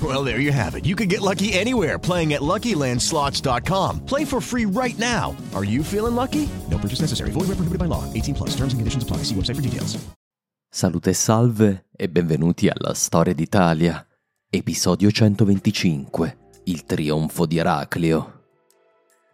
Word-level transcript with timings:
Well, 0.00 0.22
there 0.22 0.38
you 0.38 0.52
have 0.52 0.76
it. 0.76 0.86
You 0.86 0.94
can 0.94 1.08
get 1.08 1.20
lucky 1.20 1.52
anywhere 1.54 1.98
playing 1.98 2.32
at 2.34 2.40
LuckyLandSlots.com. 2.40 4.04
Play 4.06 4.24
for 4.24 4.40
free 4.40 4.64
right 4.64 4.96
now. 4.98 5.34
Are 5.54 5.64
you 5.64 5.82
feeling 5.82 6.14
lucky? 6.14 6.48
No 6.70 6.78
purchase 6.78 7.00
necessary. 7.00 7.32
Void 7.32 7.48
where 7.48 7.56
prohibited 7.56 7.80
by 7.80 7.86
law. 7.88 8.04
18 8.12 8.34
plus. 8.34 8.50
Terms 8.50 8.72
and 8.74 8.78
conditions 8.78 9.02
apply. 9.02 9.24
See 9.24 9.34
website 9.34 9.56
for 9.56 9.62
details. 9.62 9.98
Salute 10.70 11.10
e 11.10 11.14
salve 11.14 11.86
e 11.96 12.08
benvenuti 12.08 12.68
alla 12.68 12.92
Storia 12.94 13.32
d'Italia. 13.32 14.06
Episodio 14.50 15.10
125. 15.10 16.36
Il 16.64 16.84
trionfo 16.84 17.46
di 17.46 17.56
Eraclio. 17.56 18.34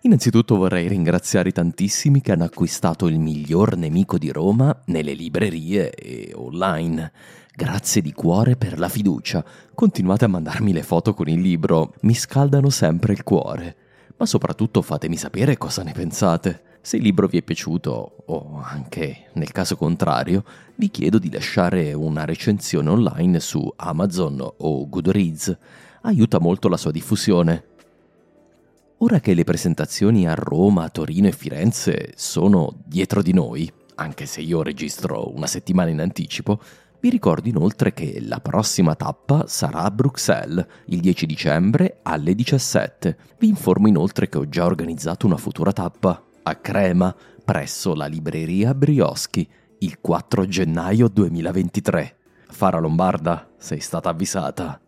Innanzitutto 0.03 0.57
vorrei 0.57 0.87
ringraziare 0.87 1.49
i 1.49 1.53
tantissimi 1.53 2.21
che 2.21 2.33
hanno 2.33 2.45
acquistato 2.45 3.07
il 3.09 3.19
miglior 3.19 3.77
nemico 3.77 4.17
di 4.17 4.31
Roma 4.31 4.83
nelle 4.87 5.13
librerie 5.13 5.91
e 5.91 6.33
online. 6.35 7.11
Grazie 7.57 8.03
di 8.03 8.13
cuore 8.13 8.57
per 8.57 8.81
la 8.81 8.89
fiducia. 8.89 9.45
Continuate 9.77 10.25
a 10.25 10.29
mandarmi 10.29 10.73
le 10.73 10.83
foto 10.83 11.15
con 11.15 11.29
il 11.29 11.41
libro, 11.41 11.95
mi 12.01 12.13
scaldano 12.13 12.69
sempre 12.69 13.13
il 13.13 13.23
cuore. 13.23 13.77
Ma 14.17 14.27
soprattutto 14.27 14.83
fatemi 14.83 15.17
sapere 15.17 15.57
cosa 15.57 15.85
ne 15.85 15.93
pensate. 15.93 16.63
Se 16.81 16.97
il 16.97 17.05
libro 17.05 17.29
vi 17.29 17.39
è 17.39 17.43
piaciuto, 17.43 18.25
o 18.27 18.61
anche 18.61 19.27
nel 19.35 19.53
caso 19.53 19.77
contrario, 19.77 20.43
vi 20.75 20.91
chiedo 20.91 21.21
di 21.21 21.31
lasciare 21.31 21.93
una 21.93 22.25
recensione 22.25 22.91
online 22.91 23.39
su 23.39 23.73
Amazon 23.77 24.45
o 24.57 24.89
Goodreads. 24.89 25.57
Aiuta 26.03 26.41
molto 26.41 26.67
la 26.69 26.77
sua 26.77 26.91
diffusione. 26.91 27.65
Ora 28.99 29.21
che 29.21 29.33
le 29.33 29.45
presentazioni 29.45 30.27
a 30.27 30.35
Roma, 30.35 30.89
Torino 30.89 31.29
e 31.29 31.33
Firenze 31.33 32.15
sono 32.17 32.75
dietro 32.85 33.23
di 33.23 33.33
noi, 33.33 33.73
anche 33.95 34.27
se 34.27 34.41
io 34.41 34.61
registro 34.65 35.33
una 35.33 35.47
settimana 35.47 35.91
in 35.91 36.01
anticipo, 36.01 36.61
vi 37.05 37.11
ricordo 37.11 37.51
inoltre 37.51 37.93
che 37.93 38.19
la 38.23 38.41
prossima 38.41 38.95
tappa 38.95 39.45
sarà 39.47 39.81
a 39.81 39.91
Bruxelles 39.91 40.67
il 40.87 41.01
10 41.01 41.27
dicembre 41.27 41.99
alle 42.01 42.35
17. 42.35 43.19
Vi 43.37 43.47
informo 43.47 43.89
inoltre 43.89 44.31
che 44.31 44.39
ho 44.39 44.49
già 44.49 44.65
organizzato 44.65 45.27
una 45.27 45.37
futura 45.37 45.71
tappa 45.71 46.25
a 46.43 46.55
Crema 46.55 47.15
presso 47.45 47.95
la 47.95 48.07
libreria 48.07 48.73
Brioschi 48.73 49.47
il 49.81 50.01
4 50.01 50.47
gennaio 50.47 51.09
2023. 51.09 52.17
Fara 52.49 52.79
Lombarda, 52.79 53.51
sei 53.59 53.81
stata 53.81 54.09
avvisata. 54.09 54.81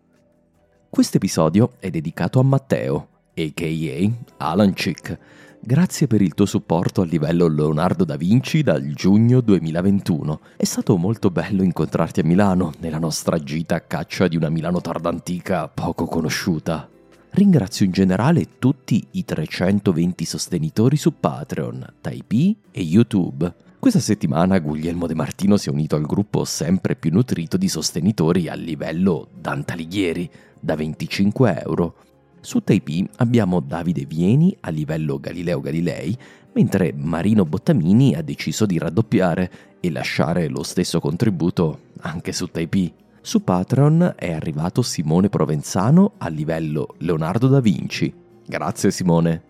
Questo 0.89 1.19
episodio 1.19 1.73
è 1.81 1.91
dedicato 1.91 2.41
a 2.41 2.45
Matteo, 2.45 3.09
a.k.a. 3.35 4.11
Alan 4.39 4.73
Chick. 4.73 5.19
Grazie 5.67 6.07
per 6.07 6.23
il 6.23 6.33
tuo 6.33 6.47
supporto 6.47 7.01
a 7.01 7.05
livello 7.05 7.49
Leonardo 7.49 8.05
da 8.05 8.15
Vinci 8.15 8.63
dal 8.63 8.85
giugno 8.93 9.41
2021. 9.41 10.41
È 10.57 10.65
stato 10.65 10.97
molto 10.97 11.29
bello 11.33 11.65
incontrarti 11.65 12.21
a 12.21 12.25
Milano, 12.25 12.73
nella 12.79 13.01
nostra 13.01 13.37
gita 13.41 13.75
a 13.75 13.81
caccia 13.81 14.29
di 14.29 14.37
una 14.37 14.49
Milano 14.49 14.81
tardantica 14.81 15.67
poco 15.67 16.05
conosciuta. 16.05 16.89
Ringrazio 17.31 17.85
in 17.85 17.91
generale 17.91 18.61
tutti 18.61 19.05
i 19.11 19.25
320 19.25 20.25
sostenitori 20.25 20.97
su 20.97 21.19
Patreon, 21.19 21.95
Typee 22.01 22.55
e 22.71 22.83
YouTube. 22.83 23.53
Questa 23.81 23.99
settimana 23.99 24.61
Guglielmo 24.61 25.09
De 25.09 25.15
Martino 25.17 25.57
si 25.57 25.69
è 25.69 25.73
unito 25.73 25.97
al 25.97 26.07
gruppo 26.07 26.45
sempre 26.45 26.95
più 26.95 27.11
nutrito 27.11 27.57
di 27.57 27.69
sostenitori 27.69 28.49
a 28.49 28.55
livello 28.55 29.31
Dante 29.37 29.73
Alighieri, 29.73 30.31
da 30.61 30.77
25 30.77 31.63
euro. 31.65 31.97
Su 32.47 32.63
Taipei 32.63 33.05
abbiamo 33.17 33.59
Davide 33.59 34.05
Vieni 34.05 34.57
a 34.61 34.71
livello 34.71 35.19
Galileo 35.19 35.59
Galilei, 35.59 36.17
mentre 36.53 36.93
Marino 36.95 37.45
Bottamini 37.45 38.15
ha 38.15 38.23
deciso 38.23 38.67
di 38.67 38.79
raddoppiare 38.79 39.51
e 39.81 39.91
lasciare 39.91 40.47
lo 40.47 40.63
stesso 40.63 41.01
contributo 41.01 41.81
anche 42.03 42.31
su 42.31 42.47
Taipei. 42.47 42.95
Su 43.21 43.43
Patreon 43.43 44.15
è 44.17 44.33
arrivato 44.33 44.83
Simone 44.83 45.29
Provenzano 45.29 46.13
a 46.19 46.29
livello 46.29 46.95
Leonardo 46.99 47.49
da 47.49 47.59
Vinci. 47.59 48.15
Grazie 48.47 48.93
Simone. 48.93 49.43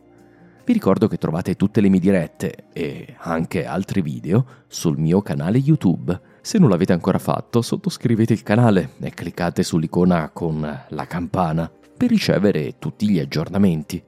Vi 0.65 0.73
ricordo 0.73 1.07
che 1.07 1.19
trovate 1.19 1.55
tutte 1.55 1.83
le 1.83 1.91
mie 1.91 2.01
dirette 2.01 2.69
e 2.73 3.15
anche 3.19 3.67
altri 3.67 4.01
video 4.01 4.47
sul 4.69 4.97
mio 4.97 5.21
canale 5.21 5.59
YouTube. 5.59 6.19
Se 6.41 6.57
non 6.57 6.71
l'avete 6.71 6.95
ancora 6.95 7.19
fatto, 7.19 7.61
sottoscrivete 7.61 8.33
il 8.33 8.43
canale 8.43 8.93
e 9.01 9.11
cliccate 9.11 9.63
sull'icona 9.63 10.31
con 10.31 10.87
la 10.89 11.07
campana 11.07 11.71
per 11.97 12.11
ricevere 12.11 12.77
tutti 12.79 13.09
gli 13.09 13.19
aggiornamenti. 13.19 14.03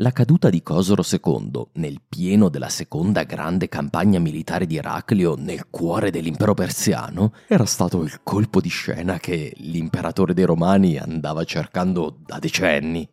La 0.00 0.12
caduta 0.12 0.50
di 0.50 0.62
Cosoro 0.62 1.02
II, 1.10 1.68
nel 1.74 2.02
pieno 2.06 2.50
della 2.50 2.68
seconda 2.68 3.22
grande 3.22 3.66
campagna 3.66 4.18
militare 4.18 4.66
di 4.66 4.76
Eraclio 4.76 5.36
nel 5.38 5.68
cuore 5.70 6.10
dell'impero 6.10 6.52
persiano, 6.52 7.32
era 7.48 7.64
stato 7.64 8.02
il 8.02 8.20
colpo 8.22 8.60
di 8.60 8.68
scena 8.68 9.18
che 9.18 9.54
l'imperatore 9.56 10.34
dei 10.34 10.44
Romani 10.44 10.98
andava 10.98 11.44
cercando 11.44 12.14
da 12.26 12.38
decenni. 12.38 13.08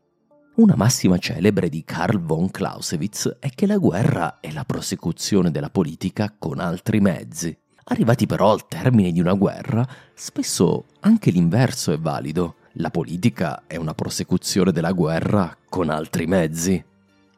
Una 0.55 0.75
massima 0.75 1.17
celebre 1.17 1.69
di 1.69 1.85
Karl 1.85 2.19
von 2.19 2.51
Clausewitz 2.51 3.37
è 3.39 3.49
che 3.55 3.65
la 3.65 3.77
guerra 3.77 4.41
è 4.41 4.51
la 4.51 4.65
prosecuzione 4.65 5.51
della 5.51 5.69
politica 5.69 6.35
con 6.37 6.59
altri 6.59 6.99
mezzi. 6.99 7.57
Arrivati 7.85 8.25
però 8.25 8.51
al 8.51 8.67
termine 8.67 9.11
di 9.11 9.19
una 9.19 9.33
guerra, 9.33 9.85
spesso 10.13 10.85
anche 11.01 11.31
l'inverso 11.31 11.91
è 11.91 11.99
valido. 11.99 12.55
La 12.77 12.89
politica 12.89 13.63
è 13.67 13.75
una 13.75 13.93
prosecuzione 13.93 14.71
della 14.71 14.93
guerra 14.93 15.55
con 15.69 15.89
altri 15.89 16.25
mezzi. 16.25 16.83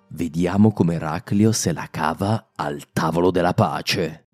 Vediamo 0.09 0.71
come 0.71 0.95
Eraclio 0.95 1.51
se 1.51 1.74
la 1.74 1.88
cava 1.89 2.51
al 2.56 2.83
tavolo 2.94 3.31
della 3.31 3.53
pace. 3.53 4.25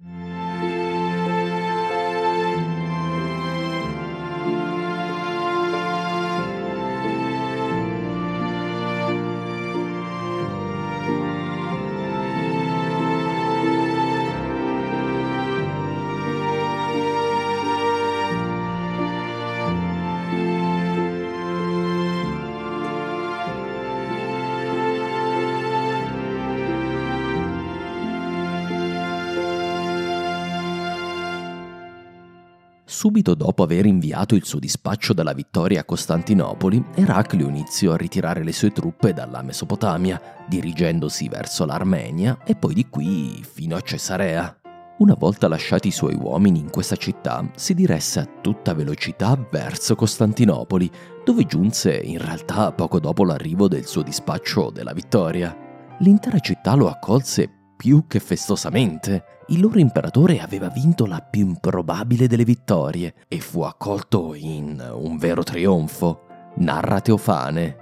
Subito 33.01 33.33
dopo 33.33 33.63
aver 33.63 33.87
inviato 33.87 34.35
il 34.35 34.45
suo 34.45 34.59
dispaccio 34.59 35.13
dalla 35.13 35.33
vittoria 35.33 35.79
a 35.79 35.83
Costantinopoli, 35.83 36.85
Eraclio 36.93 37.47
iniziò 37.47 37.93
a 37.93 37.97
ritirare 37.97 38.43
le 38.43 38.51
sue 38.51 38.71
truppe 38.71 39.11
dalla 39.11 39.41
Mesopotamia, 39.41 40.21
dirigendosi 40.47 41.27
verso 41.27 41.65
l'Armenia 41.65 42.43
e 42.45 42.55
poi 42.55 42.75
di 42.75 42.89
qui 42.89 43.43
fino 43.43 43.75
a 43.75 43.81
Cesarea. 43.81 44.55
Una 44.99 45.15
volta 45.17 45.47
lasciati 45.47 45.87
i 45.87 45.91
suoi 45.91 46.13
uomini 46.13 46.59
in 46.59 46.69
questa 46.69 46.95
città, 46.95 47.43
si 47.55 47.73
diresse 47.73 48.19
a 48.19 48.29
tutta 48.39 48.75
velocità 48.75 49.35
verso 49.49 49.95
Costantinopoli, 49.95 50.87
dove 51.25 51.47
giunse 51.47 51.95
in 51.95 52.19
realtà 52.19 52.71
poco 52.71 52.99
dopo 52.99 53.25
l'arrivo 53.25 53.67
del 53.67 53.87
suo 53.87 54.03
dispaccio 54.03 54.69
della 54.69 54.93
vittoria. 54.93 55.57
L'intera 56.01 56.37
città 56.37 56.75
lo 56.75 56.87
accolse 56.87 57.60
più 57.81 58.05
che 58.05 58.19
festosamente. 58.19 59.39
Il 59.47 59.59
loro 59.59 59.79
imperatore 59.79 60.39
aveva 60.39 60.69
vinto 60.69 61.07
la 61.07 61.19
più 61.27 61.47
improbabile 61.47 62.27
delle 62.27 62.43
vittorie 62.43 63.15
e 63.27 63.39
fu 63.39 63.63
accolto 63.63 64.35
in 64.35 64.87
un 64.93 65.17
vero 65.17 65.41
trionfo. 65.41 66.27
Narra 66.57 67.01
Teofane. 67.01 67.77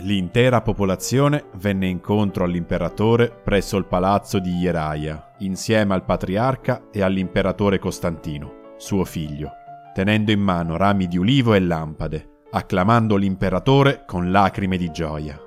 L'intera 0.00 0.60
popolazione 0.60 1.46
venne 1.54 1.86
incontro 1.86 2.44
all'imperatore 2.44 3.30
presso 3.30 3.78
il 3.78 3.86
palazzo 3.86 4.38
di 4.40 4.58
Ieraia, 4.58 5.32
insieme 5.38 5.94
al 5.94 6.04
patriarca 6.04 6.88
e 6.92 7.00
all'imperatore 7.00 7.78
Costantino, 7.78 8.74
suo 8.76 9.06
figlio, 9.06 9.52
tenendo 9.94 10.32
in 10.32 10.40
mano 10.40 10.76
rami 10.76 11.08
di 11.08 11.16
ulivo 11.16 11.54
e 11.54 11.60
lampade, 11.60 12.42
acclamando 12.50 13.16
l'imperatore 13.16 14.04
con 14.06 14.30
lacrime 14.30 14.76
di 14.76 14.90
gioia. 14.90 15.40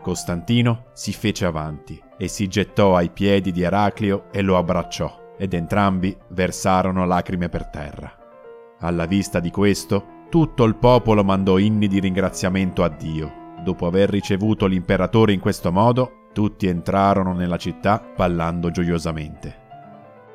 Costantino 0.00 0.86
si 0.94 1.12
fece 1.12 1.44
avanti 1.44 2.08
e 2.20 2.28
si 2.28 2.48
gettò 2.48 2.96
ai 2.96 3.08
piedi 3.08 3.50
di 3.50 3.62
Eraclio 3.62 4.30
e 4.30 4.42
lo 4.42 4.58
abbracciò, 4.58 5.34
ed 5.38 5.54
entrambi 5.54 6.14
versarono 6.28 7.06
lacrime 7.06 7.48
per 7.48 7.68
terra. 7.68 8.14
Alla 8.80 9.06
vista 9.06 9.40
di 9.40 9.50
questo, 9.50 10.18
tutto 10.28 10.64
il 10.64 10.76
popolo 10.76 11.24
mandò 11.24 11.56
inni 11.56 11.88
di 11.88 11.98
ringraziamento 11.98 12.84
a 12.84 12.90
Dio. 12.90 13.54
Dopo 13.64 13.86
aver 13.86 14.10
ricevuto 14.10 14.66
l'imperatore 14.66 15.32
in 15.32 15.40
questo 15.40 15.72
modo, 15.72 16.26
tutti 16.34 16.66
entrarono 16.66 17.32
nella 17.32 17.56
città 17.56 18.04
ballando 18.14 18.70
gioiosamente. 18.70 19.56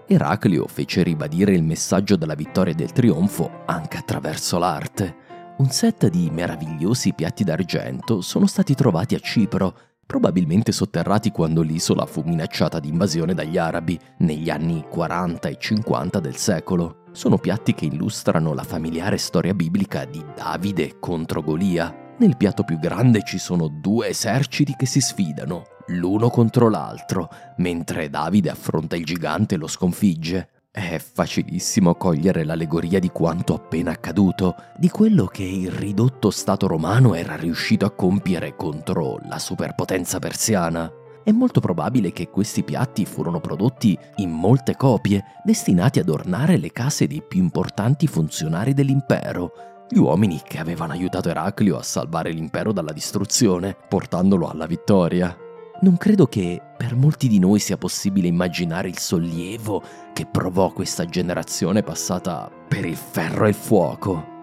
Eraclio 0.08 0.66
fece 0.66 1.04
ribadire 1.04 1.54
il 1.54 1.64
messaggio 1.64 2.16
della 2.16 2.34
vittoria 2.34 2.74
e 2.74 2.76
del 2.76 2.94
trionfo 2.94 3.62
anche 3.68 3.98
attraverso 3.98 4.58
l'arte. 4.58 5.16
Un 5.58 5.70
set 5.70 6.10
di 6.10 6.32
meravigliosi 6.32 7.14
piatti 7.14 7.44
d'argento 7.44 8.22
sono 8.22 8.48
stati 8.48 8.74
trovati 8.74 9.14
a 9.14 9.20
Cipro, 9.20 9.78
probabilmente 10.06 10.72
sotterrati 10.72 11.32
quando 11.32 11.62
l'isola 11.62 12.06
fu 12.06 12.22
minacciata 12.26 12.80
di 12.80 12.90
invasione 12.90 13.34
dagli 13.34 13.58
arabi 13.58 14.00
negli 14.20 14.50
anni 14.50 14.86
40 14.90 15.50
e 15.50 15.58
50 15.60 16.20
del 16.20 16.36
secolo. 16.36 17.04
Sono 17.12 17.38
piatti 17.38 17.74
che 17.74 17.86
illustrano 17.86 18.54
la 18.54 18.64
familiare 18.64 19.18
storia 19.18 19.54
biblica 19.54 20.06
di 20.06 20.24
Davide 20.36 21.00
contro 21.00 21.42
Golia. 21.42 22.14
Nel 22.18 22.38
piatto 22.38 22.64
più 22.64 22.78
grande 22.78 23.24
ci 23.24 23.38
sono 23.38 23.68
due 23.68 24.10
eserciti 24.10 24.76
che 24.78 24.86
si 24.86 25.02
sfidano, 25.02 25.64
l'uno 25.88 26.30
contro 26.30 26.70
l'altro, 26.70 27.30
mentre 27.58 28.10
Davide 28.10 28.50
affronta 28.50 28.96
il 28.96 29.06
gigante 29.06 29.56
e 29.56 29.58
lo 29.58 29.68
sconfigge. 29.68 30.50
È 30.76 31.00
facilissimo 31.00 31.96
cogliere 31.96 32.44
l'allegoria 32.44 33.00
di 33.00 33.08
quanto 33.08 33.54
appena 33.54 33.92
accaduto, 33.92 34.56
di 34.76 34.90
quello 34.90 35.26
che 35.26 35.44
il 35.44 35.72
ridotto 35.72 36.30
Stato 36.32 36.68
romano 36.68 37.14
era 37.14 37.38
riuscito 37.38 37.86
a 37.86 37.92
compiere 37.92 38.58
contro 38.58 39.22
la 39.30 39.40
superpotenza 39.40 40.20
persiana. 40.20 40.92
È 41.24 41.32
molto 41.32 41.62
probabile 41.62 42.12
che 42.12 42.28
questi 42.28 42.62
piatti 42.64 43.06
furono 43.06 43.40
prodotti 43.40 43.98
in 44.18 44.32
molte 44.32 44.76
copie, 44.76 45.24
destinati 45.46 46.00
ad 46.00 46.10
ornare 46.10 46.58
le 46.58 46.74
case 46.74 47.08
dei 47.08 47.24
più 47.26 47.42
importanti 47.42 48.06
funzionari 48.06 48.74
dell'impero, 48.74 49.54
gli 49.88 49.98
uomini 49.98 50.42
che 50.44 50.58
avevano 50.58 50.92
aiutato 50.92 51.30
Eraclio 51.30 51.78
a 51.78 51.84
salvare 51.84 52.32
l'impero 52.32 52.74
dalla 52.74 52.92
distruzione, 52.92 53.78
portandolo 53.88 54.50
alla 54.50 54.66
vittoria. 54.66 55.38
Non 55.82 55.98
credo 55.98 56.26
che 56.26 56.62
per 56.78 56.96
molti 56.96 57.28
di 57.28 57.38
noi 57.38 57.60
sia 57.60 57.78
possibile 57.78 58.28
immaginare 58.28 58.88
il 58.88 58.98
sollievo 58.98 59.84
che 60.14 60.26
provò 60.26 60.72
questa 60.72 61.06
generazione 61.06 61.84
passata 61.84 62.50
per 62.68 62.86
il 62.86 62.96
ferro 62.96 63.46
e 63.46 63.50
il 63.50 63.56
fuoco. 63.56 64.34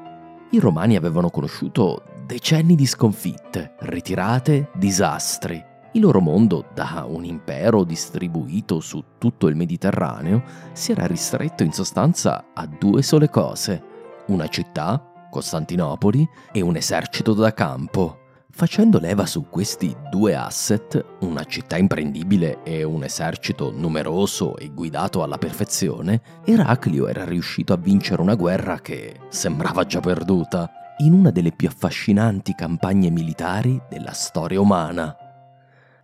I 0.51 0.59
romani 0.59 0.95
avevano 0.95 1.31
conosciuto 1.31 2.03
decenni 2.27 2.75
di 2.75 2.85
sconfitte, 2.85 3.75
ritirate, 3.81 4.71
disastri. 4.75 5.65
Il 5.93 6.03
loro 6.03 6.21
mondo, 6.21 6.67
da 6.75 7.05
un 7.09 7.25
impero 7.25 7.85
distribuito 7.85 8.81
su 8.81 9.03
tutto 9.19 9.47
il 9.49 9.57
Mediterraneo, 9.57 10.43
si 10.73 10.93
era 10.93 11.07
ristretto 11.07 11.63
in 11.63 11.73
sostanza 11.73 12.47
a 12.55 12.67
due 12.67 13.03
sole 13.03 13.31
cose, 13.31 13.83
una 14.27 14.49
città, 14.49 15.03
Costantinopoli, 15.31 16.29
e 16.53 16.61
un 16.61 16.77
esercito 16.77 17.33
da 17.33 17.53
campo, 17.55 18.22
Facendo 18.55 18.99
leva 18.99 19.25
su 19.25 19.49
questi 19.49 19.97
due 20.11 20.35
asset, 20.35 21.03
una 21.21 21.43
città 21.45 21.79
imprendibile 21.79 22.63
e 22.63 22.85
un 22.85 23.03
esercito 23.03 23.73
numeroso 23.75 24.59
e 24.59 24.69
guidato 24.69 25.23
alla 25.23 25.39
perfezione, 25.39 26.21
Eraclio 26.45 27.09
era 27.09 27.25
riuscito 27.25 27.73
a 27.73 27.79
vincere 27.79 28.21
una 28.21 28.35
guerra 28.35 28.79
che 28.81 29.21
sembrava 29.31 29.85
già 29.87 30.01
perduta, 30.01 30.71
in 30.99 31.15
una 31.15 31.31
delle 31.31 31.53
più 31.53 31.67
affascinanti 31.67 32.55
campagne 32.55 33.09
militari 33.09 33.81
della 33.89 34.13
storia 34.13 34.61
umana. 34.61 35.17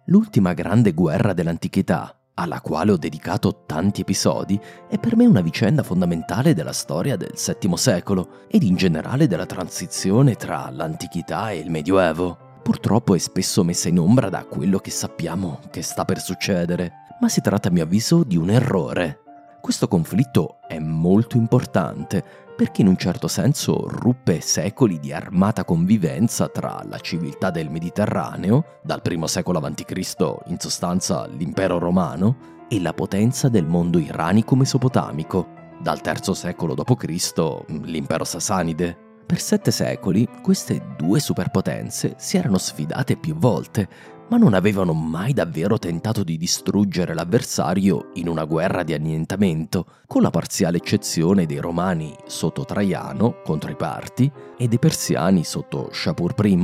L'ultima 0.06 0.54
grande 0.54 0.94
guerra 0.94 1.34
dell'antichità, 1.34 2.17
alla 2.38 2.60
quale 2.60 2.92
ho 2.92 2.96
dedicato 2.96 3.64
tanti 3.66 4.02
episodi, 4.02 4.58
è 4.88 4.96
per 4.98 5.16
me 5.16 5.26
una 5.26 5.40
vicenda 5.40 5.82
fondamentale 5.82 6.54
della 6.54 6.72
storia 6.72 7.16
del 7.16 7.34
VII 7.34 7.76
secolo 7.76 8.44
ed 8.48 8.62
in 8.62 8.76
generale 8.76 9.26
della 9.26 9.44
transizione 9.44 10.36
tra 10.36 10.70
l'antichità 10.70 11.50
e 11.50 11.58
il 11.58 11.70
Medioevo. 11.70 12.60
Purtroppo 12.62 13.16
è 13.16 13.18
spesso 13.18 13.64
messa 13.64 13.88
in 13.88 13.98
ombra 13.98 14.28
da 14.28 14.44
quello 14.44 14.78
che 14.78 14.90
sappiamo 14.90 15.58
che 15.70 15.82
sta 15.82 16.04
per 16.04 16.20
succedere, 16.20 16.92
ma 17.20 17.28
si 17.28 17.40
tratta 17.40 17.68
a 17.68 17.72
mio 17.72 17.82
avviso 17.82 18.22
di 18.22 18.36
un 18.36 18.50
errore. 18.50 19.22
Questo 19.60 19.88
conflitto 19.88 20.58
è 20.68 20.78
molto 20.78 21.36
importante 21.36 22.47
perché 22.58 22.80
in 22.80 22.88
un 22.88 22.96
certo 22.96 23.28
senso 23.28 23.86
ruppe 23.86 24.40
secoli 24.40 24.98
di 24.98 25.12
armata 25.12 25.62
convivenza 25.62 26.48
tra 26.48 26.82
la 26.88 26.98
civiltà 26.98 27.52
del 27.52 27.70
Mediterraneo, 27.70 28.80
dal 28.82 29.00
primo 29.00 29.28
secolo 29.28 29.60
a.C. 29.60 30.40
in 30.46 30.58
sostanza 30.58 31.28
l'impero 31.28 31.78
romano, 31.78 32.66
e 32.68 32.80
la 32.80 32.92
potenza 32.92 33.48
del 33.48 33.64
mondo 33.64 34.00
iranico-mesopotamico, 34.00 35.46
dal 35.80 36.00
III 36.04 36.34
secolo 36.34 36.74
d.C. 36.74 37.64
l'impero 37.84 38.24
sasanide. 38.24 38.98
Per 39.24 39.38
sette 39.38 39.70
secoli 39.70 40.28
queste 40.42 40.82
due 40.96 41.20
superpotenze 41.20 42.14
si 42.18 42.38
erano 42.38 42.58
sfidate 42.58 43.16
più 43.16 43.36
volte, 43.36 43.88
ma 44.28 44.36
non 44.36 44.54
avevano 44.54 44.92
mai 44.92 45.32
davvero 45.32 45.78
tentato 45.78 46.22
di 46.22 46.36
distruggere 46.36 47.14
l'avversario 47.14 48.10
in 48.14 48.28
una 48.28 48.44
guerra 48.44 48.82
di 48.82 48.94
annientamento, 48.94 49.86
con 50.06 50.22
la 50.22 50.30
parziale 50.30 50.78
eccezione 50.78 51.46
dei 51.46 51.58
romani 51.58 52.14
sotto 52.26 52.64
Traiano 52.64 53.40
contro 53.42 53.70
i 53.70 53.76
Parti 53.76 54.30
e 54.56 54.68
dei 54.68 54.78
persiani 54.78 55.44
sotto 55.44 55.88
Shapur 55.92 56.34
I. 56.44 56.58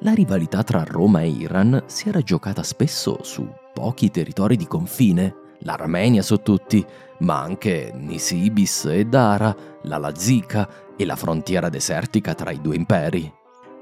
La 0.00 0.12
rivalità 0.12 0.62
tra 0.62 0.84
Roma 0.84 1.22
e 1.22 1.28
Iran 1.28 1.84
si 1.86 2.08
era 2.08 2.20
giocata 2.20 2.62
spesso 2.62 3.18
su 3.22 3.48
pochi 3.72 4.10
territori 4.10 4.56
di 4.56 4.66
confine, 4.66 5.34
l'Armenia 5.60 6.22
su 6.22 6.36
tutti, 6.36 6.84
ma 7.20 7.40
anche 7.40 7.92
Nisibis 7.94 8.84
e 8.86 9.04
Dara, 9.04 9.54
la 9.82 9.98
Lazica 9.98 10.68
e 10.96 11.04
la 11.04 11.16
frontiera 11.16 11.68
desertica 11.68 12.34
tra 12.34 12.50
i 12.50 12.60
due 12.60 12.76
imperi. 12.76 13.37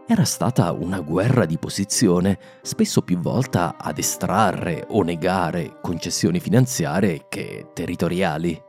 Era 0.09 0.25
stata 0.25 0.71
una 0.71 1.01
guerra 1.01 1.47
di 1.47 1.59
posizione, 1.59 2.39
spesso 2.63 3.03
più 3.03 3.19
volta 3.19 3.77
ad 3.77 3.99
estrarre 3.99 4.87
o 4.91 5.03
negare 5.03 5.79
concessioni 5.83 6.39
finanziarie 6.39 7.27
che 7.29 7.71
territoriali. 7.73 8.63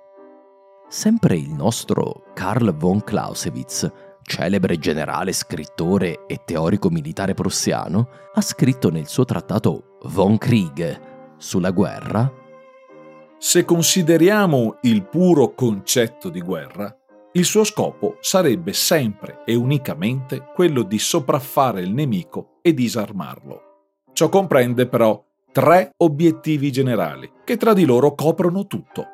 Sempre 0.90 1.38
il 1.38 1.52
nostro 1.54 2.32
Karl 2.34 2.74
von 2.76 3.04
Clausewitz, 3.04 3.88
celebre 4.24 4.80
generale, 4.80 5.32
scrittore 5.32 6.26
e 6.26 6.42
teorico 6.44 6.90
militare 6.90 7.36
prussiano, 7.36 8.10
ha 8.34 8.42
scritto 8.42 8.90
nel 8.90 9.08
suo 9.08 9.24
trattato 9.24 9.98
Von 10.06 10.40
Krieg 10.40 11.36
sulla 11.38 11.70
guerra 11.70 12.46
Se 13.38 13.64
consideriamo 13.64 14.78
il 14.82 15.04
puro 15.04 15.54
concetto 15.54 16.30
di 16.30 16.42
guerra, 16.42 16.97
il 17.38 17.46
suo 17.46 17.64
scopo 17.64 18.18
sarebbe 18.20 18.74
sempre 18.74 19.44
e 19.46 19.54
unicamente 19.54 20.48
quello 20.56 20.82
di 20.82 20.98
sopraffare 20.98 21.82
il 21.82 21.94
nemico 21.94 22.58
e 22.64 22.74
disarmarlo. 22.74 23.62
Ciò 24.12 24.28
comprende 24.28 24.88
però 24.88 25.24
tre 25.52 25.92
obiettivi 25.98 26.72
generali 26.72 27.32
che 27.44 27.56
tra 27.58 27.74
di 27.74 27.86
loro 27.86 28.16
coprono 28.16 28.66
tutto. 28.66 29.06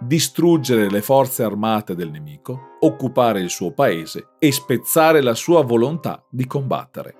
Distruggere 0.00 0.90
le 0.90 1.00
forze 1.00 1.44
armate 1.44 1.94
del 1.94 2.10
nemico, 2.10 2.76
occupare 2.80 3.40
il 3.40 3.50
suo 3.50 3.70
paese 3.72 4.30
e 4.40 4.50
spezzare 4.50 5.22
la 5.22 5.34
sua 5.34 5.62
volontà 5.62 6.24
di 6.28 6.46
combattere. 6.46 7.14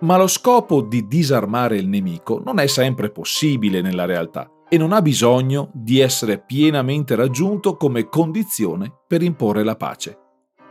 Ma 0.00 0.16
lo 0.16 0.26
scopo 0.26 0.80
di 0.80 1.06
disarmare 1.06 1.76
il 1.76 1.86
nemico 1.86 2.42
non 2.44 2.58
è 2.58 2.66
sempre 2.66 3.10
possibile 3.10 3.80
nella 3.82 4.04
realtà 4.04 4.50
e 4.68 4.76
non 4.76 4.92
ha 4.92 5.00
bisogno 5.00 5.70
di 5.72 6.00
essere 6.00 6.38
pienamente 6.38 7.14
raggiunto 7.14 7.76
come 7.76 8.08
condizione 8.08 8.92
per 9.06 9.22
imporre 9.22 9.62
la 9.62 9.76
pace. 9.76 10.18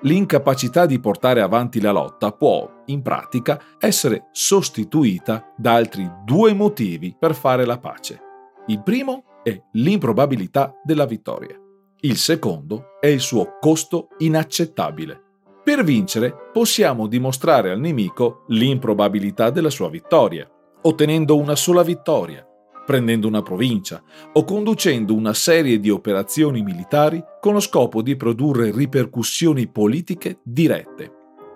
L'incapacità 0.02 0.86
di 0.86 1.00
portare 1.00 1.42
avanti 1.42 1.82
la 1.82 1.92
lotta 1.92 2.32
può, 2.32 2.84
in 2.86 3.02
pratica, 3.02 3.60
essere 3.80 4.28
sostituita 4.32 5.54
da 5.58 5.74
altri 5.74 6.10
due 6.24 6.54
motivi 6.54 7.16
per 7.18 7.34
fare 7.34 7.66
la 7.66 7.80
pace. 7.80 8.20
Il 8.68 8.84
primo 8.84 9.24
è 9.42 9.60
l'improbabilità 9.74 10.80
della 10.84 11.06
vittoria. 11.06 11.60
Il 12.02 12.18
secondo 12.18 13.00
è 13.00 13.08
il 13.08 13.20
suo 13.20 13.58
costo 13.60 14.10
inaccettabile. 14.20 15.22
Per 15.64 15.84
vincere 15.84 16.50
possiamo 16.54 17.08
dimostrare 17.08 17.72
al 17.72 17.80
nemico 17.80 18.44
l'improbabilità 18.50 19.50
della 19.50 19.72
sua 19.72 19.90
vittoria, 19.90 20.48
ottenendo 20.84 21.36
una 21.38 21.56
sola 21.56 21.82
vittoria, 21.82 22.46
prendendo 22.86 23.27
una 23.27 23.42
provincia 23.42 24.01
o 24.34 24.44
conducendo 24.44 25.13
una 25.13 25.34
serie 25.34 25.80
di 25.80 25.89
operazioni 25.89 26.62
militari 26.62 27.24
con 27.39 27.54
lo 27.54 27.60
scopo 27.60 28.01
di 28.01 28.15
produrre 28.15 28.72
ripercussioni 28.72 29.68
politiche 29.68 30.39
dirette. 30.44 31.12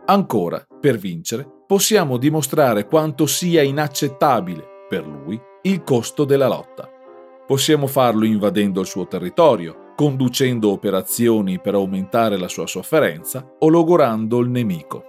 Ancora, 0.06 0.66
per 0.80 0.98
vincere, 0.98 1.48
possiamo 1.68 2.18
dimostrare 2.18 2.88
quanto 2.88 3.28
sia 3.28 3.62
inaccettabile 3.62 4.86
per 4.90 5.06
lui 5.06 5.40
il 5.64 5.84
costo 5.84 6.26
della 6.26 6.48
lotta. 6.48 6.90
Possiamo 7.46 7.88
farlo 7.88 8.26
invadendo 8.26 8.82
il 8.82 8.88
suo 8.88 9.08
territorio, 9.08 9.94
conducendo 9.96 10.72
operazioni 10.72 11.60
per 11.60 11.74
aumentare 11.74 12.38
la 12.38 12.48
sua 12.48 12.66
sofferenza 12.66 13.56
o 13.60 13.70
logorando 13.70 14.40
il 14.40 14.50
nemico. 14.50 15.04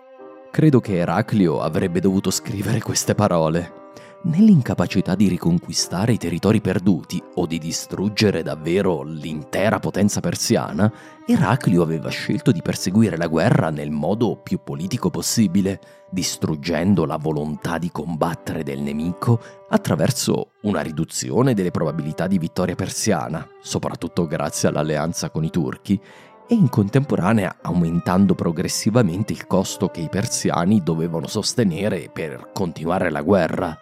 Credo 0.51 0.81
che 0.81 0.97
Eraclio 0.97 1.61
avrebbe 1.61 2.01
dovuto 2.01 2.31
scrivere 2.31 2.81
queste 2.81 3.15
parole. 3.15 3.80
Nell'incapacità 4.23 5.15
di 5.15 5.29
riconquistare 5.29 6.13
i 6.13 6.19
territori 6.19 6.61
perduti 6.61 7.23
o 7.37 7.47
di 7.47 7.57
distruggere 7.57 8.43
davvero 8.43 9.03
l'intera 9.03 9.79
potenza 9.79 10.21
persiana, 10.21 10.93
Eraclio 11.27 11.81
aveva 11.81 12.11
scelto 12.11 12.53
di 12.53 12.61
perseguire 12.61 13.17
la 13.17 13.29
guerra 13.29 13.71
nel 13.71 13.91
modo 13.91 14.37
più 14.37 14.61
politico 14.63 15.09
possibile, 15.09 15.81
distruggendo 16.11 17.07
la 17.07 17.17
volontà 17.17 17.79
di 17.79 17.91
combattere 17.91 18.63
del 18.63 18.83
nemico 18.83 19.41
attraverso 19.71 20.51
una 20.63 20.83
riduzione 20.83 21.55
delle 21.55 21.71
probabilità 21.71 22.27
di 22.27 22.37
vittoria 22.37 22.75
persiana, 22.75 23.49
soprattutto 23.63 24.27
grazie 24.27 24.69
all'alleanza 24.69 25.31
con 25.31 25.45
i 25.45 25.51
turchi, 25.51 25.99
e 26.47 26.55
in 26.55 26.69
contemporanea 26.69 27.57
aumentando 27.63 28.35
progressivamente 28.35 29.33
il 29.33 29.47
costo 29.47 29.89
che 29.89 30.01
i 30.01 30.11
persiani 30.11 30.83
dovevano 30.83 31.27
sostenere 31.27 32.11
per 32.13 32.51
continuare 32.53 33.09
la 33.09 33.23
guerra. 33.23 33.79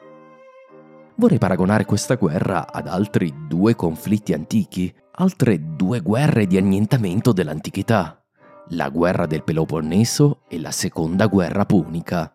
Vorrei 1.20 1.38
paragonare 1.38 1.84
questa 1.84 2.14
guerra 2.14 2.72
ad 2.72 2.86
altri 2.86 3.34
due 3.48 3.74
conflitti 3.74 4.32
antichi, 4.32 4.94
altre 5.16 5.74
due 5.74 5.98
guerre 5.98 6.46
di 6.46 6.56
annientamento 6.56 7.32
dell'antichità, 7.32 8.22
la 8.68 8.88
guerra 8.88 9.26
del 9.26 9.42
Peloponneso 9.42 10.42
e 10.48 10.60
la 10.60 10.70
seconda 10.70 11.26
guerra 11.26 11.64
punica. 11.64 12.32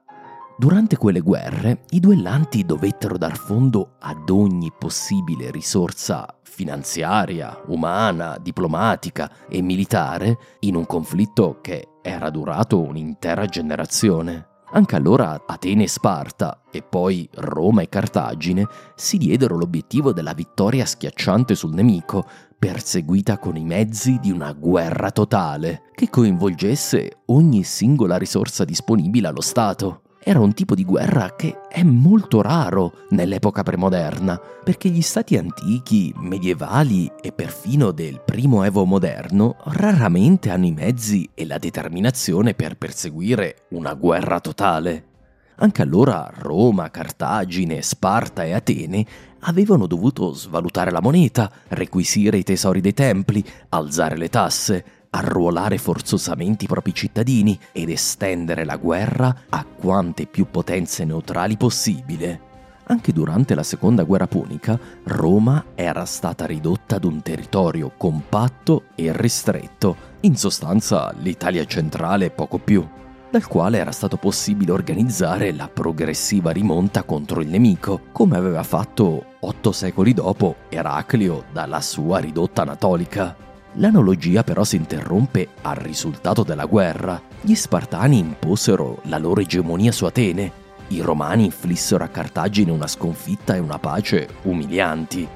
Durante 0.58 0.98
quelle 0.98 1.22
guerre 1.22 1.86
i 1.92 2.02
duellanti 2.02 2.66
dovettero 2.66 3.18
dar 3.18 3.38
fondo 3.38 3.96
ad 4.02 4.30
ogni 4.30 4.70
possibile 4.78 5.50
risorsa 5.50 6.28
finanziaria, 6.44 7.64
umana, 7.68 8.38
diplomatica 8.38 9.32
e 9.48 9.62
militare 9.62 10.38
in 10.60 10.76
un 10.76 10.86
conflitto 10.86 11.60
che 11.62 11.88
era 12.02 12.30
durato 12.30 12.82
un'intera 12.82 13.46
generazione. 13.46 14.52
Anche 14.76 14.96
allora 14.96 15.44
Atene 15.46 15.84
e 15.84 15.88
Sparta, 15.88 16.64
e 16.72 16.82
poi 16.82 17.30
Roma 17.36 17.84
e 17.84 17.90
Cartagine, 17.90 18.68
si 18.96 19.18
diedero 19.18 19.56
l'obiettivo 19.56 20.14
della 20.14 20.34
vittoria 20.34 20.84
schiacciante 20.84 21.54
sul 21.54 21.76
nemico, 21.76 22.26
perseguita 22.58 23.38
con 23.38 23.56
i 23.56 23.64
mezzi 23.64 24.18
di 24.20 24.32
una 24.32 24.52
guerra 24.52 25.12
totale, 25.12 25.92
che 25.94 26.10
coinvolgesse 26.10 27.20
ogni 27.28 27.64
singola 27.64 28.18
risorsa 28.18 28.66
disponibile 28.66 29.28
allo 29.28 29.42
Stato 29.42 30.03
era 30.24 30.40
un 30.40 30.54
tipo 30.54 30.74
di 30.74 30.86
guerra 30.86 31.36
che 31.36 31.68
è 31.68 31.84
molto 31.84 32.42
raro 32.42 32.94
nell'epoca 33.10 33.64
premoderna, 33.64 34.40
perché 34.64 34.90
gli 34.90 35.02
stati 35.02 35.38
antichi, 35.38 36.14
medievali 36.18 37.12
e 37.22 37.32
perfino 37.32 37.92
del 37.92 38.22
primo 38.24 38.64
Evo 38.64 38.86
moderno 38.86 39.58
raramente 39.66 40.50
hanno 40.50 40.66
i 40.66 40.72
mezzi 40.72 41.30
e 41.34 41.46
la 41.46 41.58
determinazione 41.58 42.54
per 42.54 42.78
perseguire 42.78 43.66
una 43.70 43.94
guerra 43.94 44.40
totale. 44.40 45.12
Anche 45.56 45.82
allora 45.82 46.32
Roma, 46.36 46.90
Cartagine, 46.90 47.82
Sparta 47.82 48.44
e 48.44 48.54
Atene 48.54 49.06
avevano 49.42 49.88
dovuto 49.88 50.32
svalutare 50.34 50.90
la 50.90 51.02
moneta, 51.02 51.52
requisire 51.70 52.38
i 52.38 52.44
tesori 52.44 52.82
dei 52.82 52.94
templi, 52.94 53.44
alzare 53.70 54.18
le 54.18 54.30
tasse, 54.30 54.86
arruolare 55.16 55.78
forzosamente 55.78 56.66
i 56.66 56.68
propri 56.68 56.94
cittadini 56.94 57.58
ed 57.72 57.90
estendere 57.90 58.66
la 58.66 58.78
guerra 58.78 59.36
a 59.50 59.64
quante 59.64 60.26
più 60.26 60.48
potenze 60.50 61.06
neutrali 61.06 61.56
possibile. 61.56 62.52
Anche 62.86 63.14
durante 63.14 63.56
la 63.56 63.64
seconda 63.64 64.04
guerra 64.04 64.28
punica, 64.28 64.78
Roma 65.06 65.66
era 65.76 66.04
stata 66.06 66.46
ridotta 66.46 66.98
ad 66.98 67.06
un 67.06 67.22
territorio 67.22 67.94
compatto 67.96 68.86
e 68.96 69.16
ristretto, 69.16 70.12
in 70.22 70.36
sostanza 70.36 71.14
l'Italia 71.20 71.64
centrale 71.66 72.30
poco 72.30 72.58
più, 72.58 72.86
dal 73.30 73.48
quale 73.48 73.78
era 73.78 73.92
stato 73.92 74.18
possibile 74.18 74.72
organizzare 74.72 75.54
la 75.54 75.70
progressiva 75.70 76.52
rimonta 76.52 77.04
contro 77.04 77.40
il 77.40 77.48
nemico, 77.48 78.02
come 78.12 78.36
aveva 78.36 78.64
fatto 78.64 79.26
otto 79.40 79.72
secoli 79.72 80.14
dopo 80.14 80.56
Eraclio 80.70 81.46
dalla 81.54 81.82
sua 81.82 82.20
ridotta 82.20 82.64
anatolica. 82.64 83.36
L'analogia 83.78 84.44
però 84.44 84.64
si 84.64 84.76
interrompe 84.76 85.48
al 85.62 85.76
risultato 85.76 86.44
della 86.44 86.66
guerra. 86.66 87.20
Gli 87.42 87.56
Spartani 87.56 88.20
imposero 88.20 89.00
la 89.04 89.18
loro 89.18 89.42
egemonia 89.42 89.92
su 89.92 90.06
Atene, 90.06 90.62
i 90.90 91.02
Romani 91.02 91.46
inflissero 91.46 92.04
a 92.04 92.08
Cartagine 92.08 92.72
una 92.72 92.88
sconfitta 92.88 93.56
e 93.56 93.60
una 93.60 93.80
pace 93.80 94.28
umilianti. 94.44 95.28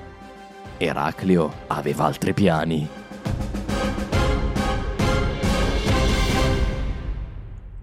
Eraclio 0.77 1.51
aveva 1.67 2.05
altri 2.05 2.33
piani. 2.33 2.87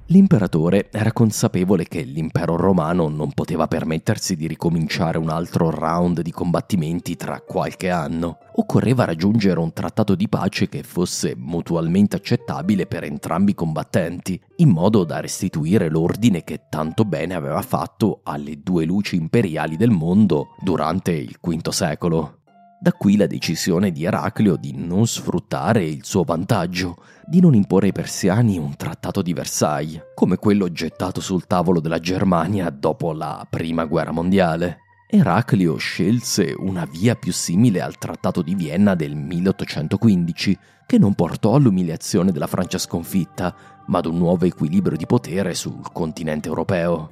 L'imperatore 0.08 0.90
era 0.92 1.12
consapevole 1.12 1.84
che 1.88 2.02
l'impero 2.02 2.56
romano 2.56 3.08
non 3.08 3.32
poteva 3.32 3.66
permettersi 3.66 4.36
di 4.36 4.46
ricominciare 4.46 5.16
un 5.16 5.30
altro 5.30 5.70
round 5.70 6.20
di 6.20 6.30
combattimenti 6.30 7.16
tra 7.16 7.40
qualche 7.40 7.88
anno. 7.88 8.36
Occorreva 8.56 9.06
raggiungere 9.06 9.58
un 9.60 9.72
trattato 9.72 10.14
di 10.14 10.28
pace 10.28 10.68
che 10.68 10.82
fosse 10.82 11.34
mutualmente 11.34 12.16
accettabile 12.16 12.84
per 12.84 13.04
entrambi 13.04 13.52
i 13.52 13.54
combattenti, 13.54 14.38
in 14.56 14.68
modo 14.68 15.04
da 15.04 15.20
restituire 15.20 15.88
l'ordine 15.88 16.44
che 16.44 16.64
tanto 16.68 17.06
bene 17.06 17.32
aveva 17.32 17.62
fatto 17.62 18.20
alle 18.24 18.60
due 18.62 18.84
luci 18.84 19.16
imperiali 19.16 19.78
del 19.78 19.90
mondo 19.90 20.48
durante 20.62 21.12
il 21.12 21.38
V 21.40 21.68
secolo. 21.70 22.40
Da 22.84 22.92
qui 22.92 23.16
la 23.16 23.26
decisione 23.26 23.92
di 23.92 24.04
Eraclio 24.04 24.56
di 24.56 24.74
non 24.76 25.06
sfruttare 25.06 25.82
il 25.86 26.04
suo 26.04 26.22
vantaggio, 26.22 26.96
di 27.24 27.40
non 27.40 27.54
imporre 27.54 27.86
ai 27.86 27.92
persiani 27.92 28.58
un 28.58 28.76
trattato 28.76 29.22
di 29.22 29.32
Versailles, 29.32 30.02
come 30.14 30.36
quello 30.36 30.70
gettato 30.70 31.22
sul 31.22 31.46
tavolo 31.46 31.80
della 31.80 31.98
Germania 31.98 32.68
dopo 32.68 33.14
la 33.14 33.46
Prima 33.48 33.86
Guerra 33.86 34.10
Mondiale. 34.10 34.80
Eraclio 35.08 35.76
scelse 35.76 36.54
una 36.58 36.84
via 36.84 37.14
più 37.14 37.32
simile 37.32 37.80
al 37.80 37.96
Trattato 37.96 38.42
di 38.42 38.54
Vienna 38.54 38.94
del 38.94 39.16
1815, 39.16 40.58
che 40.84 40.98
non 40.98 41.14
portò 41.14 41.54
all'umiliazione 41.54 42.32
della 42.32 42.46
Francia 42.46 42.76
sconfitta, 42.76 43.56
ma 43.86 43.96
ad 43.96 44.04
un 44.04 44.18
nuovo 44.18 44.44
equilibrio 44.44 44.98
di 44.98 45.06
potere 45.06 45.54
sul 45.54 45.80
continente 45.90 46.48
europeo. 46.48 47.10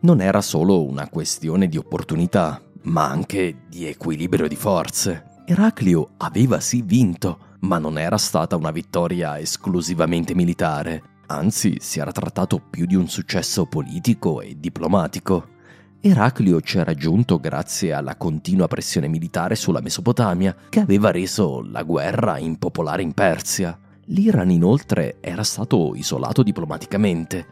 Non 0.00 0.22
era 0.22 0.40
solo 0.40 0.82
una 0.82 1.06
questione 1.10 1.68
di 1.68 1.76
opportunità, 1.76 2.62
ma 2.82 3.08
anche 3.08 3.62
di 3.68 3.86
equilibrio 3.86 4.48
di 4.48 4.56
forze. 4.56 5.42
Eraclio 5.44 6.10
aveva 6.18 6.60
sì 6.60 6.82
vinto, 6.82 7.38
ma 7.60 7.78
non 7.78 7.98
era 7.98 8.16
stata 8.16 8.56
una 8.56 8.70
vittoria 8.70 9.38
esclusivamente 9.38 10.34
militare, 10.34 11.02
anzi 11.26 11.76
si 11.80 11.98
era 11.98 12.12
trattato 12.12 12.58
più 12.58 12.86
di 12.86 12.94
un 12.94 13.08
successo 13.08 13.66
politico 13.66 14.40
e 14.40 14.56
diplomatico. 14.58 15.58
Eraclio 16.00 16.60
ci 16.62 16.78
era 16.78 16.94
giunto 16.94 17.38
grazie 17.38 17.92
alla 17.92 18.16
continua 18.16 18.68
pressione 18.68 19.08
militare 19.08 19.54
sulla 19.54 19.80
Mesopotamia, 19.80 20.56
che 20.68 20.80
aveva 20.80 21.10
reso 21.10 21.62
la 21.62 21.82
guerra 21.82 22.38
impopolare 22.38 23.02
in 23.02 23.12
Persia. 23.12 23.78
L'Iran 24.06 24.50
inoltre 24.50 25.18
era 25.20 25.44
stato 25.44 25.94
isolato 25.94 26.42
diplomaticamente. 26.42 27.46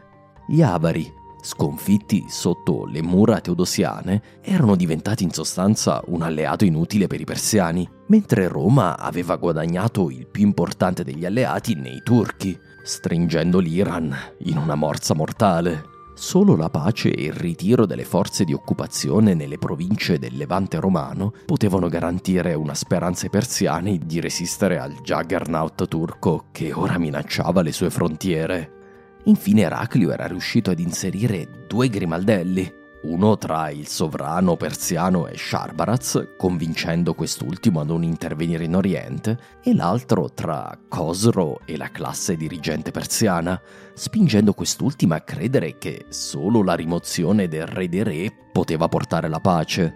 Gli 0.47 0.63
Avari, 0.63 1.07
sconfitti 1.41 2.25
sotto 2.27 2.85
le 2.85 3.01
mura 3.01 3.39
teodosiane, 3.39 4.21
erano 4.41 4.75
diventati 4.75 5.23
in 5.23 5.31
sostanza 5.31 6.01
un 6.07 6.21
alleato 6.21 6.65
inutile 6.65 7.07
per 7.07 7.21
i 7.21 7.25
persiani, 7.25 7.87
mentre 8.07 8.47
Roma 8.47 8.97
aveva 8.97 9.35
guadagnato 9.35 10.09
il 10.09 10.27
più 10.27 10.45
importante 10.45 11.03
degli 11.03 11.25
alleati 11.25 11.75
nei 11.75 12.01
turchi, 12.03 12.57
stringendo 12.83 13.59
l'Iran 13.59 14.15
in 14.39 14.57
una 14.57 14.75
morsa 14.75 15.13
mortale. 15.13 15.97
Solo 16.19 16.57
la 16.57 16.69
pace 16.69 17.11
e 17.11 17.23
il 17.23 17.31
ritiro 17.31 17.85
delle 17.85 18.03
forze 18.03 18.43
di 18.43 18.51
occupazione 18.51 19.33
nelle 19.33 19.57
province 19.57 20.19
del 20.19 20.35
Levante 20.35 20.77
romano 20.77 21.31
potevano 21.45 21.87
garantire 21.87 22.53
una 22.55 22.73
speranza 22.73 23.23
ai 23.23 23.29
persiani 23.29 23.99
di 23.99 24.19
resistere 24.19 24.79
al 24.79 24.95
juggernaut 25.01 25.87
turco 25.87 26.47
che 26.51 26.73
ora 26.73 26.97
minacciava 26.97 27.61
le 27.61 27.71
sue 27.71 27.89
frontiere. 27.89 28.78
Infine 29.25 29.61
Eraclio 29.61 30.11
era 30.11 30.27
riuscito 30.27 30.71
ad 30.71 30.79
inserire 30.79 31.65
due 31.67 31.89
grimaldelli, 31.89 32.77
uno 33.01 33.37
tra 33.37 33.69
il 33.69 33.87
sovrano 33.87 34.57
persiano 34.57 35.27
e 35.27 35.37
Sharbaraz, 35.37 36.35
convincendo 36.37 37.13
quest'ultimo 37.13 37.79
a 37.79 37.83
non 37.83 38.03
intervenire 38.03 38.65
in 38.65 38.75
Oriente, 38.75 39.37
e 39.63 39.73
l'altro 39.73 40.31
tra 40.33 40.77
Cosro 40.87 41.61
e 41.65 41.77
la 41.77 41.91
classe 41.91 42.35
dirigente 42.35 42.91
persiana, 42.91 43.59
spingendo 43.93 44.53
quest'ultima 44.53 45.15
a 45.15 45.21
credere 45.21 45.77
che 45.77 46.05
solo 46.09 46.63
la 46.63 46.75
rimozione 46.75 47.47
del 47.47 47.67
re 47.67 47.87
dei 47.87 48.03
re 48.03 48.33
poteva 48.51 48.87
portare 48.87 49.29
la 49.29 49.39
pace. 49.39 49.95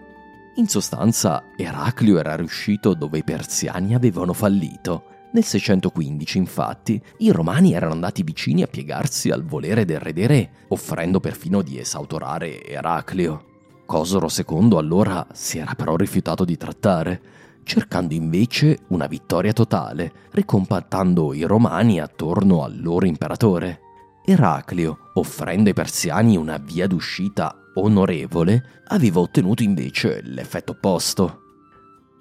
In 0.56 0.68
sostanza, 0.68 1.50
Eraclio 1.56 2.18
era 2.18 2.36
riuscito 2.36 2.94
dove 2.94 3.18
i 3.18 3.24
persiani 3.24 3.94
avevano 3.94 4.32
fallito. 4.32 5.13
Nel 5.34 5.42
615, 5.42 6.38
infatti, 6.38 7.02
i 7.18 7.32
romani 7.32 7.72
erano 7.72 7.92
andati 7.92 8.22
vicini 8.22 8.62
a 8.62 8.68
piegarsi 8.68 9.30
al 9.30 9.42
volere 9.42 9.84
del 9.84 9.98
re 9.98 10.12
dei 10.12 10.28
re, 10.28 10.50
offrendo 10.68 11.18
perfino 11.18 11.60
di 11.60 11.76
esautorare 11.76 12.64
Eraclio. 12.64 13.44
Cosoro 13.84 14.28
II 14.28 14.76
allora 14.76 15.26
si 15.32 15.58
era 15.58 15.74
però 15.74 15.96
rifiutato 15.96 16.44
di 16.44 16.56
trattare, 16.56 17.20
cercando 17.64 18.14
invece 18.14 18.78
una 18.88 19.08
vittoria 19.08 19.52
totale, 19.52 20.12
ricompattando 20.30 21.34
i 21.34 21.42
romani 21.42 21.98
attorno 21.98 22.62
al 22.62 22.80
loro 22.80 23.04
imperatore. 23.04 23.80
Eraclio, 24.24 25.10
offrendo 25.14 25.68
ai 25.68 25.74
persiani 25.74 26.36
una 26.36 26.58
via 26.58 26.86
d'uscita 26.86 27.72
onorevole, 27.74 28.82
aveva 28.86 29.18
ottenuto 29.18 29.64
invece 29.64 30.20
l'effetto 30.22 30.72
opposto. 30.72 31.43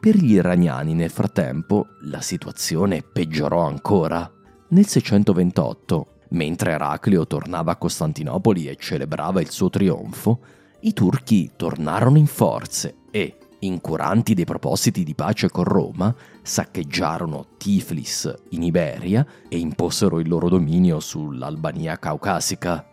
Per 0.03 0.17
gli 0.17 0.33
iraniani 0.33 0.93
nel 0.93 1.09
frattempo 1.09 1.87
la 2.01 2.19
situazione 2.19 3.01
peggiorò 3.03 3.65
ancora. 3.65 4.29
Nel 4.71 4.85
628, 4.85 6.07
mentre 6.31 6.71
Eraclio 6.71 7.25
tornava 7.25 7.71
a 7.71 7.77
Costantinopoli 7.77 8.67
e 8.67 8.75
celebrava 8.75 9.39
il 9.39 9.49
suo 9.49 9.69
trionfo, 9.69 10.41
i 10.81 10.91
turchi 10.91 11.51
tornarono 11.55 12.17
in 12.17 12.25
forze 12.25 12.95
e, 13.11 13.37
incuranti 13.59 14.33
dei 14.33 14.43
propositi 14.43 15.05
di 15.05 15.15
pace 15.15 15.49
con 15.49 15.63
Roma, 15.63 16.13
saccheggiarono 16.41 17.51
Tiflis 17.55 18.29
in 18.49 18.63
Iberia 18.63 19.25
e 19.47 19.57
imposero 19.57 20.19
il 20.19 20.27
loro 20.27 20.49
dominio 20.49 20.99
sull'Albania 20.99 21.97
caucasica. 21.97 22.92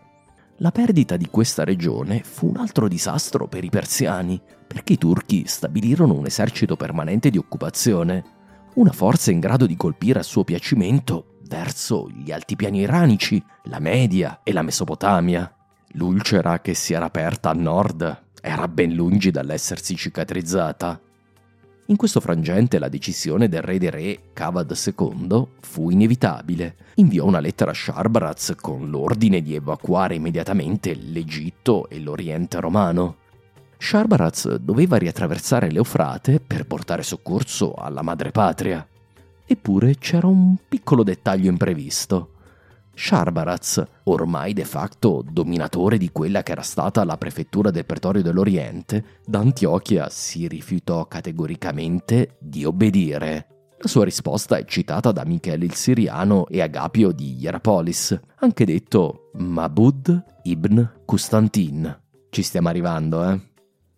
La 0.61 0.71
perdita 0.71 1.17
di 1.17 1.27
questa 1.27 1.63
regione 1.63 2.21
fu 2.23 2.49
un 2.49 2.57
altro 2.57 2.87
disastro 2.87 3.47
per 3.47 3.63
i 3.63 3.71
persiani, 3.71 4.39
perché 4.67 4.93
i 4.93 4.97
turchi 4.99 5.45
stabilirono 5.47 6.13
un 6.13 6.27
esercito 6.27 6.75
permanente 6.75 7.31
di 7.31 7.39
occupazione, 7.39 8.23
una 8.75 8.91
forza 8.91 9.31
in 9.31 9.39
grado 9.39 9.65
di 9.65 9.75
colpire 9.75 10.19
a 10.19 10.23
suo 10.23 10.43
piacimento 10.43 11.39
verso 11.47 12.07
gli 12.11 12.31
altipiani 12.31 12.81
iranici, 12.81 13.43
la 13.63 13.79
Media 13.79 14.41
e 14.43 14.53
la 14.53 14.61
Mesopotamia. 14.61 15.51
L'ulcera 15.93 16.59
che 16.59 16.75
si 16.75 16.93
era 16.93 17.05
aperta 17.05 17.49
a 17.49 17.53
nord 17.53 18.25
era 18.39 18.67
ben 18.67 18.93
lungi 18.93 19.31
dall'essersi 19.31 19.95
cicatrizzata. 19.95 21.01
In 21.91 21.97
questo 21.97 22.21
frangente 22.21 22.79
la 22.79 22.87
decisione 22.87 23.49
del 23.49 23.61
re 23.61 23.77
dei 23.77 23.89
re, 23.89 24.19
Cavad 24.31 24.73
II, 24.73 25.45
fu 25.59 25.89
inevitabile. 25.89 26.75
Inviò 26.95 27.25
una 27.25 27.41
lettera 27.41 27.71
a 27.71 27.73
Sharbaraz 27.73 28.55
con 28.61 28.89
l'ordine 28.89 29.41
di 29.41 29.55
evacuare 29.55 30.15
immediatamente 30.15 30.93
l'Egitto 30.93 31.89
e 31.89 31.99
l'Oriente 31.99 32.61
romano. 32.61 33.17
Sharbaraz 33.77 34.55
doveva 34.55 34.95
riattraversare 34.95 35.69
l'Eufrate 35.69 36.39
per 36.39 36.65
portare 36.65 37.03
soccorso 37.03 37.73
alla 37.73 38.01
madrepatria. 38.01 38.87
Eppure 39.45 39.97
c'era 39.97 40.27
un 40.27 40.55
piccolo 40.69 41.03
dettaglio 41.03 41.49
imprevisto. 41.49 42.30
Sharbaraz, 43.01 43.83
ormai 44.03 44.53
de 44.53 44.63
facto 44.63 45.25
dominatore 45.27 45.97
di 45.97 46.11
quella 46.11 46.43
che 46.43 46.51
era 46.51 46.61
stata 46.61 47.03
la 47.03 47.17
prefettura 47.17 47.71
del 47.71 47.83
pretorio 47.83 48.21
dell'Oriente, 48.21 49.21
da 49.25 49.39
Antiochia 49.39 50.07
si 50.07 50.47
rifiutò 50.47 51.07
categoricamente 51.07 52.37
di 52.39 52.63
obbedire. 52.63 53.47
La 53.79 53.87
sua 53.87 54.03
risposta 54.03 54.57
è 54.57 54.65
citata 54.65 55.11
da 55.11 55.25
Michele 55.25 55.65
il 55.65 55.73
Siriano 55.73 56.45
e 56.45 56.61
Agapio 56.61 57.11
di 57.11 57.37
Hierapolis, 57.39 58.17
anche 58.35 58.65
detto 58.65 59.31
Mabud 59.33 60.23
ibn 60.43 61.01
Custantin. 61.03 61.99
Ci 62.29 62.43
stiamo 62.43 62.69
arrivando, 62.69 63.27
eh? 63.27 63.39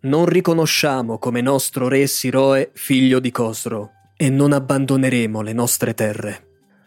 Non 0.00 0.24
riconosciamo 0.24 1.18
come 1.18 1.42
nostro 1.42 1.88
re 1.88 2.06
Siroe 2.06 2.70
figlio 2.72 3.20
di 3.20 3.30
Cosro 3.30 3.90
e 4.16 4.30
non 4.30 4.52
abbandoneremo 4.52 5.42
le 5.42 5.52
nostre 5.52 5.92
terre. 5.92 6.43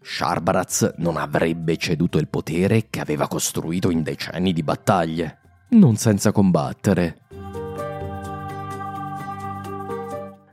Sharbaraz 0.10 0.94
non 1.00 1.18
avrebbe 1.18 1.76
ceduto 1.76 2.18
il 2.18 2.30
potere 2.30 2.88
che 2.90 3.02
aveva 3.02 3.28
costruito 3.28 3.90
in 3.90 4.04
decenni 4.04 4.54
di 4.54 4.64
battaglie, 4.64 5.40
non 5.72 5.98
senza 5.98 6.32
combattere. 6.32 7.18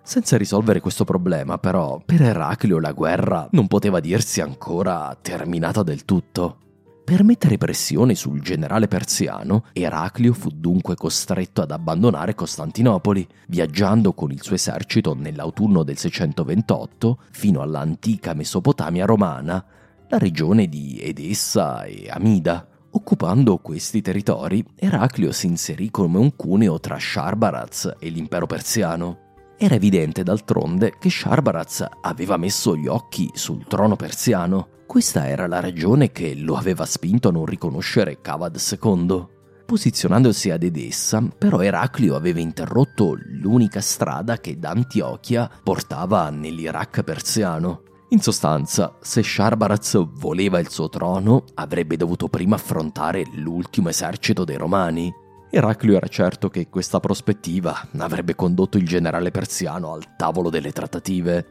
Senza 0.02 0.36
risolvere 0.36 0.80
questo 0.80 1.04
problema, 1.04 1.58
però, 1.58 2.02
per 2.04 2.22
Eraclio 2.22 2.80
la 2.80 2.90
guerra 2.90 3.46
non 3.52 3.68
poteva 3.68 4.00
dirsi 4.00 4.40
ancora 4.40 5.16
terminata 5.22 5.84
del 5.84 6.04
tutto. 6.04 6.58
Per 7.04 7.22
mettere 7.22 7.58
pressione 7.58 8.14
sul 8.14 8.40
generale 8.40 8.88
persiano, 8.88 9.66
Eraclio 9.74 10.32
fu 10.32 10.48
dunque 10.48 10.94
costretto 10.94 11.60
ad 11.60 11.70
abbandonare 11.70 12.34
Costantinopoli, 12.34 13.28
viaggiando 13.48 14.14
con 14.14 14.32
il 14.32 14.42
suo 14.42 14.54
esercito 14.54 15.14
nell'autunno 15.14 15.82
del 15.82 15.98
628 15.98 17.18
fino 17.30 17.60
all'antica 17.60 18.32
Mesopotamia 18.32 19.04
romana, 19.04 19.62
la 20.08 20.16
regione 20.16 20.66
di 20.66 20.98
Edessa 20.98 21.84
e 21.84 22.08
Amida. 22.08 22.66
Occupando 22.92 23.58
questi 23.58 24.00
territori, 24.00 24.64
Eraclio 24.74 25.30
si 25.32 25.46
inserì 25.46 25.90
come 25.90 26.16
un 26.16 26.34
cuneo 26.34 26.80
tra 26.80 26.96
Sharbaraz 26.98 27.96
e 27.98 28.08
l'impero 28.08 28.46
persiano. 28.46 29.23
Era 29.64 29.76
evidente 29.76 30.22
d'altronde 30.22 30.92
che 30.98 31.08
Sharbaraz 31.08 31.86
aveva 32.02 32.36
messo 32.36 32.76
gli 32.76 32.86
occhi 32.86 33.30
sul 33.32 33.64
trono 33.66 33.96
persiano. 33.96 34.68
Questa 34.86 35.26
era 35.26 35.46
la 35.46 35.60
ragione 35.60 36.12
che 36.12 36.34
lo 36.34 36.56
aveva 36.56 36.84
spinto 36.84 37.28
a 37.28 37.32
non 37.32 37.46
riconoscere 37.46 38.20
Cavad 38.20 38.60
II. 38.60 39.26
Posizionandosi 39.64 40.50
ad 40.50 40.64
Edessa, 40.64 41.26
però 41.38 41.60
Eraclio 41.60 42.14
aveva 42.14 42.40
interrotto 42.40 43.16
l'unica 43.18 43.80
strada 43.80 44.36
che 44.36 44.58
da 44.58 44.68
Antiochia 44.68 45.50
portava 45.62 46.28
nell'Iraq 46.28 47.02
persiano. 47.02 47.84
In 48.10 48.20
sostanza, 48.20 48.98
se 49.00 49.22
Sharbaraz 49.22 49.98
voleva 50.18 50.58
il 50.58 50.68
suo 50.68 50.90
trono, 50.90 51.44
avrebbe 51.54 51.96
dovuto 51.96 52.28
prima 52.28 52.56
affrontare 52.56 53.24
l'ultimo 53.36 53.88
esercito 53.88 54.44
dei 54.44 54.58
Romani. 54.58 55.10
Eraclio 55.56 55.96
era 55.96 56.08
certo 56.08 56.48
che 56.48 56.68
questa 56.68 56.98
prospettiva 56.98 57.86
avrebbe 57.98 58.34
condotto 58.34 58.76
il 58.76 58.84
generale 58.84 59.30
persiano 59.30 59.92
al 59.92 60.16
tavolo 60.16 60.50
delle 60.50 60.72
trattative. 60.72 61.46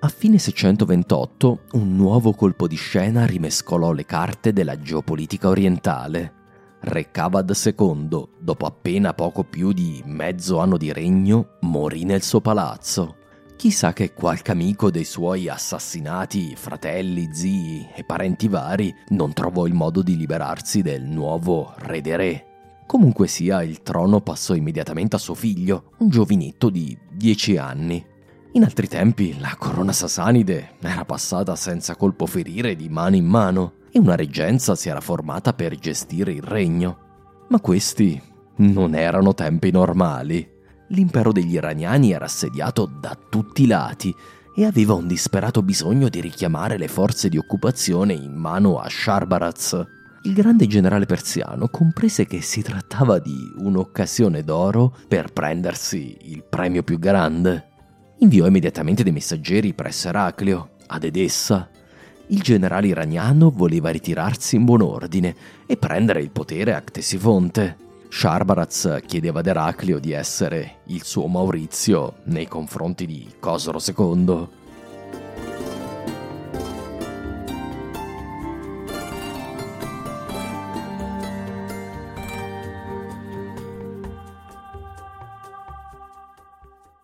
A 0.00 0.08
fine 0.08 0.38
628 0.38 1.64
un 1.72 1.94
nuovo 1.94 2.32
colpo 2.32 2.66
di 2.66 2.76
scena 2.76 3.26
rimescolò 3.26 3.92
le 3.92 4.06
carte 4.06 4.54
della 4.54 4.78
geopolitica 4.78 5.48
orientale. 5.48 6.32
Re 6.80 7.10
Cavad 7.10 7.52
II, 7.54 8.28
dopo 8.38 8.64
appena 8.64 9.12
poco 9.12 9.44
più 9.44 9.72
di 9.72 10.02
mezzo 10.06 10.58
anno 10.58 10.78
di 10.78 10.90
regno, 10.90 11.58
morì 11.60 12.04
nel 12.04 12.22
suo 12.22 12.40
palazzo. 12.40 13.16
Chissà 13.56 13.92
che 13.92 14.14
qualche 14.14 14.52
amico 14.52 14.90
dei 14.90 15.04
suoi 15.04 15.50
assassinati 15.50 16.56
fratelli, 16.56 17.28
zii 17.30 17.90
e 17.94 18.04
parenti 18.04 18.48
vari 18.48 18.90
non 19.08 19.34
trovò 19.34 19.66
il 19.66 19.74
modo 19.74 20.00
di 20.00 20.16
liberarsi 20.16 20.80
del 20.80 21.02
nuovo 21.02 21.74
re 21.76 22.00
dei 22.00 22.16
re. 22.16 22.49
Comunque 22.90 23.28
sia, 23.28 23.62
il 23.62 23.82
trono 23.84 24.20
passò 24.20 24.52
immediatamente 24.52 25.14
a 25.14 25.20
suo 25.20 25.34
figlio, 25.34 25.92
un 25.98 26.08
giovinetto 26.08 26.70
di 26.70 26.98
10 27.08 27.56
anni. 27.56 28.04
In 28.54 28.64
altri 28.64 28.88
tempi 28.88 29.38
la 29.38 29.54
corona 29.56 29.92
sasanide 29.92 30.70
era 30.80 31.04
passata 31.04 31.54
senza 31.54 31.94
colpo 31.94 32.26
ferire 32.26 32.74
di 32.74 32.88
mano 32.88 33.14
in 33.14 33.26
mano 33.26 33.74
e 33.92 34.00
una 34.00 34.16
reggenza 34.16 34.74
si 34.74 34.88
era 34.88 35.00
formata 35.00 35.52
per 35.52 35.78
gestire 35.78 36.32
il 36.32 36.42
regno. 36.42 36.98
Ma 37.50 37.60
questi 37.60 38.20
non 38.56 38.96
erano 38.96 39.34
tempi 39.34 39.70
normali. 39.70 40.44
L'impero 40.88 41.30
degli 41.30 41.54
iraniani 41.54 42.10
era 42.10 42.24
assediato 42.24 42.86
da 42.86 43.16
tutti 43.16 43.62
i 43.62 43.66
lati 43.68 44.12
e 44.52 44.64
aveva 44.64 44.94
un 44.94 45.06
disperato 45.06 45.62
bisogno 45.62 46.08
di 46.08 46.20
richiamare 46.20 46.76
le 46.76 46.88
forze 46.88 47.28
di 47.28 47.38
occupazione 47.38 48.14
in 48.14 48.34
mano 48.34 48.80
a 48.80 48.88
Sharbaraz. 48.88 49.99
Il 50.22 50.34
grande 50.34 50.66
generale 50.66 51.06
persiano 51.06 51.68
comprese 51.68 52.26
che 52.26 52.42
si 52.42 52.62
trattava 52.62 53.18
di 53.18 53.52
un'occasione 53.56 54.44
d'oro 54.44 54.94
per 55.08 55.32
prendersi 55.32 56.16
il 56.22 56.44
premio 56.44 56.82
più 56.82 56.98
grande 56.98 57.68
inviò 58.20 58.46
immediatamente 58.46 59.02
dei 59.02 59.12
messaggeri 59.12 59.74
presso 59.74 60.08
Eraclio, 60.08 60.70
ad 60.88 61.04
Edessa. 61.04 61.68
il 62.28 62.42
generale 62.42 62.86
iraniano 62.86 63.50
voleva 63.50 63.90
ritirarsi 63.90 64.54
in 64.56 64.64
buon 64.64 64.82
ordine 64.82 65.34
e 65.66 65.76
prendere 65.76 66.20
il 66.20 66.30
potere 66.30 66.74
a 66.74 66.80
Ctesifonte. 66.80 67.76
Sharbaraz 68.08 69.00
chiedeva 69.06 69.40
ad 69.40 69.46
Eraclio 69.46 69.98
di 69.98 70.12
essere 70.12 70.78
il 70.86 71.02
suo 71.02 71.26
Maurizio 71.26 72.18
nei 72.24 72.46
confronti 72.46 73.06
di 73.06 73.26
Cosro 73.40 73.80
II. 73.84 74.48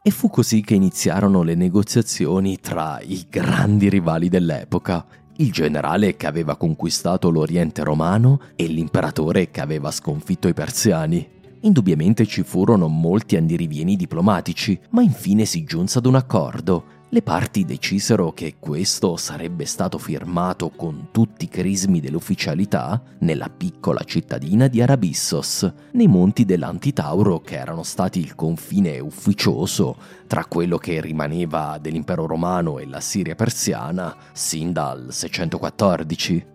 E 0.06 0.12
fu 0.12 0.30
così 0.30 0.60
che 0.60 0.76
iniziarono 0.76 1.42
le 1.42 1.56
negoziazioni 1.56 2.60
tra 2.60 3.00
i 3.02 3.26
grandi 3.28 3.88
rivali 3.88 4.28
dell'epoca, 4.28 5.04
il 5.38 5.50
generale 5.50 6.14
che 6.14 6.28
aveva 6.28 6.54
conquistato 6.56 7.28
l'Oriente 7.28 7.82
romano 7.82 8.38
e 8.54 8.68
l'imperatore 8.68 9.50
che 9.50 9.60
aveva 9.60 9.90
sconfitto 9.90 10.46
i 10.46 10.54
persiani. 10.54 11.28
Indubbiamente 11.62 12.24
ci 12.24 12.44
furono 12.44 12.86
molti 12.86 13.34
andirivieni 13.34 13.96
diplomatici, 13.96 14.78
ma 14.90 15.02
infine 15.02 15.44
si 15.44 15.64
giunse 15.64 15.98
ad 15.98 16.06
un 16.06 16.14
accordo 16.14 16.84
le 17.08 17.22
parti 17.22 17.64
decisero 17.64 18.32
che 18.32 18.56
questo 18.58 19.16
sarebbe 19.16 19.64
stato 19.64 19.96
firmato 19.96 20.70
con 20.70 21.08
tutti 21.10 21.25
i 21.44 21.48
crismi 21.48 22.00
dell'ufficialità 22.00 23.02
nella 23.18 23.48
piccola 23.48 24.02
cittadina 24.04 24.68
di 24.68 24.80
Arabissos, 24.80 25.70
nei 25.92 26.06
monti 26.06 26.44
dell'Antitauro 26.44 27.40
che 27.40 27.56
erano 27.56 27.82
stati 27.82 28.18
il 28.18 28.34
confine 28.34 28.98
ufficioso 28.98 29.96
tra 30.26 30.44
quello 30.46 30.78
che 30.78 31.00
rimaneva 31.00 31.78
dell'impero 31.80 32.26
romano 32.26 32.78
e 32.78 32.86
la 32.86 33.00
Siria 33.00 33.34
persiana 33.34 34.16
sin 34.32 34.72
dal 34.72 35.08
614. 35.10 36.46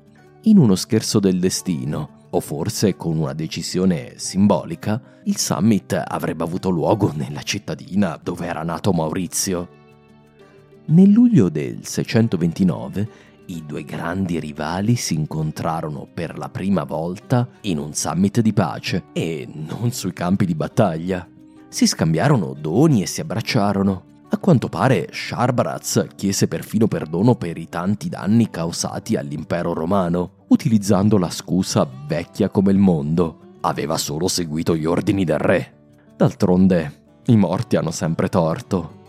In 0.43 0.57
uno 0.57 0.75
scherzo 0.75 1.19
del 1.19 1.39
destino, 1.39 2.27
o 2.31 2.39
forse 2.39 2.95
con 2.95 3.17
una 3.17 3.33
decisione 3.33 4.13
simbolica, 4.15 5.01
il 5.25 5.37
summit 5.37 6.01
avrebbe 6.05 6.43
avuto 6.43 6.69
luogo 6.69 7.11
nella 7.13 7.43
cittadina 7.43 8.19
dove 8.21 8.45
era 8.47 8.63
nato 8.63 8.91
Maurizio. 8.91 9.79
Nel 10.85 11.09
luglio 11.09 11.49
del 11.49 11.85
629 11.85 13.29
i 13.51 13.63
due 13.65 13.83
grandi 13.83 14.39
rivali 14.39 14.95
si 14.95 15.13
incontrarono 15.13 16.07
per 16.11 16.37
la 16.37 16.47
prima 16.47 16.85
volta 16.85 17.47
in 17.61 17.79
un 17.79 17.93
summit 17.93 18.39
di 18.39 18.53
pace 18.53 19.05
e 19.11 19.45
non 19.51 19.91
sui 19.91 20.13
campi 20.13 20.45
di 20.45 20.55
battaglia. 20.55 21.27
Si 21.67 21.85
scambiarono 21.85 22.55
doni 22.57 23.01
e 23.01 23.05
si 23.07 23.19
abbracciarono. 23.19 24.03
A 24.29 24.37
quanto 24.37 24.69
pare 24.69 25.09
Sharbaraz 25.11 26.07
chiese 26.15 26.47
perfino 26.47 26.87
perdono 26.87 27.35
per 27.35 27.57
i 27.57 27.67
tanti 27.67 28.07
danni 28.07 28.49
causati 28.49 29.17
all'impero 29.17 29.73
romano, 29.73 30.45
utilizzando 30.47 31.17
la 31.17 31.29
scusa 31.29 31.85
vecchia 32.07 32.49
come 32.49 32.71
il 32.71 32.77
mondo. 32.77 33.39
Aveva 33.61 33.97
solo 33.97 34.29
seguito 34.29 34.75
gli 34.75 34.85
ordini 34.85 35.25
del 35.25 35.39
re. 35.39 35.73
D'altronde, 36.15 36.99
i 37.25 37.35
morti 37.35 37.75
hanno 37.75 37.91
sempre 37.91 38.29
torto. 38.29 38.99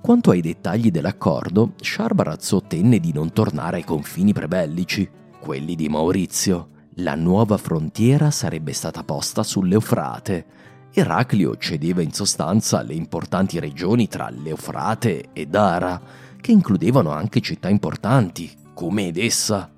Quanto 0.00 0.30
ai 0.30 0.40
dettagli 0.40 0.90
dell'accordo, 0.90 1.72
Sharbaraz 1.80 2.52
ottenne 2.52 3.00
di 3.00 3.12
non 3.12 3.32
tornare 3.32 3.78
ai 3.78 3.84
confini 3.84 4.32
prebellici, 4.32 5.08
quelli 5.40 5.74
di 5.74 5.88
Maurizio. 5.88 6.68
La 6.96 7.14
nuova 7.14 7.56
frontiera 7.56 8.30
sarebbe 8.30 8.72
stata 8.72 9.02
posta 9.02 9.42
sull'Eufrate. 9.42 10.46
Eraclio 10.92 11.56
cedeva 11.56 12.02
in 12.02 12.12
sostanza 12.12 12.82
le 12.82 12.94
importanti 12.94 13.58
regioni 13.58 14.08
tra 14.08 14.30
l'Eufrate 14.30 15.30
e 15.32 15.46
Dara, 15.46 16.00
che 16.40 16.52
includevano 16.52 17.10
anche 17.10 17.40
città 17.40 17.68
importanti, 17.68 18.50
come 18.72 19.08
Edessa. 19.08 19.70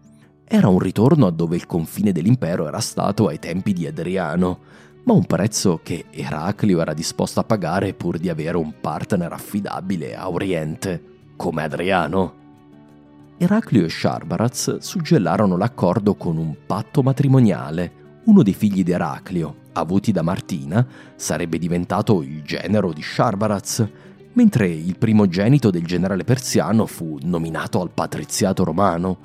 Era 0.44 0.68
un 0.68 0.78
ritorno 0.78 1.26
a 1.26 1.30
dove 1.30 1.56
il 1.56 1.66
confine 1.66 2.12
dell'impero 2.12 2.66
era 2.66 2.80
stato 2.80 3.26
ai 3.28 3.38
tempi 3.38 3.72
di 3.72 3.86
Adriano, 3.86 4.60
ma 5.04 5.12
un 5.12 5.24
prezzo 5.24 5.80
che 5.82 6.06
Eraclio 6.10 6.80
era 6.80 6.92
disposto 6.92 7.40
a 7.40 7.44
pagare 7.44 7.94
pur 7.94 8.18
di 8.18 8.28
avere 8.28 8.56
un 8.56 8.74
partner 8.80 9.32
affidabile 9.32 10.14
a 10.14 10.30
Oriente, 10.30 11.02
come 11.36 11.62
Adriano. 11.62 12.34
Eraclio 13.38 13.84
e 13.84 13.88
Sharbaraz 13.88 14.78
suggellarono 14.78 15.56
l'accordo 15.56 16.16
con 16.16 16.36
un 16.36 16.56
patto 16.66 17.02
matrimoniale. 17.02 18.20
Uno 18.24 18.42
dei 18.42 18.52
figli 18.52 18.82
di 18.82 18.90
Eraclio, 18.90 19.66
avuti 19.74 20.10
da 20.10 20.22
Martina, 20.22 20.84
sarebbe 21.14 21.56
diventato 21.56 22.22
il 22.22 22.42
genero 22.42 22.92
di 22.92 23.00
Sharbaraz, 23.00 23.88
mentre 24.32 24.68
il 24.68 24.98
primogenito 24.98 25.70
del 25.70 25.86
generale 25.86 26.24
persiano 26.24 26.84
fu 26.86 27.18
nominato 27.22 27.80
al 27.80 27.90
patriziato 27.90 28.64
romano, 28.64 29.18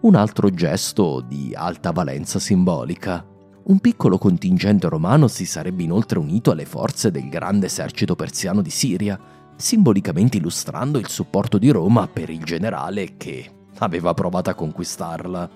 un 0.00 0.16
altro 0.16 0.50
gesto 0.50 1.24
di 1.26 1.54
alta 1.54 1.92
valenza 1.92 2.38
simbolica. 2.38 3.29
Un 3.62 3.78
piccolo 3.78 4.18
contingente 4.18 4.88
romano 4.88 5.28
si 5.28 5.44
sarebbe 5.44 5.82
inoltre 5.82 6.18
unito 6.18 6.50
alle 6.50 6.64
forze 6.64 7.10
del 7.10 7.28
grande 7.28 7.66
esercito 7.66 8.16
persiano 8.16 8.62
di 8.62 8.70
Siria, 8.70 9.18
simbolicamente 9.56 10.38
illustrando 10.38 10.98
il 10.98 11.08
supporto 11.08 11.58
di 11.58 11.70
Roma 11.70 12.08
per 12.08 12.30
il 12.30 12.42
generale 12.42 13.16
che 13.16 13.50
aveva 13.78 14.14
provato 14.14 14.50
a 14.50 14.54
conquistarla. 14.54 15.50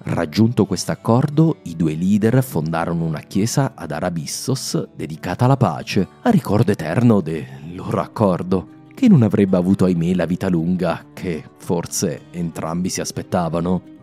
Raggiunto 0.00 0.64
questo 0.64 0.92
accordo, 0.92 1.56
i 1.64 1.74
due 1.74 1.94
leader 1.94 2.42
fondarono 2.42 3.04
una 3.04 3.20
chiesa 3.20 3.72
ad 3.74 3.90
Arabissos 3.90 4.88
dedicata 4.94 5.46
alla 5.46 5.56
pace, 5.56 6.06
a 6.22 6.30
ricordo 6.30 6.70
eterno 6.70 7.20
del 7.20 7.74
loro 7.74 8.00
accordo, 8.00 8.76
che 8.94 9.08
non 9.08 9.22
avrebbe 9.22 9.56
avuto 9.56 9.86
ahimè 9.86 10.14
la 10.14 10.26
vita 10.26 10.48
lunga 10.48 11.04
che 11.12 11.42
forse 11.56 12.26
entrambi 12.30 12.88
si 12.90 13.00
aspettavano. 13.00 13.96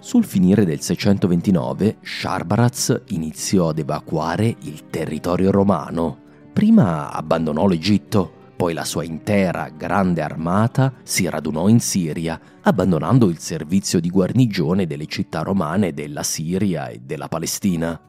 Sul 0.00 0.24
finire 0.24 0.64
del 0.64 0.80
629, 0.80 1.98
Sharbaraz 2.02 3.02
iniziò 3.08 3.70
ad 3.70 3.78
evacuare 3.78 4.54
il 4.60 4.88
territorio 4.90 5.50
romano. 5.50 6.18
Prima 6.52 7.10
abbandonò 7.10 7.66
l'Egitto, 7.66 8.32
poi 8.56 8.74
la 8.74 8.84
sua 8.84 9.02
intera 9.04 9.68
grande 9.68 10.22
armata 10.22 10.94
si 11.02 11.28
radunò 11.28 11.68
in 11.68 11.80
Siria, 11.80 12.40
abbandonando 12.62 13.28
il 13.28 13.38
servizio 13.38 14.00
di 14.00 14.08
guarnigione 14.08 14.86
delle 14.86 15.06
città 15.06 15.42
romane 15.42 15.92
della 15.92 16.22
Siria 16.22 16.88
e 16.88 17.00
della 17.04 17.28
Palestina. 17.28 18.00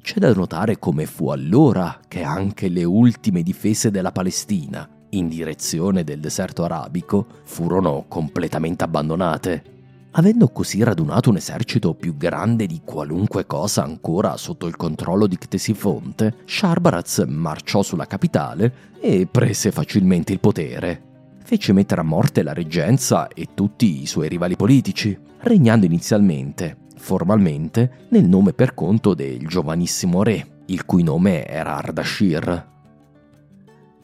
C'è 0.00 0.18
da 0.18 0.32
notare 0.32 0.78
come 0.78 1.04
fu 1.04 1.28
allora 1.28 2.00
che 2.08 2.22
anche 2.22 2.68
le 2.68 2.84
ultime 2.84 3.42
difese 3.42 3.90
della 3.90 4.12
Palestina, 4.12 4.88
in 5.10 5.28
direzione 5.28 6.04
del 6.04 6.20
deserto 6.20 6.64
arabico, 6.64 7.26
furono 7.44 8.06
completamente 8.08 8.84
abbandonate. 8.84 9.76
Avendo 10.12 10.48
così 10.48 10.82
radunato 10.82 11.28
un 11.28 11.36
esercito 11.36 11.94
più 11.94 12.16
grande 12.16 12.66
di 12.66 12.80
qualunque 12.84 13.46
cosa 13.46 13.84
ancora 13.84 14.36
sotto 14.36 14.66
il 14.66 14.74
controllo 14.74 15.26
di 15.26 15.36
Ctesifonte, 15.36 16.38
Sharbaraz 16.46 17.24
marciò 17.28 17.82
sulla 17.82 18.06
capitale 18.06 18.96
e 19.00 19.28
prese 19.30 19.70
facilmente 19.70 20.32
il 20.32 20.40
potere. 20.40 21.02
Fece 21.44 21.72
mettere 21.72 22.00
a 22.00 22.04
morte 22.04 22.42
la 22.42 22.54
reggenza 22.54 23.28
e 23.28 23.48
tutti 23.54 24.02
i 24.02 24.06
suoi 24.06 24.28
rivali 24.28 24.56
politici, 24.56 25.16
regnando 25.40 25.86
inizialmente, 25.86 26.78
formalmente, 26.96 28.06
nel 28.08 28.26
nome 28.26 28.54
per 28.54 28.74
conto 28.74 29.14
del 29.14 29.46
giovanissimo 29.46 30.22
re, 30.22 30.62
il 30.66 30.84
cui 30.86 31.02
nome 31.02 31.46
era 31.46 31.76
Ardashir. 31.76 32.66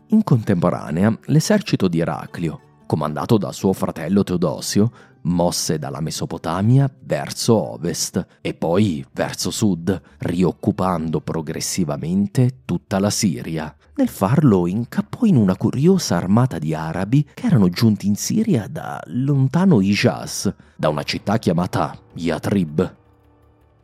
In 0.08 0.22
contemporanea, 0.22 1.18
l'esercito 1.26 1.88
di 1.88 1.98
Eraclio, 1.98 2.60
comandato 2.86 3.38
da 3.38 3.52
suo 3.52 3.72
fratello 3.72 4.22
Teodosio, 4.22 4.92
mosse 5.24 5.78
dalla 5.78 6.00
Mesopotamia 6.00 6.90
verso 7.02 7.72
ovest 7.72 8.26
e 8.40 8.54
poi 8.54 9.04
verso 9.12 9.50
sud, 9.50 10.00
rioccupando 10.18 11.20
progressivamente 11.20 12.60
tutta 12.64 12.98
la 12.98 13.10
Siria. 13.10 13.74
Nel 13.96 14.08
farlo 14.08 14.66
incappò 14.66 15.24
in 15.24 15.36
una 15.36 15.56
curiosa 15.56 16.16
armata 16.16 16.58
di 16.58 16.74
arabi 16.74 17.28
che 17.32 17.46
erano 17.46 17.68
giunti 17.68 18.06
in 18.06 18.16
Siria 18.16 18.66
da 18.68 19.00
lontano 19.06 19.80
Hijaz, 19.80 20.52
da 20.76 20.88
una 20.88 21.04
città 21.04 21.38
chiamata 21.38 21.96
Yatrib. 22.14 23.02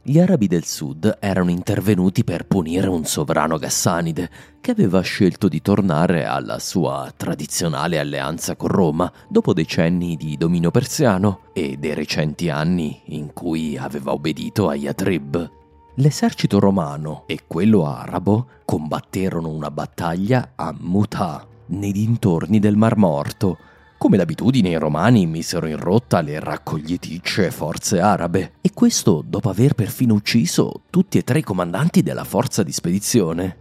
Gli 0.02 0.18
arabi 0.18 0.46
del 0.46 0.64
sud 0.64 1.18
erano 1.20 1.50
intervenuti 1.50 2.24
per 2.24 2.46
punire 2.46 2.88
un 2.88 3.04
sovrano 3.04 3.58
gassanide 3.58 4.30
che 4.58 4.70
aveva 4.70 5.02
scelto 5.02 5.46
di 5.46 5.60
tornare 5.60 6.24
alla 6.24 6.58
sua 6.58 7.12
tradizionale 7.14 7.98
alleanza 7.98 8.56
con 8.56 8.70
Roma 8.70 9.12
dopo 9.28 9.52
decenni 9.52 10.16
di 10.16 10.38
dominio 10.38 10.70
persiano 10.70 11.40
e 11.52 11.76
dei 11.76 11.92
recenti 11.92 12.48
anni 12.48 12.98
in 13.08 13.34
cui 13.34 13.76
aveva 13.76 14.12
obbedito 14.12 14.70
a 14.70 14.74
Yatrib. 14.74 15.50
L'esercito 15.96 16.58
romano 16.58 17.24
e 17.26 17.40
quello 17.46 17.86
arabo 17.86 18.46
combatterono 18.64 19.50
una 19.50 19.70
battaglia 19.70 20.52
a 20.54 20.74
Muta, 20.78 21.46
nei 21.66 21.92
dintorni 21.92 22.58
del 22.58 22.76
Mar 22.76 22.96
Morto, 22.96 23.58
come 24.00 24.16
d'abitudine 24.16 24.70
i 24.70 24.78
romani 24.78 25.26
misero 25.26 25.66
in 25.66 25.76
rotta 25.76 26.22
le 26.22 26.40
raccogliticce 26.40 27.50
forze 27.50 28.00
arabe, 28.00 28.52
e 28.62 28.70
questo 28.72 29.22
dopo 29.22 29.50
aver 29.50 29.74
perfino 29.74 30.14
ucciso 30.14 30.84
tutti 30.88 31.18
e 31.18 31.22
tre 31.22 31.40
i 31.40 31.42
comandanti 31.42 32.02
della 32.02 32.24
forza 32.24 32.62
di 32.62 32.72
spedizione. 32.72 33.56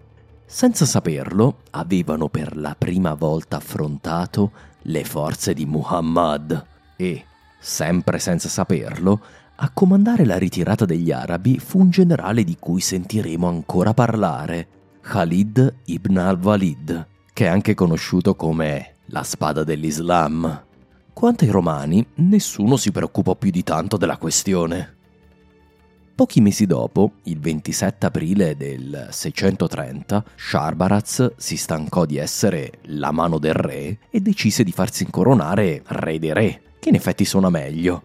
Senza 0.45 0.85
saperlo, 0.85 1.63
avevano 1.71 2.29
per 2.29 2.55
la 2.55 2.73
prima 2.77 3.15
volta 3.15 3.57
affrontato 3.57 4.51
le 4.83 5.03
forze 5.03 5.53
di 5.53 5.65
Muhammad. 5.65 6.65
e, 6.95 7.25
sempre 7.59 8.17
senza 8.17 8.47
saperlo, 8.47 9.19
a 9.57 9.69
comandare 9.73 10.23
la 10.23 10.37
ritirata 10.37 10.85
degli 10.85 11.11
arabi 11.11 11.59
fu 11.59 11.79
un 11.79 11.89
generale 11.89 12.45
di 12.45 12.55
cui 12.57 12.79
sentiremo 12.79 13.45
ancora 13.45 13.93
parlare, 13.93 14.67
Khalid 15.01 15.79
ibn 15.87 16.17
al-Walid, 16.17 17.07
che 17.33 17.43
è 17.43 17.49
anche 17.49 17.73
conosciuto 17.73 18.35
come 18.35 18.93
la 19.09 19.23
spada 19.23 19.63
dell'Islam. 19.63 20.65
Quanto 21.13 21.43
ai 21.43 21.51
romani, 21.51 22.05
nessuno 22.15 22.77
si 22.77 22.91
preoccupò 22.91 23.35
più 23.35 23.51
di 23.51 23.63
tanto 23.63 23.97
della 23.97 24.17
questione. 24.17 24.95
Pochi 26.15 26.41
mesi 26.41 26.65
dopo, 26.65 27.13
il 27.23 27.39
27 27.39 28.05
aprile 28.05 28.57
del 28.57 29.07
630, 29.09 30.23
Sharbaraz 30.35 31.31
si 31.37 31.55
stancò 31.55 32.05
di 32.05 32.17
essere 32.17 32.71
la 32.87 33.11
mano 33.11 33.37
del 33.37 33.53
re 33.53 33.99
e 34.09 34.19
decise 34.19 34.63
di 34.65 34.71
farsi 34.73 35.03
incoronare 35.03 35.81
re 35.87 36.19
dei 36.19 36.33
re, 36.33 36.61
che 36.79 36.89
in 36.89 36.95
effetti 36.95 37.23
suona 37.23 37.49
meglio. 37.49 38.03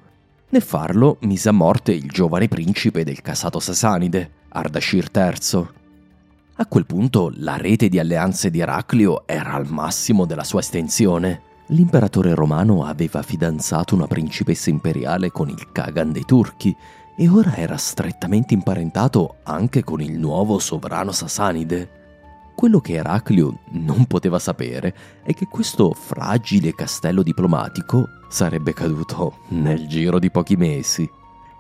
Nel 0.51 0.63
farlo 0.63 1.17
mise 1.23 1.49
a 1.49 1.53
morte 1.53 1.93
il 1.93 2.09
giovane 2.09 2.47
principe 2.47 3.03
del 3.03 3.21
casato 3.21 3.59
Sasanide, 3.59 4.31
Ardashir 4.51 5.11
III. 5.13 5.84
A 6.57 6.67
quel 6.67 6.87
punto 6.87 7.33
la 7.39 7.57
rete 7.57 7.89
di 7.89 7.99
alleanze 7.99 8.49
di 8.49 8.61
Eraclio 8.61 9.27
era 9.27 9.55
al 9.55 9.69
massimo 9.69 10.25
della 10.25 10.45
sua 10.45 10.61
estensione. 10.61 11.43
L'imperatore 11.69 12.33
romano 12.33 12.85
aveva 12.85 13.23
fidanzato 13.23 13.97
una 13.97 14.07
principessa 14.07 14.71
imperiale 14.71 15.33
con 15.33 15.49
il 15.49 15.73
Kagan 15.73 16.13
dei 16.13 16.25
turchi 16.25 16.75
e 17.17 17.29
ora 17.29 17.57
era 17.57 17.77
strettamente 17.77 18.55
imparentato 18.55 19.39
anche 19.43 19.83
con 19.83 20.01
il 20.01 20.17
nuovo 20.17 20.61
sovrano 20.61 21.11
sasanide. 21.11 22.53
Quello 22.55 22.81
che 22.81 22.93
Eraclio 22.93 23.59
non 23.71 24.07
poteva 24.07 24.39
sapere 24.39 24.95
è 25.25 25.35
che 25.35 25.49
questo 25.49 25.93
fragile 25.93 26.73
castello 26.73 27.25
diplomatico 27.25 28.07
sarebbe 28.29 28.73
caduto 28.73 29.39
nel 29.49 29.89
giro 29.89 30.21
di 30.21 30.31
pochi 30.31 30.55
mesi. 30.55 31.11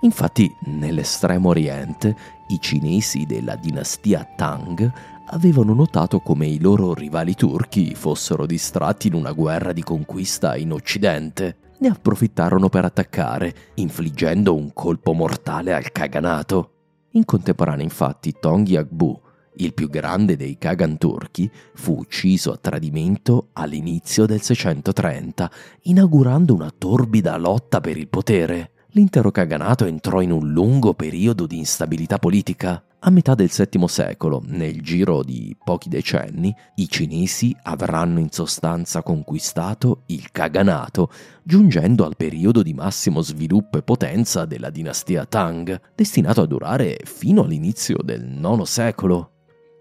Infatti, 0.02 0.54
nell'estremo 0.66 1.48
oriente, 1.48 2.14
i 2.48 2.60
cinesi 2.60 3.26
della 3.26 3.56
dinastia 3.56 4.28
Tang 4.36 4.92
avevano 5.26 5.74
notato 5.74 6.20
come 6.20 6.46
i 6.46 6.60
loro 6.60 6.94
rivali 6.94 7.34
turchi 7.34 7.94
fossero 7.94 8.46
distratti 8.46 9.08
in 9.08 9.14
una 9.14 9.32
guerra 9.32 9.72
di 9.72 9.82
conquista 9.82 10.56
in 10.56 10.72
Occidente 10.72 11.56
ne 11.84 11.88
approfittarono 11.88 12.68
per 12.68 12.84
attaccare, 12.84 13.54
infliggendo 13.74 14.54
un 14.54 14.72
colpo 14.72 15.12
mortale 15.12 15.74
al 15.74 15.92
Kaganato. 15.92 16.70
In 17.10 17.24
contemporanea, 17.24 17.84
infatti, 17.84 18.34
Tonghi 18.40 18.76
Agbu, 18.76 19.20
il 19.56 19.74
più 19.74 19.88
grande 19.88 20.36
dei 20.36 20.56
Kagan 20.56 20.98
turchi, 20.98 21.50
fu 21.74 21.98
ucciso 21.98 22.52
a 22.52 22.56
tradimento 22.56 23.48
all'inizio 23.52 24.24
del 24.24 24.40
630, 24.40 25.50
inaugurando 25.82 26.54
una 26.54 26.72
torbida 26.76 27.36
lotta 27.36 27.80
per 27.80 27.96
il 27.96 28.08
potere. 28.08 28.72
L'intero 28.96 29.32
Kaganato 29.32 29.86
entrò 29.86 30.20
in 30.20 30.30
un 30.30 30.52
lungo 30.52 30.94
periodo 30.94 31.48
di 31.48 31.58
instabilità 31.58 32.20
politica. 32.20 32.80
A 33.00 33.10
metà 33.10 33.34
del 33.34 33.50
VII 33.52 33.88
secolo, 33.88 34.40
nel 34.46 34.82
giro 34.82 35.24
di 35.24 35.54
pochi 35.64 35.88
decenni, 35.88 36.54
i 36.76 36.88
cinesi 36.88 37.54
avranno 37.64 38.20
in 38.20 38.30
sostanza 38.30 39.02
conquistato 39.02 40.02
il 40.06 40.30
Kaganato, 40.30 41.10
giungendo 41.42 42.04
al 42.04 42.16
periodo 42.16 42.62
di 42.62 42.72
massimo 42.72 43.20
sviluppo 43.20 43.78
e 43.78 43.82
potenza 43.82 44.44
della 44.44 44.70
dinastia 44.70 45.26
Tang, 45.26 45.80
destinato 45.96 46.42
a 46.42 46.46
durare 46.46 47.00
fino 47.02 47.42
all'inizio 47.42 47.96
del 48.00 48.22
IX 48.22 48.62
secolo. 48.62 49.30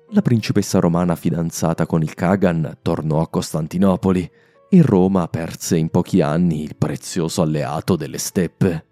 La 0.09 0.23
principessa 0.23 0.79
romana 0.79 1.15
fidanzata 1.15 1.85
con 1.85 2.01
il 2.01 2.15
Kagan 2.15 2.79
tornò 2.81 3.21
a 3.21 3.29
Costantinopoli 3.29 4.27
e 4.69 4.81
Roma 4.81 5.27
perse 5.27 5.77
in 5.77 5.89
pochi 5.89 6.21
anni 6.21 6.63
il 6.63 6.75
prezioso 6.75 7.43
alleato 7.43 7.95
delle 7.95 8.17
steppe. 8.17 8.87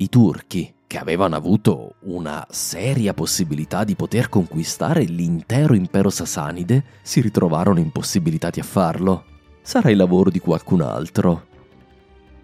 I 0.00 0.08
turchi, 0.08 0.72
che 0.86 0.96
avevano 0.96 1.34
avuto 1.34 1.96
una 2.02 2.46
seria 2.50 3.14
possibilità 3.14 3.82
di 3.82 3.96
poter 3.96 4.28
conquistare 4.28 5.02
l'intero 5.02 5.74
impero 5.74 6.08
sasanide, 6.08 6.84
si 7.02 7.20
ritrovarono 7.20 7.80
impossibilitati 7.80 8.60
a 8.60 8.62
farlo. 8.62 9.24
Sarà 9.60 9.90
il 9.90 9.96
lavoro 9.96 10.30
di 10.30 10.38
qualcun 10.38 10.82
altro. 10.82 11.46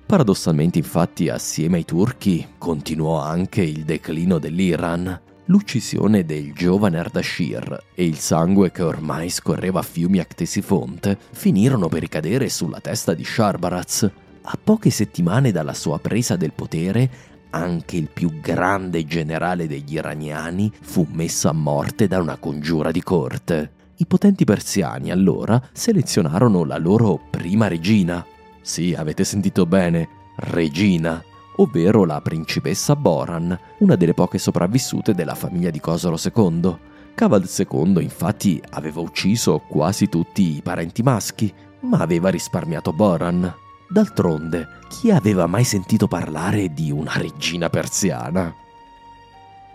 Paradossalmente, 0.05 0.79
infatti, 0.79 1.29
assieme 1.29 1.77
ai 1.77 1.85
turchi 1.85 2.45
continuò 2.59 3.21
anche 3.21 3.63
il 3.63 3.85
declino 3.85 4.41
dell'Iran, 4.41 5.21
l'uccisione 5.45 6.25
del 6.25 6.53
giovane 6.55 6.99
Ardashir 6.99 7.85
e 7.95 8.05
il 8.05 8.19
sangue 8.19 8.73
che 8.73 8.83
ormai 8.83 9.31
scorreva 9.31 9.79
a 9.79 9.85
fiumi 9.85 10.19
a 10.19 10.25
Ctesifonte 10.25 11.17
finirono 11.31 11.87
per 11.87 12.01
ricadere 12.01 12.49
sulla 12.49 12.81
testa 12.81 13.15
di 13.15 13.25
Sharbaraz. 13.25 14.11
A 14.47 14.59
poche 14.63 14.91
settimane 14.91 15.53
dalla 15.53 15.73
sua 15.73 15.99
presa 16.01 16.37
del 16.37 16.53
potere, 16.53 17.33
anche 17.55 17.97
il 17.97 18.09
più 18.13 18.41
grande 18.41 19.05
generale 19.07 19.69
degli 19.69 19.95
iraniani 19.95 20.73
fu 20.81 21.07
messo 21.13 21.49
a 21.49 21.53
morte 21.53 22.09
da 22.09 22.21
una 22.21 22.37
congiura 22.37 22.91
di 22.91 23.03
corte. 23.03 23.71
I 23.97 24.07
potenti 24.07 24.45
persiani 24.45 25.13
allora 25.13 25.63
selezionarono 25.73 26.65
la 26.65 26.79
loro 26.79 27.21
prima 27.31 27.69
regina. 27.69 28.27
Sì, 28.61 28.93
avete 28.95 29.23
sentito 29.23 29.67
bene, 29.67 30.09
regina, 30.37 31.23
ovvero 31.57 32.05
la 32.05 32.21
principessa 32.21 32.97
Boran, 32.97 33.57
una 33.79 33.95
delle 33.95 34.15
poche 34.15 34.39
sopravvissute 34.39 35.15
della 35.15 35.37
famiglia 35.37 35.71
di 35.71 35.79
Cosolo 35.79 36.19
II. 36.21 36.77
Cavad 37.15 37.49
II 37.57 38.03
infatti 38.03 38.61
aveva 38.71 39.01
ucciso 39.01 39.61
quasi 39.61 40.09
tutti 40.09 40.57
i 40.57 40.61
parenti 40.61 41.03
maschi, 41.05 41.55
ma 41.83 41.99
aveva 41.99 42.31
risparmiato 42.31 42.93
Boran. 42.93 43.63
D'altronde, 43.95 44.81
chi 44.89 45.13
aveva 45.13 45.47
mai 45.47 45.63
sentito 45.63 46.09
parlare 46.09 46.75
di 46.75 46.91
una 46.91 47.13
regina 47.15 47.69
persiana? 47.69 48.53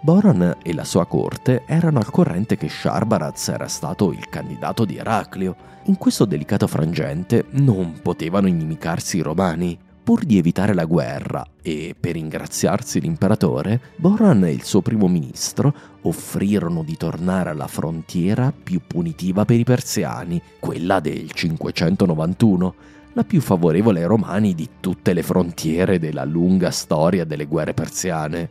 Boran 0.02 0.58
e 0.62 0.74
la 0.74 0.84
sua 0.84 1.06
corte 1.06 1.64
erano 1.66 2.00
al 2.00 2.12
corrente 2.12 2.58
che 2.58 2.68
Sharbaraz 2.68 3.48
era 3.48 3.70
stato 3.70 4.12
il 4.12 4.28
candidato 4.28 4.84
di 4.84 4.98
Eraclio. 4.98 5.56
In 5.86 5.96
questo 5.96 6.26
delicato 6.26 6.68
frangente 6.68 7.46
non 7.52 8.02
potevano 8.02 8.50
inimicarsi 8.50 9.16
i 9.16 9.22
romani. 9.22 9.80
Pur 10.04 10.26
di 10.26 10.38
evitare 10.38 10.74
la 10.74 10.84
guerra 10.84 11.46
e 11.62 11.96
per 11.98 12.14
ringraziarsi 12.14 13.00
l'imperatore, 13.00 13.80
Boran 13.96 14.44
e 14.44 14.52
il 14.52 14.64
suo 14.64 14.82
primo 14.82 15.08
ministro 15.08 15.74
offrirono 16.02 16.84
di 16.84 16.98
tornare 16.98 17.52
alla 17.52 17.68
frontiera 17.68 18.52
più 18.52 18.82
punitiva 18.86 19.46
per 19.46 19.60
i 19.60 19.64
persiani, 19.64 20.42
quella 20.60 21.00
del 21.00 21.32
591, 21.32 22.76
la 23.14 23.24
più 23.24 23.42
favorevole 23.42 24.02
ai 24.02 24.08
romani 24.08 24.54
di 24.54 24.70
tutte 24.80 25.14
le 25.14 25.24
frontiere 25.24 26.00
della 26.00 26.26
lunga 26.26 26.72
storia 26.72 27.26
delle 27.26 27.46
guerre 27.46 27.74
persiane. 27.74 28.50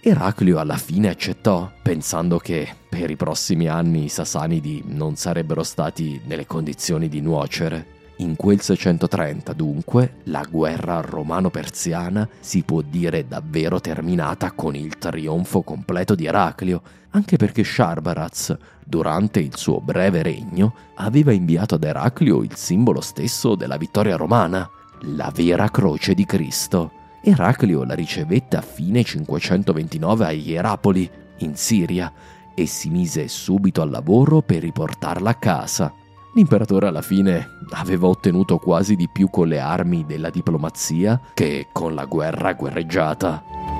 Eraclio 0.00 0.58
alla 0.58 0.76
fine 0.76 1.08
accettò, 1.08 1.70
pensando 1.82 2.38
che 2.38 2.68
per 2.88 3.10
i 3.10 3.16
prossimi 3.16 3.66
anni 3.66 4.04
i 4.04 4.08
Sasanidi 4.08 4.82
non 4.86 5.16
sarebbero 5.16 5.62
stati 5.62 6.20
nelle 6.24 6.46
condizioni 6.46 7.08
di 7.08 7.20
nuocere. 7.20 7.96
In 8.18 8.34
quel 8.34 8.60
630, 8.60 9.52
dunque, 9.52 10.16
la 10.24 10.44
guerra 10.48 11.00
romano-persiana 11.00 12.28
si 12.40 12.62
può 12.62 12.80
dire 12.80 13.28
davvero 13.28 13.80
terminata 13.80 14.50
con 14.52 14.74
il 14.74 14.98
trionfo 14.98 15.62
completo 15.62 16.14
di 16.14 16.26
Eraclio, 16.26 16.82
anche 17.10 17.36
perché 17.36 17.62
Sharbaraz, 17.62 18.56
durante 18.88 19.38
il 19.38 19.56
suo 19.56 19.80
breve 19.80 20.22
regno, 20.22 20.74
aveva 20.94 21.32
inviato 21.32 21.74
ad 21.74 21.84
Eraclio 21.84 22.42
il 22.42 22.56
simbolo 22.56 23.02
stesso 23.02 23.54
della 23.54 23.76
vittoria 23.76 24.16
romana, 24.16 24.68
la 25.02 25.30
vera 25.34 25.68
croce 25.68 26.14
di 26.14 26.24
Cristo. 26.24 26.92
Eraclio 27.22 27.84
la 27.84 27.94
ricevette 27.94 28.56
a 28.56 28.62
fine 28.62 29.04
529 29.04 30.24
a 30.24 30.30
Ierapoli, 30.30 31.10
in 31.38 31.54
Siria, 31.54 32.10
e 32.54 32.66
si 32.66 32.88
mise 32.88 33.28
subito 33.28 33.82
al 33.82 33.90
lavoro 33.90 34.40
per 34.40 34.62
riportarla 34.62 35.30
a 35.30 35.34
casa. 35.34 35.92
L'imperatore 36.34 36.86
alla 36.86 37.02
fine 37.02 37.46
aveva 37.70 38.06
ottenuto 38.06 38.58
quasi 38.58 38.96
di 38.96 39.08
più 39.08 39.28
con 39.28 39.48
le 39.48 39.60
armi 39.60 40.04
della 40.06 40.30
diplomazia 40.30 41.20
che 41.34 41.68
con 41.72 41.94
la 41.94 42.06
guerra 42.06 42.54
guerreggiata. 42.54 43.77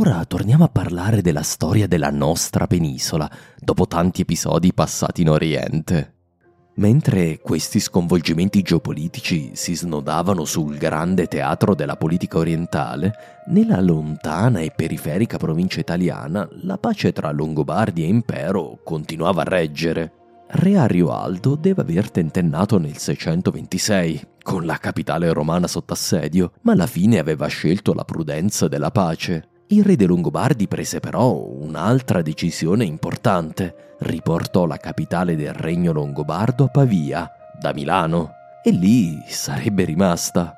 Ora 0.00 0.24
torniamo 0.24 0.64
a 0.64 0.68
parlare 0.68 1.20
della 1.20 1.42
storia 1.42 1.86
della 1.86 2.08
nostra 2.08 2.66
penisola, 2.66 3.30
dopo 3.58 3.86
tanti 3.86 4.22
episodi 4.22 4.72
passati 4.72 5.20
in 5.20 5.28
Oriente. 5.28 6.14
Mentre 6.76 7.38
questi 7.40 7.80
sconvolgimenti 7.80 8.62
geopolitici 8.62 9.50
si 9.52 9.76
snodavano 9.76 10.46
sul 10.46 10.78
grande 10.78 11.26
teatro 11.26 11.74
della 11.74 11.96
politica 11.96 12.38
orientale, 12.38 13.12
nella 13.48 13.78
lontana 13.82 14.60
e 14.60 14.72
periferica 14.74 15.36
provincia 15.36 15.80
italiana 15.80 16.48
la 16.62 16.78
pace 16.78 17.12
tra 17.12 17.30
Longobardi 17.30 18.02
e 18.02 18.06
Impero 18.06 18.80
continuava 18.82 19.42
a 19.42 19.50
reggere. 19.50 20.12
Re 20.46 20.78
Arioaldo 20.78 21.56
deve 21.56 21.82
aver 21.82 22.10
tentennato 22.10 22.78
nel 22.78 22.96
626, 22.96 24.28
con 24.42 24.64
la 24.64 24.78
capitale 24.78 25.30
romana 25.30 25.66
sotto 25.66 25.92
assedio, 25.92 26.52
ma 26.62 26.72
alla 26.72 26.86
fine 26.86 27.18
aveva 27.18 27.48
scelto 27.48 27.92
la 27.92 28.04
prudenza 28.04 28.66
della 28.66 28.90
pace 28.90 29.49
Il 29.72 29.84
re 29.84 29.94
dei 29.94 30.08
Longobardi 30.08 30.66
prese 30.66 30.98
però 30.98 31.32
un'altra 31.32 32.22
decisione 32.22 32.84
importante. 32.84 33.94
Riportò 34.00 34.66
la 34.66 34.78
capitale 34.78 35.36
del 35.36 35.52
regno 35.52 35.92
longobardo 35.92 36.64
a 36.64 36.68
Pavia, 36.68 37.30
da 37.56 37.72
Milano, 37.72 38.32
e 38.64 38.72
lì 38.72 39.22
sarebbe 39.28 39.84
rimasta. 39.84 40.56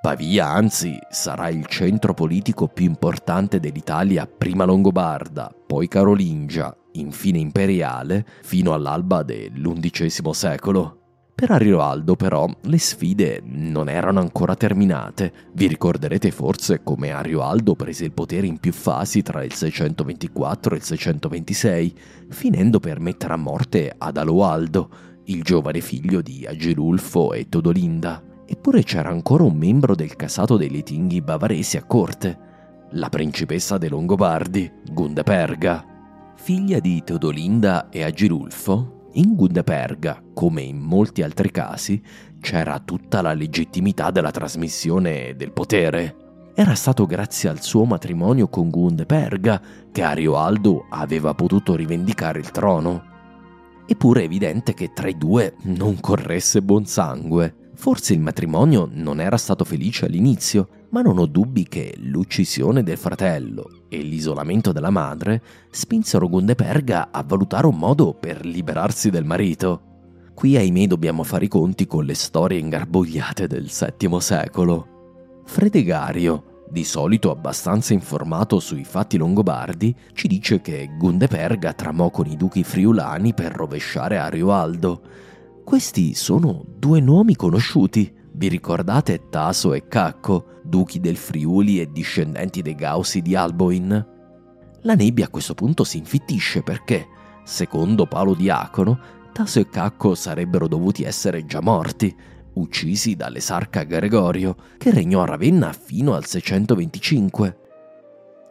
Pavia, 0.00 0.46
anzi, 0.46 0.96
sarà 1.10 1.48
il 1.48 1.66
centro 1.66 2.14
politico 2.14 2.68
più 2.68 2.84
importante 2.84 3.58
dell'Italia, 3.58 4.28
prima 4.28 4.62
longobarda, 4.62 5.52
poi 5.66 5.88
carolingia, 5.88 6.72
infine 6.92 7.40
imperiale, 7.40 8.24
fino 8.42 8.74
all'alba 8.74 9.24
dell'undicesimo 9.24 10.32
secolo. 10.32 11.01
Per 11.34 11.50
Arioaldo 11.50 12.14
però 12.14 12.48
le 12.62 12.78
sfide 12.78 13.42
non 13.44 13.88
erano 13.88 14.20
ancora 14.20 14.54
terminate. 14.54 15.32
Vi 15.54 15.66
ricorderete 15.66 16.30
forse 16.30 16.82
come 16.84 17.10
Arioaldo 17.10 17.74
prese 17.74 18.04
il 18.04 18.12
potere 18.12 18.46
in 18.46 18.58
più 18.58 18.72
fasi 18.72 19.22
tra 19.22 19.42
il 19.42 19.52
624 19.52 20.74
e 20.74 20.78
il 20.78 20.84
626, 20.84 21.94
finendo 22.28 22.78
per 22.78 23.00
mettere 23.00 23.32
a 23.32 23.36
morte 23.36 23.92
Adaloaldo, 23.96 24.88
il 25.24 25.42
giovane 25.42 25.80
figlio 25.80 26.20
di 26.20 26.46
Agilulfo 26.46 27.32
e 27.32 27.48
Todolinda. 27.48 28.22
Eppure 28.46 28.84
c'era 28.84 29.08
ancora 29.08 29.44
un 29.44 29.56
membro 29.56 29.94
del 29.96 30.14
casato 30.14 30.56
dei 30.56 30.68
litinghi 30.68 31.22
bavaresi 31.22 31.76
a 31.76 31.84
corte, 31.84 32.38
la 32.90 33.08
principessa 33.08 33.78
dei 33.78 33.88
Longobardi, 33.88 34.70
Gundeperga. 34.92 35.86
Figlia 36.34 36.78
di 36.78 37.02
Teodolinda 37.02 37.88
e 37.88 38.02
Agilulfo, 38.02 39.01
in 39.14 39.34
Gundeperga, 39.34 40.22
come 40.32 40.62
in 40.62 40.78
molti 40.78 41.22
altri 41.22 41.50
casi, 41.50 42.02
c'era 42.40 42.78
tutta 42.80 43.22
la 43.22 43.32
legittimità 43.32 44.10
della 44.10 44.30
trasmissione 44.30 45.34
del 45.36 45.52
potere. 45.52 46.16
Era 46.54 46.74
stato 46.74 47.06
grazie 47.06 47.48
al 47.48 47.62
suo 47.62 47.84
matrimonio 47.84 48.48
con 48.48 48.68
Gundeperga 48.68 49.60
che 49.90 50.02
Arioaldo 50.02 50.86
aveva 50.90 51.34
potuto 51.34 51.74
rivendicare 51.74 52.38
il 52.38 52.50
trono. 52.50 53.10
Eppure 53.86 54.22
è 54.22 54.24
evidente 54.24 54.74
che 54.74 54.92
tra 54.92 55.08
i 55.08 55.16
due 55.16 55.54
non 55.62 55.98
corresse 56.00 56.62
buon 56.62 56.84
sangue. 56.84 57.61
Forse 57.74 58.12
il 58.12 58.20
matrimonio 58.20 58.88
non 58.92 59.20
era 59.20 59.36
stato 59.36 59.64
felice 59.64 60.06
all'inizio, 60.06 60.68
ma 60.90 61.00
non 61.00 61.18
ho 61.18 61.26
dubbi 61.26 61.66
che 61.66 61.94
l'uccisione 61.98 62.82
del 62.82 62.98
fratello 62.98 63.84
e 63.88 63.98
l'isolamento 64.02 64.72
della 64.72 64.90
madre 64.90 65.42
spinsero 65.70 66.28
Gundeperga 66.28 67.08
a 67.10 67.22
valutare 67.22 67.66
un 67.66 67.76
modo 67.76 68.14
per 68.14 68.44
liberarsi 68.44 69.10
del 69.10 69.24
marito. 69.24 69.80
Qui 70.34 70.56
ahimè 70.56 70.86
dobbiamo 70.86 71.22
fare 71.22 71.46
i 71.46 71.48
conti 71.48 71.86
con 71.86 72.04
le 72.04 72.14
storie 72.14 72.58
ingarbugliate 72.58 73.46
del 73.46 73.70
VII 73.70 74.20
secolo. 74.20 75.40
Fredegario, 75.44 76.64
di 76.70 76.84
solito 76.84 77.30
abbastanza 77.30 77.92
informato 77.92 78.58
sui 78.58 78.84
fatti 78.84 79.18
longobardi, 79.18 79.94
ci 80.14 80.28
dice 80.28 80.60
che 80.60 80.90
Gundeperga 80.96 81.74
tramò 81.74 82.10
con 82.10 82.26
i 82.26 82.36
duchi 82.36 82.64
friulani 82.64 83.34
per 83.34 83.52
rovesciare 83.52 84.16
Arioaldo. 84.16 85.02
Questi 85.64 86.14
sono 86.14 86.64
due 86.66 87.00
nomi 87.00 87.36
conosciuti, 87.36 88.12
vi 88.32 88.48
ricordate 88.48 89.28
Taso 89.30 89.72
e 89.72 89.86
Cacco, 89.86 90.60
duchi 90.62 91.00
del 91.00 91.16
Friuli 91.16 91.80
e 91.80 91.90
discendenti 91.90 92.62
dei 92.62 92.74
Gausi 92.74 93.22
di 93.22 93.34
Alboin? 93.36 94.06
La 94.82 94.94
nebbia 94.94 95.26
a 95.26 95.30
questo 95.30 95.54
punto 95.54 95.84
si 95.84 95.98
infittisce 95.98 96.62
perché, 96.62 97.06
secondo 97.44 98.06
Paolo 98.06 98.34
Diacono, 98.34 98.98
Taso 99.32 99.60
e 99.60 99.68
Cacco 99.68 100.14
sarebbero 100.14 100.66
dovuti 100.66 101.04
essere 101.04 101.46
già 101.46 101.60
morti, 101.60 102.14
uccisi 102.54 103.14
dall'esarca 103.14 103.84
Gregorio, 103.84 104.56
che 104.76 104.90
regnò 104.90 105.22
a 105.22 105.26
Ravenna 105.26 105.72
fino 105.72 106.14
al 106.14 106.26
625. 106.26 107.58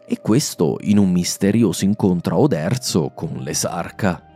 E 0.07 0.19
questo 0.21 0.77
in 0.81 0.97
un 0.97 1.11
misterioso 1.11 1.85
incontro 1.85 2.35
a 2.35 2.39
Oderzo 2.39 3.11
con 3.13 3.41
l'esarca. 3.41 4.30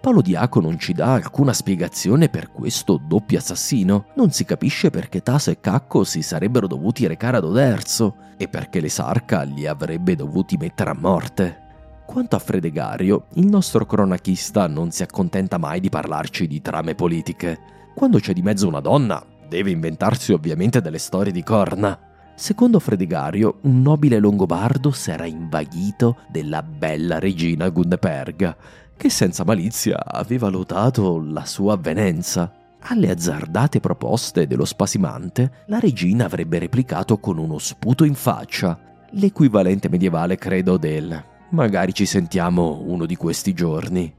Paolo 0.00 0.22
Diaco 0.22 0.60
non 0.60 0.78
ci 0.78 0.94
dà 0.94 1.12
alcuna 1.12 1.52
spiegazione 1.52 2.30
per 2.30 2.50
questo 2.50 2.98
doppio 3.06 3.36
assassino. 3.36 4.06
Non 4.14 4.30
si 4.30 4.46
capisce 4.46 4.88
perché 4.88 5.22
Taso 5.22 5.50
e 5.50 5.60
Cacco 5.60 6.04
si 6.04 6.22
sarebbero 6.22 6.66
dovuti 6.66 7.06
recare 7.06 7.36
ad 7.36 7.44
Oderzo 7.44 8.16
e 8.38 8.48
perché 8.48 8.80
l'esarca 8.80 9.42
li 9.42 9.66
avrebbe 9.66 10.16
dovuti 10.16 10.56
mettere 10.56 10.88
a 10.88 10.96
morte. 10.98 11.58
Quanto 12.06 12.34
a 12.34 12.38
Fredegario, 12.38 13.26
il 13.34 13.44
nostro 13.44 13.84
cronachista 13.84 14.66
non 14.66 14.90
si 14.90 15.02
accontenta 15.02 15.58
mai 15.58 15.80
di 15.80 15.90
parlarci 15.90 16.46
di 16.46 16.62
trame 16.62 16.94
politiche. 16.94 17.58
Quando 17.94 18.20
c'è 18.20 18.32
di 18.32 18.40
mezzo 18.40 18.66
una 18.66 18.80
donna, 18.80 19.22
deve 19.46 19.70
inventarsi 19.70 20.32
ovviamente 20.32 20.80
delle 20.80 20.96
storie 20.96 21.30
di 21.30 21.42
corna. 21.42 21.98
Secondo 22.34 22.80
Fredegario, 22.80 23.58
un 23.64 23.82
nobile 23.82 24.18
longobardo 24.18 24.92
s'era 24.92 25.26
invaghito 25.26 26.20
della 26.30 26.62
bella 26.62 27.18
regina 27.18 27.68
Gundeperga 27.68 28.56
che 29.00 29.08
senza 29.08 29.44
malizia 29.44 30.04
aveva 30.04 30.50
lodato 30.50 31.18
la 31.26 31.46
sua 31.46 31.72
avvenenza. 31.72 32.52
Alle 32.80 33.08
azzardate 33.08 33.80
proposte 33.80 34.46
dello 34.46 34.66
spasimante, 34.66 35.64
la 35.68 35.78
regina 35.78 36.26
avrebbe 36.26 36.58
replicato 36.58 37.16
con 37.16 37.38
uno 37.38 37.56
sputo 37.56 38.04
in 38.04 38.14
faccia, 38.14 38.78
l'equivalente 39.12 39.88
medievale 39.88 40.36
credo 40.36 40.76
del 40.76 41.28
magari 41.52 41.94
ci 41.94 42.04
sentiamo 42.04 42.82
uno 42.84 43.06
di 43.06 43.16
questi 43.16 43.54
giorni. 43.54 44.14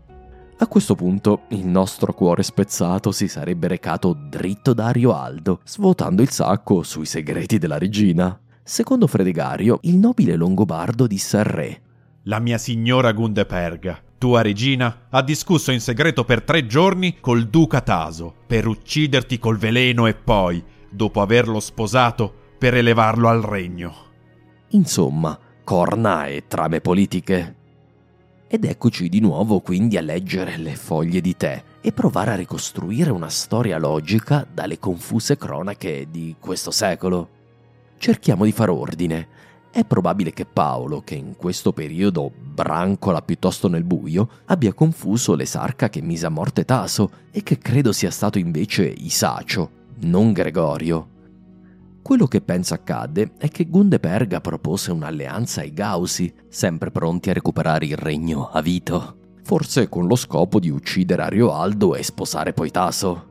A 0.58 0.68
questo 0.68 0.96
punto 0.96 1.44
il 1.50 1.68
nostro 1.68 2.12
cuore 2.14 2.42
spezzato 2.42 3.12
si 3.12 3.28
sarebbe 3.28 3.68
recato 3.68 4.14
dritto 4.14 4.74
da 4.74 4.88
Arioaldo, 4.88 5.62
svuotando 5.64 6.24
il 6.24 6.32
sacco 6.32 6.82
sui 6.82 7.06
segreti 7.06 7.60
della 7.60 7.78
regina. 7.78 8.36
Secondo 8.64 9.06
Fredegario, 9.06 9.78
il 9.84 9.98
nobile 9.98 10.36
longobardo 10.36 11.06
disse 11.06 11.38
al 11.38 11.46
re: 11.46 11.82
La 12.24 12.40
mia 12.40 12.58
signora 12.58 13.12
Gundeperga 13.12 14.10
tua 14.22 14.44
regina 14.44 15.08
ha 15.10 15.24
discusso 15.24 15.72
in 15.72 15.82
segreto 15.82 16.24
per 16.24 16.44
tre 16.44 16.68
giorni 16.68 17.20
col 17.20 17.48
duca 17.48 17.82
Taso 17.82 18.32
per 18.46 18.68
ucciderti 18.68 19.40
col 19.40 19.58
veleno 19.58 20.06
e 20.06 20.14
poi, 20.14 20.64
dopo 20.92 21.22
averlo 21.22 21.60
sposato, 21.60 22.32
per 22.60 22.76
elevarlo 22.76 23.28
al 23.30 23.42
regno. 23.42 23.96
Insomma, 24.70 25.36
corna 25.64 26.28
e 26.28 26.44
trame 26.48 26.82
politiche. 26.82 27.56
Ed 28.48 28.64
eccoci 28.64 29.10
di 29.10 29.22
nuovo 29.22 29.60
quindi 29.60 29.98
a 29.98 30.02
leggere 30.02 30.56
le 30.58 30.76
foglie 30.76 31.20
di 31.20 31.36
tè 31.36 31.64
e 31.82 31.92
provare 31.92 32.30
a 32.30 32.36
ricostruire 32.36 33.10
una 33.10 33.30
storia 33.30 33.80
logica 33.80 34.46
dalle 34.54 34.78
confuse 34.78 35.36
cronache 35.36 36.10
di 36.12 36.36
questo 36.40 36.70
secolo. 36.70 37.30
Cerchiamo 37.98 38.46
di 38.46 38.52
far 38.52 38.70
ordine 38.70 39.28
è 39.72 39.86
probabile 39.86 40.32
che 40.32 40.46
Paolo, 40.46 41.02
che 41.02 41.16
in 41.16 41.38
questo 41.38 41.72
periodo 41.72 42.30
brancola 42.52 43.22
piuttosto 43.22 43.68
nel 43.68 43.84
buio, 43.84 44.30
abbia 44.46 44.74
confuso 44.74 45.36
l'esarca 45.36 45.90
che 45.90 46.02
mise 46.02 46.26
a 46.26 46.30
morte 46.30 46.66
Taso 46.66 47.10
e 47.32 47.44
che 47.44 47.58
credo 47.58 47.92
sia 47.92 48.12
stato 48.12 48.38
invece 48.38 48.86
Isacio, 48.86 49.72
non 50.02 50.34
Gregorio. 50.34 51.08
Quello 52.02 52.28
che 52.28 52.42
penso 52.42 52.74
accadde 52.74 53.34
è 53.38 53.48
che 53.48 53.68
Gundeperga 53.68 54.42
propose 54.42 54.92
un'alleanza 54.92 55.62
ai 55.62 55.74
Gausi, 55.74 56.34
sempre 56.50 56.92
pronti 56.92 57.30
a 57.30 57.34
recuperare 57.34 57.86
il 57.86 57.96
regno 57.96 58.50
a 58.50 58.62
Vito, 58.62 59.18
forse 59.44 59.88
con 59.88 60.08
lo 60.08 60.16
scopo 60.16 60.60
di 60.60 60.70
uccidere 60.70 61.24
Arioaldo 61.24 61.96
e 61.96 62.04
sposare 62.04 62.54
poi 62.54 62.72
Taso. 62.72 63.31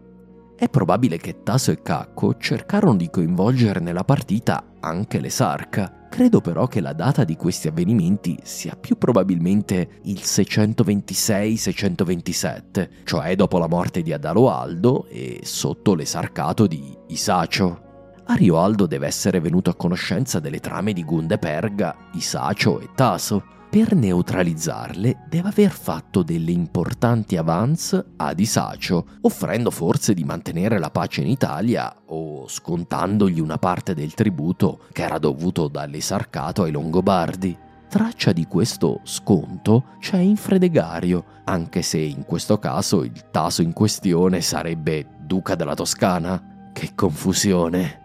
È 0.60 0.68
probabile 0.68 1.16
che 1.16 1.42
Taso 1.42 1.70
e 1.70 1.80
Cacco 1.80 2.36
cercarono 2.36 2.96
di 2.96 3.08
coinvolgere 3.08 3.80
nella 3.80 4.04
partita 4.04 4.74
anche 4.80 5.18
l'esarca, 5.18 6.06
Credo 6.10 6.42
però 6.42 6.66
che 6.66 6.82
la 6.82 6.92
data 6.92 7.24
di 7.24 7.34
questi 7.36 7.68
avvenimenti 7.68 8.36
sia 8.42 8.74
più 8.74 8.98
probabilmente 8.98 10.00
il 10.02 10.20
626-627, 10.22 12.88
cioè 13.04 13.34
dopo 13.36 13.56
la 13.58 13.68
morte 13.68 14.02
di 14.02 14.12
Adaloaldo 14.12 15.06
e 15.06 15.40
sotto 15.44 15.94
l'esarcato 15.94 16.66
di 16.66 16.94
Isacio. 17.06 18.12
Arioaldo 18.26 18.84
deve 18.86 19.06
essere 19.06 19.40
venuto 19.40 19.70
a 19.70 19.76
conoscenza 19.76 20.40
delle 20.40 20.60
trame 20.60 20.92
di 20.92 21.04
Gundeperga, 21.04 21.96
Isacio 22.14 22.80
e 22.80 22.90
Taso, 22.94 23.59
per 23.70 23.94
neutralizzarle 23.94 25.26
deve 25.28 25.48
aver 25.48 25.70
fatto 25.70 26.24
delle 26.24 26.50
importanti 26.50 27.36
avance 27.36 28.04
ad 28.16 28.40
Isacio, 28.40 29.06
offrendo 29.20 29.70
forse 29.70 30.12
di 30.12 30.24
mantenere 30.24 30.80
la 30.80 30.90
pace 30.90 31.20
in 31.20 31.28
Italia 31.28 31.94
o 32.06 32.48
scontandogli 32.48 33.38
una 33.38 33.58
parte 33.58 33.94
del 33.94 34.12
tributo 34.14 34.80
che 34.92 35.02
era 35.02 35.18
dovuto 35.18 35.68
dall'esarcato 35.68 36.64
ai 36.64 36.72
Longobardi. 36.72 37.56
Traccia 37.88 38.32
di 38.32 38.46
questo 38.46 39.00
sconto 39.04 39.84
c'è 40.00 40.18
in 40.18 40.36
Fredegario, 40.36 41.24
anche 41.44 41.82
se 41.82 41.98
in 41.98 42.24
questo 42.24 42.58
caso 42.58 43.04
il 43.04 43.30
taso 43.30 43.62
in 43.62 43.72
questione 43.72 44.40
sarebbe 44.40 45.06
duca 45.20 45.54
della 45.54 45.74
Toscana. 45.74 46.70
Che 46.72 46.90
confusione! 46.96 47.99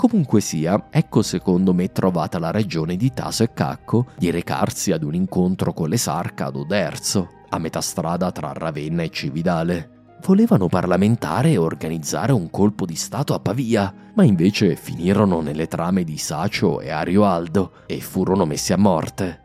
Comunque 0.00 0.40
sia, 0.40 0.86
ecco 0.88 1.20
secondo 1.20 1.74
me 1.74 1.92
trovata 1.92 2.38
la 2.38 2.50
ragione 2.50 2.96
di 2.96 3.12
Taso 3.12 3.42
e 3.42 3.52
Cacco 3.52 4.06
di 4.16 4.30
recarsi 4.30 4.92
ad 4.92 5.02
un 5.02 5.14
incontro 5.14 5.74
con 5.74 5.90
l'esarca 5.90 6.46
ad 6.46 6.56
Oderzo, 6.56 7.28
a 7.50 7.58
metà 7.58 7.82
strada 7.82 8.32
tra 8.32 8.50
Ravenna 8.54 9.02
e 9.02 9.10
Cividale. 9.10 9.90
volevano 10.24 10.68
parlamentare 10.68 11.50
e 11.50 11.58
organizzare 11.58 12.32
un 12.32 12.48
colpo 12.48 12.86
di 12.86 12.94
Stato 12.94 13.34
a 13.34 13.40
Pavia, 13.40 13.92
ma 14.14 14.24
invece 14.24 14.74
finirono 14.74 15.42
nelle 15.42 15.66
trame 15.68 16.02
di 16.02 16.16
Sacio 16.16 16.80
e 16.80 16.88
Arioaldo 16.88 17.72
e 17.84 18.00
furono 18.00 18.46
messi 18.46 18.72
a 18.72 18.78
morte. 18.78 19.42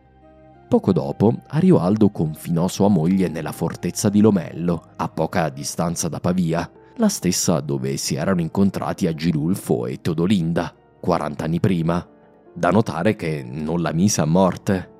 Poco 0.70 0.94
dopo, 0.94 1.34
Arioaldo 1.48 2.12
confinò 2.12 2.70
sua 2.70 2.88
moglie 2.88 3.28
nella 3.28 3.52
fortezza 3.52 4.08
di 4.08 4.22
Lomello, 4.22 4.92
a 4.96 5.10
poca 5.10 5.50
distanza 5.50 6.08
da 6.08 6.22
Pavia, 6.22 6.72
la 6.98 7.10
stessa 7.10 7.60
dove 7.60 7.98
si 7.98 8.16
erano 8.16 8.42
incontrati 8.42 9.08
Agilulfo 9.08 9.86
e 9.86 10.00
Teodolinda, 10.00 10.74
40 11.00 11.44
anni 11.44 11.60
prima. 11.60 12.08
Da 12.54 12.70
notare 12.70 13.16
che 13.16 13.44
non 13.44 13.82
la 13.82 13.92
mise 13.92 14.22
a 14.22 14.26
morte. 14.26 14.92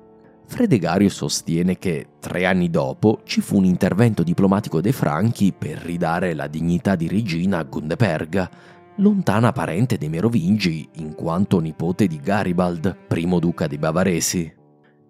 Fredegario 0.46 1.08
sostiene 1.08 1.78
che 1.78 2.08
tre 2.20 2.44
anni 2.44 2.70
dopo 2.70 3.20
ci 3.24 3.40
fu 3.40 3.56
un 3.56 3.64
intervento 3.64 4.22
diplomatico 4.22 4.80
dei 4.80 4.92
Franchi 4.92 5.52
per 5.52 5.78
ridare 5.78 6.34
la 6.34 6.46
dignità 6.46 6.94
di 6.94 7.08
regina 7.08 7.58
a 7.58 7.64
Gundeperga, 7.64 8.50
lontana 8.96 9.52
parente 9.52 9.96
dei 9.96 10.08
Merovingi 10.08 10.88
in 10.96 11.14
quanto 11.14 11.58
nipote 11.60 12.06
di 12.06 12.20
Garibald, 12.20 12.96
primo 13.08 13.40
duca 13.40 13.66
dei 13.66 13.78
Bavaresi. 13.78 14.54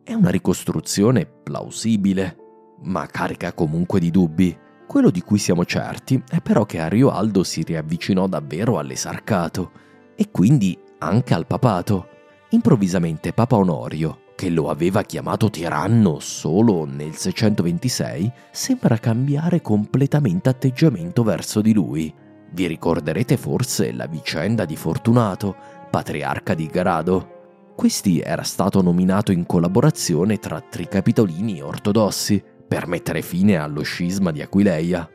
È 0.03 0.13
una 0.15 0.31
ricostruzione 0.31 1.27
plausibile, 1.27 2.37
ma 2.83 3.07
carica 3.07 3.53
comunque 3.53 3.99
di 3.99 4.11
dubbi. 4.11 4.57
Quello 4.87 5.11
di 5.11 5.21
cui 5.21 5.39
siamo 5.39 5.65
certi 5.65 6.23
è 6.31 6.41
però 6.41 6.65
che 6.65 6.79
Arioaldo 6.79 7.43
si 7.43 7.63
riavvicinò 7.63 8.29
davvero 8.29 8.79
all'esarcato 8.79 9.73
e 10.15 10.31
quindi 10.31 10.79
anche 10.99 11.35
al 11.35 11.47
papato. 11.47 12.09
Improvvisamente 12.51 13.33
Papa 13.33 13.57
Onorio, 13.57 14.21
che 14.37 14.49
lo 14.49 14.71
aveva 14.71 15.03
chiamato 15.03 15.51
tiranno 15.51 16.21
solo 16.21 16.85
nel 16.85 17.15
626, 17.17 18.33
sembra 18.53 18.97
cambiare 18.97 19.61
completamente 19.61 20.49
atteggiamento 20.49 21.25
verso 21.25 21.61
di 21.61 21.75
lui. 21.75 22.15
Vi 22.53 22.67
ricorderete 22.67 23.37
forse 23.37 23.93
la 23.93 24.07
vicenda 24.07 24.65
di 24.65 24.77
Fortunato, 24.77 25.57
patriarca 25.91 26.55
di 26.55 26.69
Grado. 26.69 27.73
Questi 27.75 28.21
era 28.21 28.45
stato 28.45 28.81
nominato 28.81 29.33
in 29.33 29.45
collaborazione 29.45 30.39
tra 30.39 30.61
tricapitolini 30.61 31.61
ortodossi 31.61 32.43
per 32.67 32.87
mettere 32.87 33.23
fine 33.23 33.57
allo 33.57 33.83
scisma 33.83 34.31
di 34.31 34.43
Aquileia. 34.43 35.09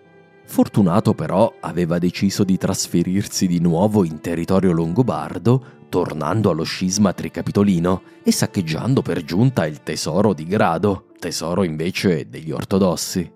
Fortunato 0.45 1.13
però 1.13 1.53
aveva 1.59 1.97
deciso 1.97 2.43
di 2.43 2.57
trasferirsi 2.57 3.47
di 3.47 3.59
nuovo 3.59 4.03
in 4.03 4.19
territorio 4.19 4.71
longobardo 4.71 5.79
tornando 5.91 6.49
allo 6.49 6.63
scisma 6.63 7.11
tricapitolino 7.11 8.01
e 8.23 8.31
saccheggiando 8.31 9.01
per 9.01 9.23
giunta 9.25 9.65
il 9.65 9.83
tesoro 9.83 10.33
di 10.33 10.45
Grado, 10.45 11.07
tesoro 11.19 11.63
invece 11.63 12.29
degli 12.29 12.49
ortodossi. 12.49 13.29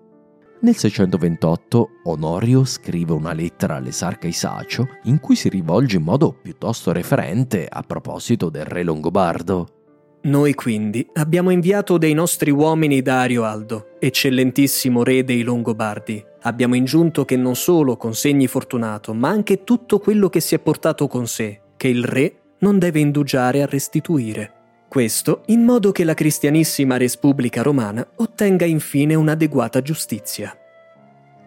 Nel 0.58 0.74
628 0.74 1.88
Onorio 2.04 2.64
scrive 2.64 3.12
una 3.12 3.34
lettera 3.34 3.76
all'esarca 3.76 4.26
Isacio 4.26 4.86
in 5.02 5.20
cui 5.20 5.36
si 5.36 5.50
rivolge 5.50 5.98
in 5.98 6.02
modo 6.02 6.32
piuttosto 6.32 6.92
referente 6.92 7.68
a 7.70 7.82
proposito 7.82 8.48
del 8.48 8.64
re 8.64 8.82
longobardo. 8.82 9.75
Noi 10.26 10.54
quindi 10.54 11.08
abbiamo 11.12 11.50
inviato 11.50 11.98
dei 11.98 12.12
nostri 12.12 12.50
uomini 12.50 13.00
da 13.00 13.20
Arioaldo, 13.20 13.90
eccellentissimo 14.00 15.04
re 15.04 15.22
dei 15.22 15.42
Longobardi. 15.42 16.24
Abbiamo 16.42 16.74
ingiunto 16.74 17.24
che 17.24 17.36
non 17.36 17.54
solo 17.54 17.96
consegni 17.96 18.48
Fortunato, 18.48 19.14
ma 19.14 19.28
anche 19.28 19.62
tutto 19.62 20.00
quello 20.00 20.28
che 20.28 20.40
si 20.40 20.56
è 20.56 20.58
portato 20.58 21.06
con 21.06 21.28
sé, 21.28 21.60
che 21.76 21.86
il 21.86 22.02
re 22.02 22.38
non 22.58 22.80
deve 22.80 22.98
indugiare 22.98 23.62
a 23.62 23.66
restituire. 23.66 24.52
Questo 24.88 25.42
in 25.46 25.62
modo 25.62 25.92
che 25.92 26.02
la 26.02 26.14
cristianissima 26.14 26.96
Respubblica 26.96 27.62
Romana 27.62 28.04
ottenga 28.16 28.64
infine 28.64 29.14
un'adeguata 29.14 29.80
giustizia. 29.80 30.52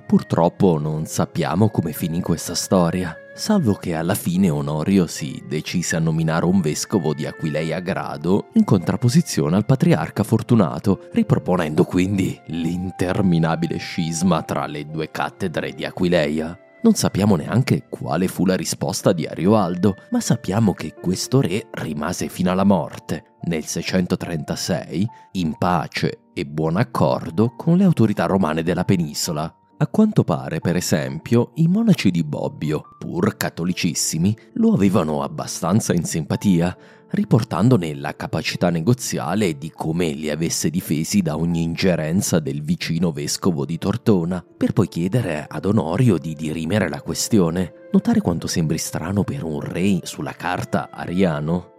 Purtroppo 0.07 0.79
non 0.79 1.05
sappiamo 1.05 1.69
come 1.69 1.91
finì 1.91 2.21
questa 2.21 2.55
storia, 2.55 3.13
salvo 3.39 3.73
che 3.75 3.95
alla 3.95 4.15
fine 4.15 4.49
Onorio 4.49 5.07
si 5.07 5.41
decise 5.47 5.95
a 5.95 5.99
nominare 5.99 6.43
un 6.43 6.59
vescovo 6.59 7.13
di 7.13 7.25
Aquileia 7.25 7.79
Grado 7.79 8.49
in 8.55 8.65
contrapposizione 8.65 9.55
al 9.55 9.65
patriarca 9.65 10.23
Fortunato, 10.23 11.07
riproponendo 11.13 11.85
quindi 11.85 12.37
l'interminabile 12.47 13.77
scisma 13.77 14.43
tra 14.43 14.65
le 14.65 14.85
due 14.85 15.09
cattedre 15.09 15.71
di 15.71 15.85
Aquileia. 15.85 16.57
Non 16.81 16.95
sappiamo 16.95 17.37
neanche 17.37 17.87
quale 17.89 18.27
fu 18.27 18.45
la 18.45 18.57
risposta 18.57 19.13
di 19.13 19.25
Arioaldo, 19.25 19.95
ma 20.11 20.19
sappiamo 20.19 20.73
che 20.73 20.93
questo 20.93 21.39
re 21.39 21.67
rimase 21.71 22.27
fino 22.27 22.51
alla 22.51 22.65
morte, 22.65 23.37
nel 23.43 23.63
636, 23.63 25.07
in 25.33 25.55
pace 25.57 26.25
e 26.33 26.45
buon 26.45 26.75
accordo 26.75 27.55
con 27.55 27.77
le 27.77 27.85
autorità 27.85 28.25
romane 28.25 28.63
della 28.63 28.83
penisola. 28.83 29.53
A 29.81 29.87
quanto 29.87 30.25
pare, 30.25 30.59
per 30.59 30.75
esempio, 30.75 31.51
i 31.55 31.69
monaci 31.69 32.11
di 32.11 32.25
Bobbio, 32.25 32.97
pur 32.99 33.37
cattolicissimi, 33.37 34.37
lo 34.55 34.73
avevano 34.73 35.23
abbastanza 35.23 35.93
in 35.93 36.03
simpatia, 36.03 36.75
riportandone 37.11 37.95
la 37.95 38.13
capacità 38.13 38.69
negoziale 38.69 39.57
di 39.57 39.71
come 39.73 40.09
li 40.09 40.29
avesse 40.29 40.69
difesi 40.69 41.21
da 41.21 41.37
ogni 41.37 41.63
ingerenza 41.63 42.39
del 42.39 42.61
vicino 42.61 43.13
vescovo 43.13 43.63
di 43.63 43.77
Tortona, 43.77 44.43
per 44.57 44.73
poi 44.73 44.89
chiedere 44.89 45.45
ad 45.47 45.63
Onorio 45.63 46.17
di 46.17 46.33
dirimere 46.33 46.89
la 46.89 47.01
questione. 47.01 47.87
Notare 47.93 48.19
quanto 48.19 48.47
sembri 48.47 48.77
strano 48.77 49.23
per 49.23 49.45
un 49.45 49.61
re 49.61 50.01
sulla 50.03 50.33
carta 50.33 50.89
ariano. 50.91 51.71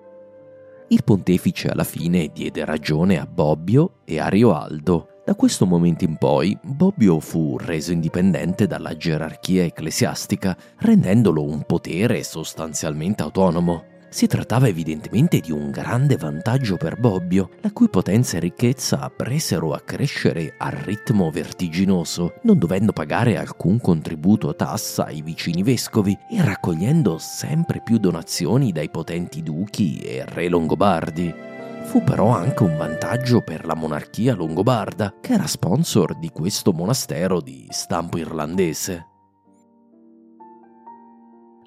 Il 0.88 1.04
pontefice 1.04 1.68
alla 1.68 1.84
fine 1.84 2.30
diede 2.32 2.64
ragione 2.64 3.20
a 3.20 3.26
Bobbio 3.26 3.96
e 4.06 4.18
a 4.18 4.28
Rioaldo, 4.28 5.09
da 5.24 5.34
questo 5.34 5.66
momento 5.66 6.04
in 6.04 6.16
poi 6.16 6.56
Bobbio 6.60 7.20
fu 7.20 7.56
reso 7.58 7.92
indipendente 7.92 8.66
dalla 8.66 8.96
gerarchia 8.96 9.64
ecclesiastica, 9.64 10.56
rendendolo 10.78 11.44
un 11.44 11.62
potere 11.62 12.22
sostanzialmente 12.24 13.22
autonomo. 13.22 13.84
Si 14.08 14.26
trattava 14.26 14.66
evidentemente 14.66 15.38
di 15.38 15.52
un 15.52 15.70
grande 15.70 16.16
vantaggio 16.16 16.76
per 16.76 16.98
Bobbio, 16.98 17.50
la 17.60 17.70
cui 17.70 17.88
potenza 17.88 18.38
e 18.38 18.40
ricchezza 18.40 19.08
presero 19.14 19.72
a 19.72 19.80
crescere 19.80 20.54
a 20.58 20.68
ritmo 20.68 21.30
vertiginoso, 21.30 22.34
non 22.42 22.58
dovendo 22.58 22.92
pagare 22.92 23.36
alcun 23.36 23.80
contributo 23.80 24.48
o 24.48 24.56
tassa 24.56 25.04
ai 25.04 25.22
vicini 25.22 25.62
vescovi 25.62 26.18
e 26.28 26.42
raccogliendo 26.42 27.18
sempre 27.18 27.80
più 27.84 27.98
donazioni 27.98 28.72
dai 28.72 28.90
potenti 28.90 29.44
duchi 29.44 29.98
e 29.98 30.24
re 30.24 30.48
longobardi. 30.48 31.49
Fu 31.90 32.04
però 32.04 32.28
anche 32.28 32.62
un 32.62 32.76
vantaggio 32.76 33.40
per 33.40 33.66
la 33.66 33.74
monarchia 33.74 34.36
longobarda, 34.36 35.16
che 35.20 35.32
era 35.32 35.48
sponsor 35.48 36.16
di 36.20 36.28
questo 36.28 36.72
monastero 36.72 37.40
di 37.40 37.66
stampo 37.68 38.16
irlandese. 38.16 39.06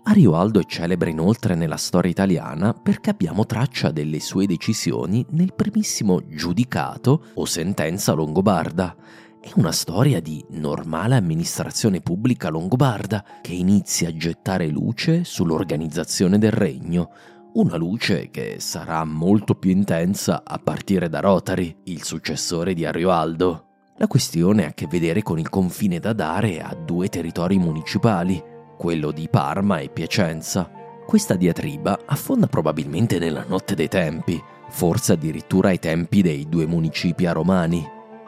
Arioaldo 0.03 0.61
è 0.61 0.63
celebre 0.63 1.09
inoltre 1.09 1.55
nella 1.55 1.76
storia 1.76 2.09
italiana 2.09 2.71
perché 2.71 3.09
abbiamo 3.09 3.45
traccia 3.45 3.91
delle 3.91 4.21
sue 4.21 4.45
decisioni 4.45 5.26
nel 5.32 5.53
primissimo 5.53 6.26
giudicato 6.26 7.26
o 7.34 7.43
sentenza 7.43 8.13
longobarda. 8.13 8.95
È 9.41 9.51
una 9.55 9.74
storia 9.74 10.21
di 10.21 10.41
normale 10.51 11.15
amministrazione 11.15 11.99
pubblica 11.99 12.47
longobarda 12.47 13.26
che 13.41 13.51
inizia 13.51 14.07
a 14.07 14.15
gettare 14.15 14.67
luce 14.67 15.26
sull'organizzazione 15.26 16.38
del 16.38 16.53
regno, 16.53 17.09
una 17.53 17.75
luce 17.75 18.29
che 18.31 18.55
sarà 18.59 19.03
molto 19.05 19.53
più 19.53 19.69
intensa 19.69 20.41
a 20.43 20.57
partire 20.57 21.07
da 21.07 21.19
Rotary, 21.19 21.75
il 21.83 22.03
successore 22.03 22.73
di 22.73 22.83
Arioaldo. 22.83 23.65
La 23.97 24.07
questione 24.07 24.65
ha 24.65 24.69
a 24.69 24.73
che 24.73 24.87
vedere 24.87 25.21
con 25.21 25.37
il 25.37 25.49
confine 25.49 25.99
da 25.99 26.13
dare 26.13 26.61
a 26.61 26.73
due 26.73 27.09
territori 27.09 27.59
municipali, 27.59 28.41
quello 28.75 29.11
di 29.11 29.27
Parma 29.29 29.77
e 29.77 29.89
Piacenza. 29.89 30.67
Questa 31.05 31.35
diatriba 31.35 31.99
affonda 32.05 32.47
probabilmente 32.47 33.19
nella 33.19 33.45
notte 33.47 33.75
dei 33.75 33.87
tempi, 33.87 34.41
forse 34.69 35.13
addirittura 35.13 35.69
ai 35.69 35.79
tempi 35.79 36.23
dei 36.23 36.49
due 36.49 36.65
municipi 36.65 37.27
romani. 37.27 37.85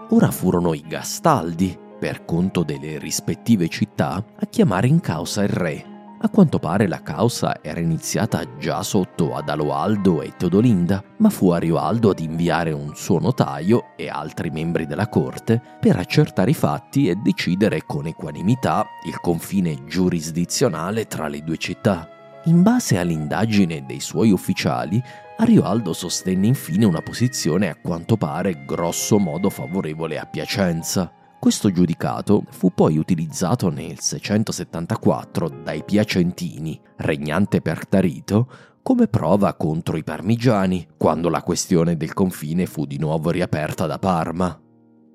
Ora 0.09 0.30
furono 0.30 0.76
i 0.76 0.84
Gastaldi, 0.88 1.76
per 1.97 2.26
conto 2.26 2.61
delle 2.61 2.99
rispettive 2.99 3.69
città, 3.69 4.23
a 4.36 4.45
chiamare 4.45 4.88
in 4.88 4.99
causa 4.99 5.41
il 5.41 5.49
re. 5.49 5.95
A 6.18 6.30
quanto 6.30 6.59
pare 6.59 6.88
la 6.88 7.01
causa 7.01 7.61
era 7.61 7.80
iniziata 7.80 8.57
già 8.57 8.82
sotto 8.84 9.36
ad 9.36 9.49
Aloaldo 9.49 10.22
e 10.22 10.34
Teodolinda, 10.36 11.03
ma 11.18 11.30
fu 11.30 11.49
Arioaldo 11.51 12.09
ad 12.09 12.20
inviare 12.20 12.72
un 12.72 12.95
suo 12.95 13.20
notaio 13.20 13.95
e 13.97 14.07
altri 14.07 14.49
membri 14.49 14.86
della 14.88 15.09
corte 15.09 15.61
per 15.80 15.97
accertare 15.97 16.51
i 16.51 16.55
fatti 16.55 17.09
e 17.09 17.16
decidere 17.16 17.84
con 17.86 18.07
equanimità 18.07 18.88
il 19.05 19.20
confine 19.20 19.84
giurisdizionale 19.86 21.05
tra 21.05 21.28
le 21.28 21.43
due 21.43 21.57
città. 21.57 22.09
In 22.45 22.63
base 22.63 22.97
all'indagine 22.97 23.86
dei 23.86 23.99
suoi 23.99 24.32
ufficiali, 24.32 25.01
Arioaldo 25.38 25.91
sostenne 25.91 26.47
infine 26.47 26.86
una 26.86 27.01
posizione 27.01 27.68
a 27.68 27.76
quanto 27.76 28.16
pare 28.16 28.63
grosso 28.66 29.20
modo 29.20 29.49
favorevole 29.49 30.18
a 30.18 30.26
Piacenza. 30.26 31.11
Questo 31.46 31.70
giudicato 31.70 32.43
fu 32.50 32.74
poi 32.74 32.98
utilizzato 32.98 33.70
nel 33.70 34.00
674 34.00 35.48
dai 35.64 35.84
Piacentini, 35.84 36.82
regnante 36.98 37.62
per 37.62 37.88
Tarito, 37.88 38.50
come 38.82 39.06
prova 39.08 39.54
contro 39.54 39.96
i 39.96 40.04
parmigiani, 40.04 40.88
quando 40.98 41.30
la 41.30 41.43
questione 41.43 41.98
del 41.98 42.14
confine 42.14 42.66
fu 42.66 42.86
di 42.86 42.98
nuovo 42.98 43.30
riaperta 43.30 43.86
da 43.86 44.00
Parma. 44.00 44.60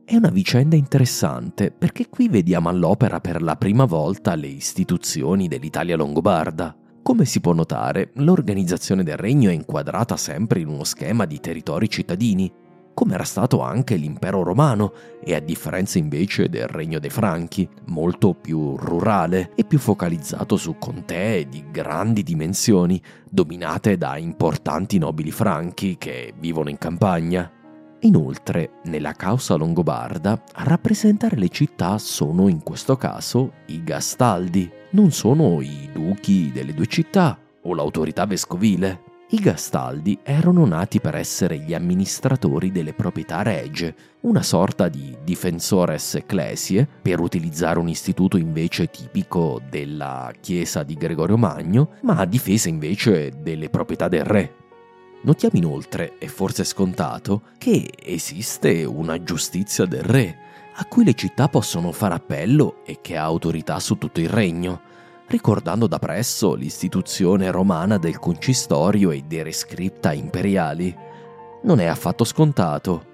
È 0.04 0.14
una 0.14 0.28
vicenda 0.28 0.76
interessante 0.76 1.72
perché 1.72 2.08
qui 2.08 2.28
vediamo 2.28 2.68
all'opera 2.68 3.18
per 3.18 3.42
la 3.42 3.56
prima 3.56 3.84
volta 3.84 4.36
le 4.36 4.46
istituzioni 4.46 5.48
dell'Italia 5.48 5.96
longobarda. 5.96 6.76
Come 7.02 7.24
si 7.24 7.40
può 7.40 7.54
notare, 7.54 8.12
l'organizzazione 8.14 9.02
del 9.02 9.16
regno 9.16 9.50
è 9.50 9.52
inquadrata 9.52 10.16
sempre 10.16 10.60
in 10.60 10.68
uno 10.68 10.84
schema 10.84 11.24
di 11.24 11.40
territori 11.40 11.88
cittadini, 11.88 12.68
come 12.94 13.14
era 13.14 13.24
stato 13.24 13.60
anche 13.60 13.96
l'impero 13.96 14.42
romano, 14.42 14.92
e 15.22 15.34
a 15.34 15.40
differenza 15.40 15.98
invece 15.98 16.48
del 16.48 16.66
regno 16.66 16.98
dei 16.98 17.10
Franchi, 17.10 17.68
molto 17.86 18.34
più 18.34 18.76
rurale 18.76 19.52
e 19.54 19.64
più 19.64 19.78
focalizzato 19.78 20.56
su 20.56 20.76
contee 20.78 21.48
di 21.48 21.64
grandi 21.70 22.22
dimensioni, 22.22 23.00
dominate 23.28 23.96
da 23.96 24.16
importanti 24.16 24.98
nobili 24.98 25.30
franchi 25.30 25.96
che 25.98 26.34
vivono 26.38 26.68
in 26.68 26.78
campagna. 26.78 27.50
Inoltre, 28.02 28.80
nella 28.84 29.12
causa 29.12 29.56
longobarda, 29.56 30.42
a 30.54 30.64
rappresentare 30.64 31.36
le 31.36 31.48
città 31.48 31.98
sono 31.98 32.48
in 32.48 32.62
questo 32.62 32.96
caso 32.96 33.52
i 33.66 33.84
Gastaldi, 33.84 34.70
non 34.92 35.10
sono 35.10 35.60
i 35.60 35.90
duchi 35.92 36.50
delle 36.50 36.72
due 36.72 36.86
città 36.86 37.38
o 37.62 37.74
l'autorità 37.74 38.24
vescovile. 38.24 39.02
I 39.32 39.38
Gastaldi 39.38 40.18
erano 40.24 40.66
nati 40.66 40.98
per 41.00 41.14
essere 41.14 41.56
gli 41.56 41.72
amministratori 41.72 42.72
delle 42.72 42.94
proprietà 42.94 43.42
regie, 43.42 43.94
una 44.22 44.42
sorta 44.42 44.88
di 44.88 45.16
defensores 45.22 46.16
ecclesie, 46.16 46.88
per 47.00 47.20
utilizzare 47.20 47.78
un 47.78 47.88
istituto 47.88 48.36
invece 48.38 48.90
tipico 48.90 49.60
della 49.70 50.32
chiesa 50.40 50.82
di 50.82 50.94
Gregorio 50.94 51.36
Magno, 51.36 51.90
ma 52.02 52.16
a 52.16 52.24
difesa 52.24 52.68
invece 52.68 53.30
delle 53.40 53.70
proprietà 53.70 54.08
del 54.08 54.24
re. 54.24 54.54
Notiamo 55.22 55.56
inoltre, 55.58 56.18
e 56.18 56.26
forse 56.26 56.64
scontato, 56.64 57.42
che 57.56 57.88
esiste 58.02 58.82
una 58.84 59.22
giustizia 59.22 59.86
del 59.86 60.02
re, 60.02 60.38
a 60.74 60.84
cui 60.86 61.04
le 61.04 61.14
città 61.14 61.46
possono 61.46 61.92
fare 61.92 62.14
appello 62.14 62.84
e 62.84 62.98
che 63.00 63.16
ha 63.16 63.22
autorità 63.22 63.78
su 63.78 63.96
tutto 63.96 64.18
il 64.18 64.28
regno 64.28 64.88
ricordando 65.30 65.86
da 65.86 66.00
presso 66.00 66.54
l'istituzione 66.54 67.52
romana 67.52 67.98
del 67.98 68.18
concistorio 68.18 69.12
e 69.12 69.22
dei 69.26 69.44
rescripta 69.44 70.12
imperiali. 70.12 70.94
Non 71.62 71.78
è 71.78 71.86
affatto 71.86 72.24
scontato. 72.24 73.06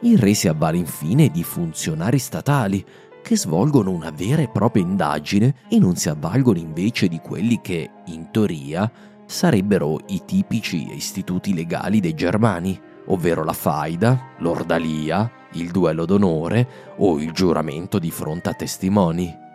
Il 0.00 0.18
re 0.18 0.32
si 0.32 0.48
avvale 0.48 0.78
infine 0.78 1.28
di 1.28 1.44
funzionari 1.44 2.18
statali 2.18 2.82
che 3.22 3.36
svolgono 3.36 3.90
una 3.90 4.10
vera 4.10 4.40
e 4.40 4.48
propria 4.48 4.82
indagine 4.82 5.56
e 5.68 5.78
non 5.78 5.96
si 5.96 6.08
avvalgono 6.08 6.58
invece 6.58 7.08
di 7.08 7.18
quelli 7.18 7.60
che, 7.60 7.90
in 8.06 8.30
teoria, 8.30 8.90
sarebbero 9.26 10.00
i 10.06 10.22
tipici 10.24 10.94
istituti 10.94 11.52
legali 11.52 12.00
dei 12.00 12.14
germani, 12.14 12.80
ovvero 13.08 13.44
la 13.44 13.52
faida, 13.52 14.28
l'ordalia, 14.38 15.30
il 15.52 15.70
duello 15.70 16.06
d'onore 16.06 16.94
o 16.96 17.20
il 17.20 17.32
giuramento 17.32 17.98
di 17.98 18.10
fronte 18.10 18.48
a 18.48 18.54
testimoni. 18.54 19.48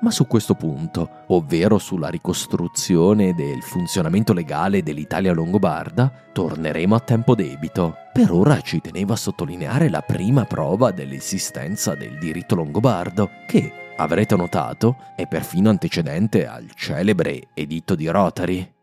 Ma 0.00 0.12
su 0.12 0.28
questo 0.28 0.54
punto, 0.54 1.24
ovvero 1.28 1.78
sulla 1.78 2.08
ricostruzione 2.08 3.34
del 3.34 3.62
funzionamento 3.62 4.32
legale 4.32 4.84
dell'Italia 4.84 5.32
longobarda, 5.32 6.12
torneremo 6.32 6.94
a 6.94 7.00
tempo 7.00 7.34
debito. 7.34 7.96
Per 8.12 8.30
ora 8.30 8.60
ci 8.60 8.80
tenevo 8.80 9.14
a 9.14 9.16
sottolineare 9.16 9.88
la 9.88 10.02
prima 10.02 10.44
prova 10.44 10.92
dell'esistenza 10.92 11.96
del 11.96 12.16
diritto 12.16 12.54
longobardo, 12.54 13.28
che, 13.48 13.94
avrete 13.96 14.36
notato, 14.36 14.96
è 15.16 15.26
perfino 15.26 15.68
antecedente 15.68 16.46
al 16.46 16.70
celebre 16.74 17.48
editto 17.54 17.96
di 17.96 18.06
Rotary. 18.06 18.77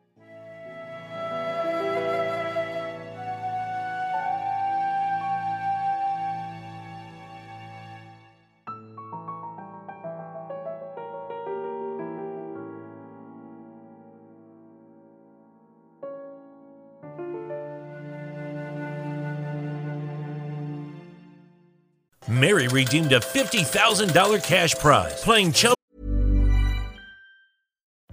Redeemed 22.86 23.11
a 23.11 23.19
$50,000 23.19 24.43
cash 24.43 24.75
prize 24.75 25.23
playing 25.23 25.51
Chumba. 25.51 25.75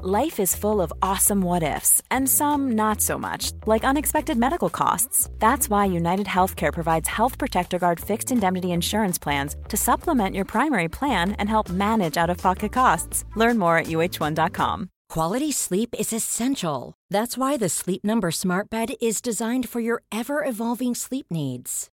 Life 0.04 0.40
is 0.40 0.56
full 0.56 0.80
of 0.80 0.92
awesome 1.00 1.42
what 1.42 1.62
ifs, 1.62 2.02
and 2.10 2.28
some 2.28 2.72
not 2.72 3.00
so 3.00 3.18
much, 3.18 3.52
like 3.66 3.84
unexpected 3.84 4.36
medical 4.36 4.68
costs. 4.68 5.30
That's 5.38 5.70
why 5.70 5.84
United 5.84 6.26
Healthcare 6.26 6.72
provides 6.72 7.08
Health 7.08 7.38
Protector 7.38 7.78
Guard 7.78 8.00
fixed 8.00 8.32
indemnity 8.32 8.72
insurance 8.72 9.16
plans 9.16 9.54
to 9.68 9.76
supplement 9.76 10.34
your 10.34 10.44
primary 10.44 10.88
plan 10.88 11.36
and 11.38 11.48
help 11.48 11.70
manage 11.70 12.16
out 12.16 12.30
of 12.30 12.38
pocket 12.38 12.72
costs. 12.72 13.24
Learn 13.36 13.58
more 13.58 13.78
at 13.78 13.86
uh1.com. 13.86 14.88
Quality 15.08 15.52
sleep 15.52 15.94
is 15.96 16.12
essential. 16.12 16.94
That's 17.10 17.38
why 17.38 17.56
the 17.56 17.68
Sleep 17.68 18.02
Number 18.02 18.32
Smart 18.32 18.70
Bed 18.70 18.94
is 19.00 19.22
designed 19.22 19.68
for 19.68 19.78
your 19.78 20.02
ever 20.10 20.42
evolving 20.44 20.96
sleep 20.96 21.26
needs. 21.30 21.91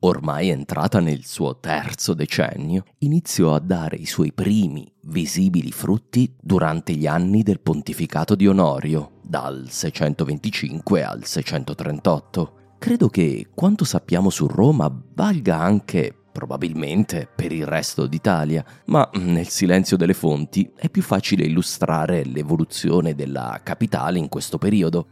ormai 0.00 0.50
entrata 0.50 1.00
nel 1.00 1.24
suo 1.24 1.58
terzo 1.58 2.14
decennio, 2.14 2.84
iniziò 2.98 3.54
a 3.54 3.60
dare 3.60 3.96
i 3.96 4.06
suoi 4.06 4.32
primi 4.32 4.90
visibili 5.02 5.72
frutti 5.72 6.32
durante 6.40 6.92
gli 6.92 7.06
anni 7.06 7.42
del 7.42 7.60
pontificato 7.60 8.34
di 8.34 8.46
Onorio, 8.46 9.12
dal 9.22 9.66
625 9.68 11.02
al 11.02 11.24
638. 11.24 12.52
Credo 12.78 13.08
che 13.08 13.48
quanto 13.54 13.84
sappiamo 13.84 14.30
su 14.30 14.46
Roma 14.46 14.92
valga 15.14 15.58
anche 15.58 16.14
probabilmente 16.38 17.28
per 17.34 17.50
il 17.50 17.66
resto 17.66 18.06
d'Italia, 18.06 18.64
ma 18.86 19.10
nel 19.14 19.48
silenzio 19.48 19.96
delle 19.96 20.14
fonti 20.14 20.70
è 20.76 20.88
più 20.88 21.02
facile 21.02 21.44
illustrare 21.44 22.24
l'evoluzione 22.24 23.16
della 23.16 23.58
capitale 23.64 24.20
in 24.20 24.28
questo 24.28 24.56
periodo. 24.56 25.08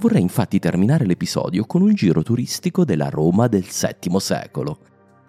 Vorrei 0.00 0.22
infatti 0.22 0.58
terminare 0.58 1.04
l'episodio 1.04 1.66
con 1.66 1.82
un 1.82 1.92
giro 1.92 2.22
turistico 2.22 2.86
della 2.86 3.10
Roma 3.10 3.48
del 3.48 3.66
VII 3.66 4.18
secolo. 4.18 4.78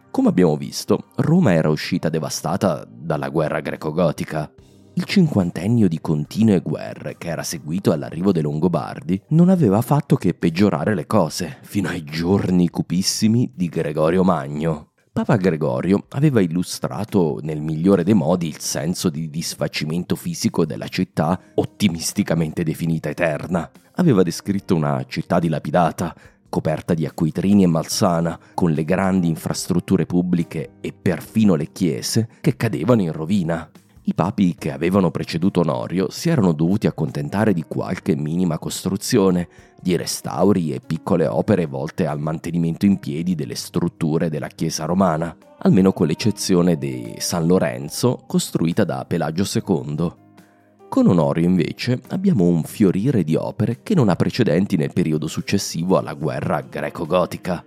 Come 0.10 0.30
abbiamo 0.30 0.56
visto, 0.56 1.08
Roma 1.18 1.52
era 1.52 1.68
uscita 1.68 2.08
devastata 2.08 2.88
dalla 2.90 3.28
guerra 3.28 3.60
greco-gotica. 3.60 4.50
Il 4.94 5.04
cinquantennio 5.04 5.90
di 5.90 6.00
continue 6.00 6.62
guerre 6.62 7.18
che 7.18 7.28
era 7.28 7.44
seguito 7.44 7.92
all'arrivo 7.92 8.32
dei 8.32 8.44
Longobardi 8.44 9.22
non 9.30 9.50
aveva 9.50 9.82
fatto 9.82 10.16
che 10.16 10.34
peggiorare 10.34 10.96
le 10.96 11.06
cose, 11.06 11.58
fino 11.64 11.90
ai 11.90 12.06
giorni 12.06 12.70
cupissimi 12.70 13.52
di 13.54 13.68
Gregorio 13.68 14.24
Magno, 14.24 14.91
Papa 15.14 15.36
Gregorio 15.36 16.06
aveva 16.12 16.40
illustrato 16.40 17.40
nel 17.42 17.60
migliore 17.60 18.06
dei 18.06 18.14
modi 18.14 18.48
il 18.48 18.60
senso 18.60 19.10
di 19.10 19.30
disfacimento 19.30 20.16
fisico 20.16 20.66
della 20.66 20.88
città 20.88 21.38
ottimisticamente 21.56 22.64
definita 22.64 23.10
eterna. 23.10 23.70
Aveva 23.96 24.24
descritto 24.24 24.74
una 24.74 25.04
città 25.10 25.40
dilapidata, 25.40 26.16
coperta 26.48 26.94
di 26.94 27.06
acquitrini 27.06 27.64
e 27.64 27.68
malsana, 27.68 28.40
con 28.54 28.72
le 28.72 28.86
grandi 28.86 29.28
infrastrutture 29.28 30.06
pubbliche 30.06 30.76
e 30.80 30.94
perfino 30.94 31.56
le 31.56 31.74
chiese 31.74 32.30
che 32.40 32.56
cadevano 32.56 33.02
in 33.02 33.12
rovina. 33.12 33.70
I 34.04 34.16
papi 34.16 34.56
che 34.58 34.72
avevano 34.72 35.12
preceduto 35.12 35.60
Onorio 35.60 36.10
si 36.10 36.30
erano 36.30 36.54
dovuti 36.54 36.88
accontentare 36.88 37.54
di 37.54 37.64
qualche 37.68 38.16
minima 38.16 38.58
costruzione, 38.58 39.48
di 39.80 39.96
restauri 39.96 40.74
e 40.74 40.80
piccole 40.80 41.28
opere 41.28 41.68
volte 41.68 42.08
al 42.08 42.20
mantenimento 42.20 42.88
in 42.88 42.98
piedi 42.98 43.36
delle 43.36 43.54
strutture 43.54 44.30
della 44.30 44.48
chiesa 44.48 44.86
romana, 44.86 45.38
almeno 45.60 45.94
con 45.94 46.08
l'eccezione 46.08 46.80
di 46.80 47.14
San 47.20 47.46
Lorenzo, 47.46 48.24
costruita 48.26 48.86
da 48.86 49.06
Pelagio 49.06 49.46
II. 49.54 50.14
Con 50.90 51.08
Onorio 51.08 51.46
invece 51.46 52.02
abbiamo 52.08 52.46
un 52.46 52.64
fiorire 52.64 53.24
di 53.24 53.36
opere 53.36 53.82
che 53.84 53.94
non 53.94 54.10
ha 54.10 54.16
precedenti 54.16 54.78
nel 54.78 54.94
periodo 54.94 55.28
successivo 55.28 56.00
alla 56.00 56.16
guerra 56.16 56.62
greco-gotica. 56.62 57.64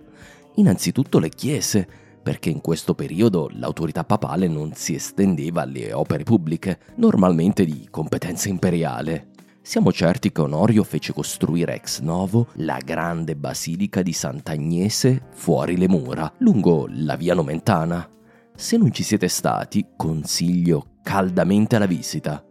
Innanzitutto 0.55 1.17
le 1.17 1.29
chiese, 1.29 1.87
perché 2.25 2.49
in 2.49 2.59
questo 2.59 2.95
periodo 2.95 3.51
l'autorità 3.53 4.03
papale 4.03 4.47
non 4.47 4.73
si 4.73 4.95
estendeva 4.95 5.61
alle 5.61 5.93
opere 5.93 6.23
pubbliche, 6.23 6.79
normalmente 6.95 7.65
di 7.65 7.87
competenza 7.91 8.49
imperiale. 8.49 9.27
Siamo 9.61 9.91
certi 9.91 10.31
che 10.31 10.41
Onorio 10.41 10.83
fece 10.83 11.13
costruire 11.13 11.75
ex 11.75 11.99
novo 11.99 12.47
la 12.53 12.79
grande 12.83 13.35
basilica 13.35 14.01
di 14.01 14.11
Sant'Agnese 14.11 15.27
fuori 15.33 15.77
le 15.77 15.87
mura, 15.87 16.33
lungo 16.39 16.87
la 16.89 17.15
via 17.15 17.35
Nomentana. 17.35 18.09
Se 18.55 18.75
non 18.75 18.91
ci 18.91 19.03
siete 19.03 19.27
stati, 19.27 19.89
consiglio 19.95 20.93
caldamente 21.03 21.77
la 21.77 21.85
visita. 21.85 22.43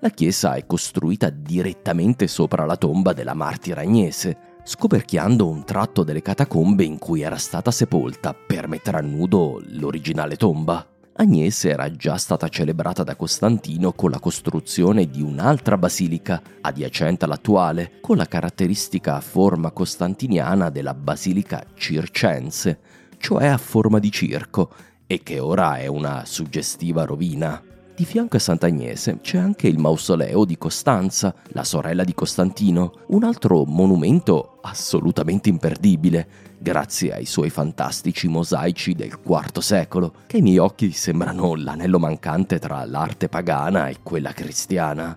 La 0.00 0.10
chiesa 0.10 0.56
è 0.56 0.66
costruita 0.66 1.30
direttamente 1.30 2.26
sopra 2.26 2.66
la 2.66 2.76
tomba 2.76 3.14
della 3.14 3.32
martira 3.32 3.80
Agnese, 3.80 4.36
scoperchiando 4.64 5.48
un 5.48 5.64
tratto 5.64 6.04
delle 6.04 6.22
catacombe 6.22 6.84
in 6.84 6.98
cui 6.98 7.22
era 7.22 7.36
stata 7.36 7.70
sepolta 7.70 8.34
per 8.34 8.68
mettere 8.68 8.98
a 8.98 9.00
nudo 9.00 9.60
l'originale 9.66 10.36
tomba. 10.36 10.86
Agnese 11.14 11.68
era 11.68 11.90
già 11.90 12.16
stata 12.16 12.48
celebrata 12.48 13.02
da 13.02 13.16
Costantino 13.16 13.92
con 13.92 14.10
la 14.10 14.18
costruzione 14.18 15.10
di 15.10 15.20
un'altra 15.20 15.76
basilica, 15.76 16.40
adiacente 16.62 17.26
all'attuale, 17.26 18.00
con 18.00 18.16
la 18.16 18.26
caratteristica 18.26 19.20
forma 19.20 19.72
costantiniana 19.72 20.70
della 20.70 20.94
basilica 20.94 21.64
circense, 21.74 22.78
cioè 23.18 23.46
a 23.48 23.58
forma 23.58 23.98
di 23.98 24.10
circo, 24.10 24.70
e 25.06 25.22
che 25.22 25.38
ora 25.38 25.76
è 25.76 25.86
una 25.86 26.24
suggestiva 26.24 27.04
rovina. 27.04 27.62
Di 28.02 28.08
fianco 28.08 28.34
a 28.34 28.40
Sant'Agnese 28.40 29.20
c'è 29.20 29.38
anche 29.38 29.68
il 29.68 29.78
mausoleo 29.78 30.44
di 30.44 30.58
Costanza, 30.58 31.32
la 31.50 31.62
sorella 31.62 32.02
di 32.02 32.14
Costantino, 32.14 32.94
un 33.10 33.22
altro 33.22 33.64
monumento 33.64 34.58
assolutamente 34.62 35.48
imperdibile, 35.48 36.26
grazie 36.58 37.14
ai 37.14 37.26
suoi 37.26 37.48
fantastici 37.48 38.26
mosaici 38.26 38.94
del 38.94 39.16
IV 39.24 39.58
secolo, 39.60 40.14
che 40.26 40.38
ai 40.38 40.42
miei 40.42 40.58
occhi 40.58 40.90
sembrano 40.90 41.54
l'anello 41.54 42.00
mancante 42.00 42.58
tra 42.58 42.84
l'arte 42.84 43.28
pagana 43.28 43.86
e 43.86 43.98
quella 44.02 44.32
cristiana. 44.32 45.16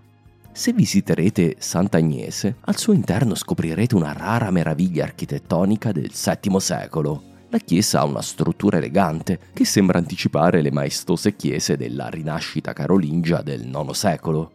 Se 0.52 0.72
visiterete 0.72 1.56
Sant'Agnese, 1.58 2.58
al 2.66 2.78
suo 2.78 2.94
interno 2.94 3.34
scoprirete 3.34 3.96
una 3.96 4.14
rara 4.14 4.52
meraviglia 4.52 5.06
architettonica 5.06 5.92
del 5.92 6.12
VII 6.14 6.60
secolo, 6.60 7.34
la 7.56 7.62
chiesa 7.62 8.02
ha 8.02 8.04
una 8.04 8.22
struttura 8.22 8.80
elegante 8.80 9.40
che 9.54 9.64
sembra 9.64 9.98
anticipare 9.98 10.62
le 10.62 10.72
maestose 10.72 11.38
chiese 11.38 11.78
della 11.78 12.10
rinascita 12.10 12.74
carolingia 12.74 13.42
del 13.42 13.66
IX 13.66 13.92
secolo. 13.92 14.52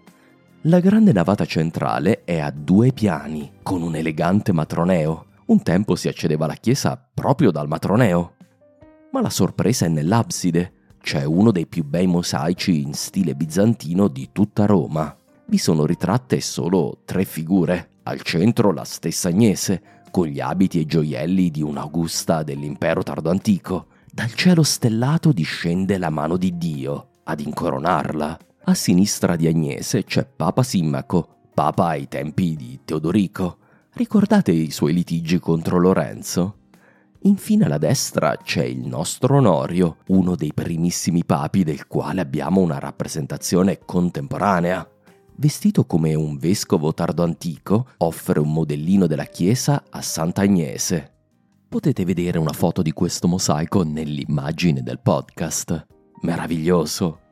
La 0.64 0.80
grande 0.80 1.10
navata 1.10 1.46
centrale 1.46 2.24
è 2.24 2.38
a 2.40 2.50
due 2.50 2.92
piani, 2.92 3.52
con 3.62 3.80
un 3.80 3.94
elegante 3.94 4.52
matroneo. 4.52 5.28
Un 5.46 5.62
tempo 5.62 5.96
si 5.96 6.08
accedeva 6.08 6.44
alla 6.44 6.56
chiesa 6.56 7.02
proprio 7.14 7.50
dal 7.50 7.68
matroneo. 7.68 8.34
Ma 9.12 9.22
la 9.22 9.30
sorpresa 9.30 9.86
è 9.86 9.88
nell'abside. 9.88 10.72
C'è 11.00 11.24
uno 11.24 11.52
dei 11.52 11.66
più 11.66 11.84
bei 11.84 12.06
mosaici 12.06 12.82
in 12.82 12.92
stile 12.92 13.34
bizantino 13.34 14.08
di 14.08 14.28
tutta 14.30 14.66
Roma. 14.66 15.16
Vi 15.46 15.56
sono 15.56 15.86
ritratte 15.86 16.38
solo 16.42 16.98
tre 17.06 17.24
figure. 17.24 17.92
Al 18.02 18.20
centro 18.20 18.72
la 18.72 18.84
stessa 18.84 19.28
Agnese, 19.28 19.99
con 20.10 20.26
gli 20.26 20.40
abiti 20.40 20.80
e 20.80 20.86
gioielli 20.86 21.50
di 21.50 21.62
un'Augusta 21.62 22.42
dell'impero 22.42 23.02
tardo 23.02 23.30
antico. 23.30 23.86
Dal 24.12 24.32
cielo 24.34 24.62
stellato 24.62 25.32
discende 25.32 25.96
la 25.96 26.10
mano 26.10 26.36
di 26.36 26.58
Dio 26.58 27.20
ad 27.24 27.40
incoronarla. 27.40 28.38
A 28.64 28.74
sinistra 28.74 29.36
di 29.36 29.46
Agnese 29.46 30.04
c'è 30.04 30.26
Papa 30.26 30.62
Simmaco, 30.62 31.48
papa 31.54 31.86
ai 31.88 32.08
tempi 32.08 32.56
di 32.56 32.80
Teodorico. 32.84 33.58
Ricordate 33.92 34.52
i 34.52 34.70
suoi 34.70 34.92
litigi 34.92 35.38
contro 35.38 35.78
Lorenzo? 35.78 36.56
Infine 37.24 37.66
alla 37.66 37.78
destra 37.78 38.36
c'è 38.36 38.64
il 38.64 38.86
nostro 38.86 39.36
Onorio, 39.36 39.98
uno 40.08 40.36
dei 40.36 40.52
primissimi 40.54 41.24
papi 41.24 41.64
del 41.64 41.86
quale 41.86 42.20
abbiamo 42.20 42.60
una 42.60 42.78
rappresentazione 42.78 43.80
contemporanea 43.84 44.88
vestito 45.40 45.86
come 45.86 46.14
un 46.14 46.36
vescovo 46.36 46.92
tardo 46.92 47.22
antico, 47.22 47.86
offre 47.98 48.40
un 48.40 48.52
modellino 48.52 49.06
della 49.06 49.24
chiesa 49.24 49.82
a 49.88 50.02
Sant'Agnese. 50.02 51.12
Potete 51.66 52.04
vedere 52.04 52.38
una 52.38 52.52
foto 52.52 52.82
di 52.82 52.92
questo 52.92 53.26
mosaico 53.26 53.82
nell'immagine 53.82 54.82
del 54.82 55.00
podcast. 55.00 55.86
Meraviglioso! 56.20 57.29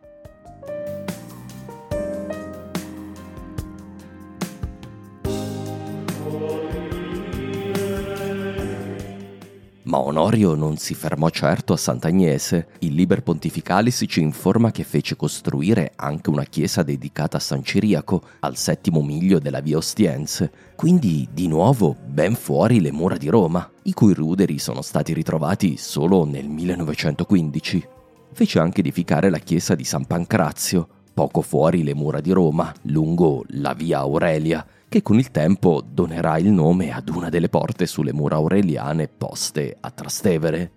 Ma 9.89 10.01
Onorio 10.01 10.55
non 10.55 10.76
si 10.76 10.93
fermò 10.93 11.30
certo 11.30 11.72
a 11.72 11.78
Sant'Agnese. 11.78 12.68
Il 12.80 12.93
Liber 12.93 13.22
Pontificalis 13.22 14.05
ci 14.07 14.20
informa 14.20 14.70
che 14.70 14.84
fece 14.84 15.16
costruire 15.16 15.93
anche 15.97 16.28
una 16.28 16.45
chiesa 16.45 16.82
dedicata 16.82 17.39
a 17.39 17.41
San 17.41 17.64
Ciriaco, 17.64 18.20
al 18.41 18.59
settimo 18.59 19.01
miglio 19.01 19.39
della 19.39 19.61
via 19.61 19.78
Ostiense, 19.78 20.53
quindi 20.76 21.26
di 21.32 21.49
nuovo 21.49 21.97
ben 22.05 22.34
fuori 22.34 22.82
le 22.82 22.93
mura 22.93 23.16
di 23.16 23.28
Roma, 23.28 23.66
i 23.84 23.95
cui 23.95 24.12
ruderi 24.12 24.59
sono 24.59 24.82
stati 24.82 25.14
ritrovati 25.14 25.78
solo 25.78 26.26
nel 26.26 26.49
1915. 26.49 27.89
Fece 28.34 28.59
anche 28.59 28.80
edificare 28.80 29.30
la 29.30 29.39
chiesa 29.39 29.74
di 29.74 29.84
San 29.84 30.05
Pancrazio, 30.05 30.86
poco 31.14 31.41
fuori 31.41 31.82
le 31.82 31.95
mura 31.95 32.20
di 32.20 32.30
Roma, 32.30 32.70
lungo 32.82 33.43
la 33.49 33.72
via 33.72 34.01
Aurelia, 34.01 34.66
che 34.89 35.03
con 35.03 35.18
il 35.18 35.30
tempo 35.30 35.82
donerà 35.86 36.39
il 36.39 36.51
nome 36.51 36.91
ad 36.93 37.09
una 37.09 37.28
delle 37.28 37.49
porte 37.49 37.86
sulle 37.86 38.12
mura 38.12 38.36
aureliane 38.36 39.09
poste 39.09 39.76
a 39.78 39.91
Trastevere. 39.91 40.72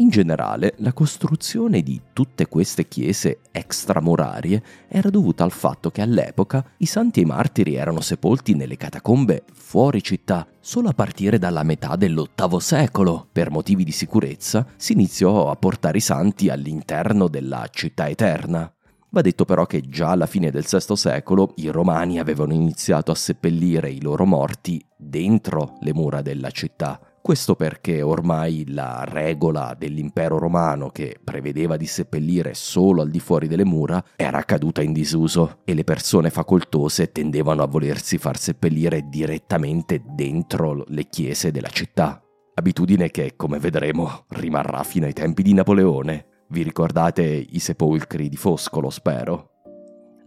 In 0.00 0.10
generale, 0.10 0.74
la 0.76 0.92
costruzione 0.92 1.82
di 1.82 2.00
tutte 2.12 2.46
queste 2.46 2.86
chiese 2.86 3.40
extramurarie 3.50 4.62
era 4.86 5.10
dovuta 5.10 5.42
al 5.42 5.50
fatto 5.50 5.90
che 5.90 6.02
all'epoca 6.02 6.64
i 6.76 6.86
santi 6.86 7.18
e 7.18 7.22
i 7.24 7.26
martiri 7.26 7.74
erano 7.74 8.00
sepolti 8.00 8.54
nelle 8.54 8.76
catacombe 8.76 9.42
fuori 9.52 10.00
città. 10.00 10.46
Solo 10.60 10.88
a 10.88 10.92
partire 10.92 11.38
dalla 11.38 11.64
metà 11.64 11.96
dell'VIII 11.96 12.60
secolo, 12.60 13.26
per 13.32 13.50
motivi 13.50 13.82
di 13.82 13.90
sicurezza, 13.90 14.64
si 14.76 14.92
iniziò 14.92 15.50
a 15.50 15.56
portare 15.56 15.98
i 15.98 16.00
santi 16.00 16.48
all'interno 16.48 17.26
della 17.26 17.66
città 17.68 18.08
eterna. 18.08 18.72
Va 19.10 19.22
detto 19.22 19.46
però 19.46 19.64
che 19.64 19.80
già 19.80 20.10
alla 20.10 20.26
fine 20.26 20.50
del 20.50 20.66
VI 20.68 20.96
secolo 20.96 21.52
i 21.56 21.68
romani 21.68 22.18
avevano 22.18 22.52
iniziato 22.52 23.10
a 23.10 23.14
seppellire 23.14 23.90
i 23.90 24.02
loro 24.02 24.26
morti 24.26 24.84
dentro 24.96 25.78
le 25.80 25.94
mura 25.94 26.20
della 26.20 26.50
città. 26.50 27.00
Questo 27.22 27.56
perché 27.56 28.02
ormai 28.02 28.64
la 28.68 29.04
regola 29.06 29.74
dell'impero 29.78 30.38
romano 30.38 30.90
che 30.90 31.18
prevedeva 31.22 31.76
di 31.76 31.86
seppellire 31.86 32.54
solo 32.54 33.02
al 33.02 33.10
di 33.10 33.20
fuori 33.20 33.48
delle 33.48 33.64
mura 33.64 34.02
era 34.16 34.42
caduta 34.44 34.82
in 34.82 34.92
disuso 34.92 35.58
e 35.64 35.74
le 35.74 35.84
persone 35.84 36.30
facoltose 36.30 37.10
tendevano 37.10 37.62
a 37.62 37.66
volersi 37.66 38.18
far 38.18 38.38
seppellire 38.38 39.08
direttamente 39.08 40.02
dentro 40.06 40.84
le 40.86 41.04
chiese 41.08 41.50
della 41.50 41.68
città. 41.68 42.22
Abitudine 42.54 43.10
che, 43.10 43.34
come 43.36 43.58
vedremo, 43.58 44.24
rimarrà 44.28 44.82
fino 44.82 45.06
ai 45.06 45.12
tempi 45.12 45.42
di 45.42 45.54
Napoleone. 45.54 46.27
Vi 46.50 46.62
ricordate 46.62 47.24
i 47.24 47.58
sepolcri 47.58 48.30
di 48.30 48.36
Foscolo, 48.36 48.88
spero? 48.88 49.50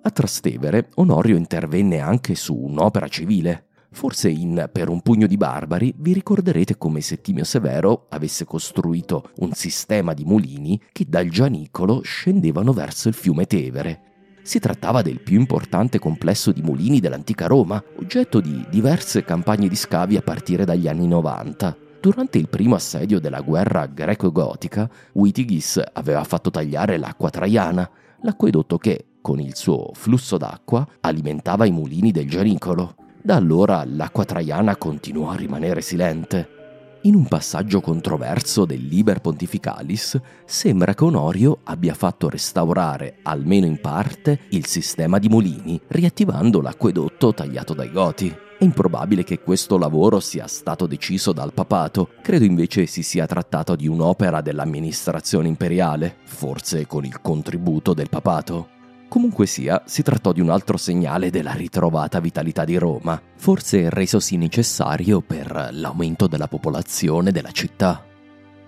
A 0.04 0.12
Trastevere, 0.12 0.90
Onorio 0.96 1.36
intervenne 1.36 2.00
anche 2.00 2.36
su 2.36 2.56
un'opera 2.56 3.08
civile. 3.08 3.70
Forse 3.92 4.30
in 4.30 4.70
Per 4.72 4.88
un 4.88 5.02
pugno 5.02 5.26
di 5.26 5.36
barbari 5.36 5.92
vi 5.98 6.14
ricorderete 6.14 6.78
come 6.78 7.02
Settimio 7.02 7.44
Severo 7.44 8.06
avesse 8.10 8.46
costruito 8.46 9.32
un 9.38 9.54
sistema 9.54 10.14
di 10.14 10.24
mulini 10.24 10.80
che 10.92 11.06
dal 11.08 11.28
Gianicolo 11.28 12.02
scendevano 12.04 12.72
verso 12.72 13.08
il 13.08 13.16
fiume 13.16 13.48
Tevere. 13.48 14.02
Si 14.44 14.60
trattava 14.60 15.02
del 15.02 15.22
più 15.22 15.40
importante 15.40 15.98
complesso 15.98 16.52
di 16.52 16.62
mulini 16.62 17.00
dell'antica 17.00 17.48
Roma, 17.48 17.84
oggetto 17.98 18.40
di 18.40 18.64
diverse 18.70 19.24
campagne 19.24 19.68
di 19.68 19.76
scavi 19.76 20.18
a 20.18 20.22
partire 20.22 20.66
dagli 20.66 20.88
anni 20.88 21.08
90. 21.08 21.90
Durante 22.02 22.40
il 22.40 22.50
primo 22.50 22.74
assedio 22.74 23.20
della 23.20 23.42
guerra 23.42 23.86
greco-gotica, 23.86 24.90
Witigis 25.12 25.80
aveva 25.94 26.24
fatto 26.24 26.50
tagliare 26.50 26.98
l'acqua 26.98 27.30
traiana, 27.30 27.88
l'acquedotto 28.24 28.80
che, 28.80 29.06
con 29.22 29.40
il 29.40 29.56
suo 29.56 29.92
flusso 29.94 30.38
d'acqua, 30.38 30.88
alimentava 31.02 31.66
i 31.66 31.72
mulini 31.72 32.12
del 32.12 32.28
Gianicolo. 32.28 32.96
Da 33.22 33.36
allora 33.36 33.84
l'acqua 33.86 34.26
traiana 34.26 34.78
continuò 34.78 35.30
a 35.30 35.36
rimanere 35.36 35.82
silente. 35.82 37.00
In 37.04 37.14
un 37.14 37.28
passaggio 37.28 37.82
controverso 37.82 38.66
del 38.66 38.84
Liber 38.84 39.22
Pontificalis 39.22 40.20
sembra 40.44 40.96
che 40.96 41.04
Onorio 41.04 41.60
abbia 41.66 41.94
fatto 41.94 42.30
restaurare, 42.30 43.20
almeno 43.22 43.68
in 43.68 43.80
parte, 43.80 44.40
il 44.50 44.66
sistema 44.66 45.20
di 45.20 45.30
mulini, 45.30 45.80
riattivando 45.90 46.62
l'acquedotto 46.62 47.32
tagliato 47.32 47.76
dai 47.76 47.92
Goti. 47.92 48.50
È 48.62 48.64
improbabile 48.64 49.24
che 49.24 49.40
questo 49.40 49.80
lavoro 49.80 50.20
sia 50.20 50.46
stato 50.46 50.86
deciso 50.86 51.34
dal 51.34 51.52
papato, 51.52 52.10
credo 52.22 52.46
invece 52.46 52.86
si 52.86 53.02
sia 53.02 53.26
trattato 53.26 53.76
di 53.76 53.88
un'opera 53.88 54.42
dell'amministrazione 54.42 55.48
imperiale, 55.48 56.18
forse 56.26 56.86
con 56.86 57.04
il 57.04 57.22
contributo 57.22 57.96
del 57.96 58.10
papato. 58.10 58.70
Comunque 59.10 59.48
sia, 59.48 59.82
si 59.88 60.04
trattò 60.04 60.32
di 60.32 60.42
un 60.42 60.52
altro 60.52 60.78
segnale 60.78 61.32
della 61.32 61.54
ritrovata 61.54 62.20
vitalità 62.20 62.64
di 62.64 62.78
Roma, 62.78 63.20
forse 63.36 63.90
resosi 63.90 64.38
necessario 64.38 65.22
per 65.22 65.70
l'aumento 65.72 66.28
della 66.28 66.48
popolazione 66.48 67.32
della 67.32 67.50
città. 67.50 68.06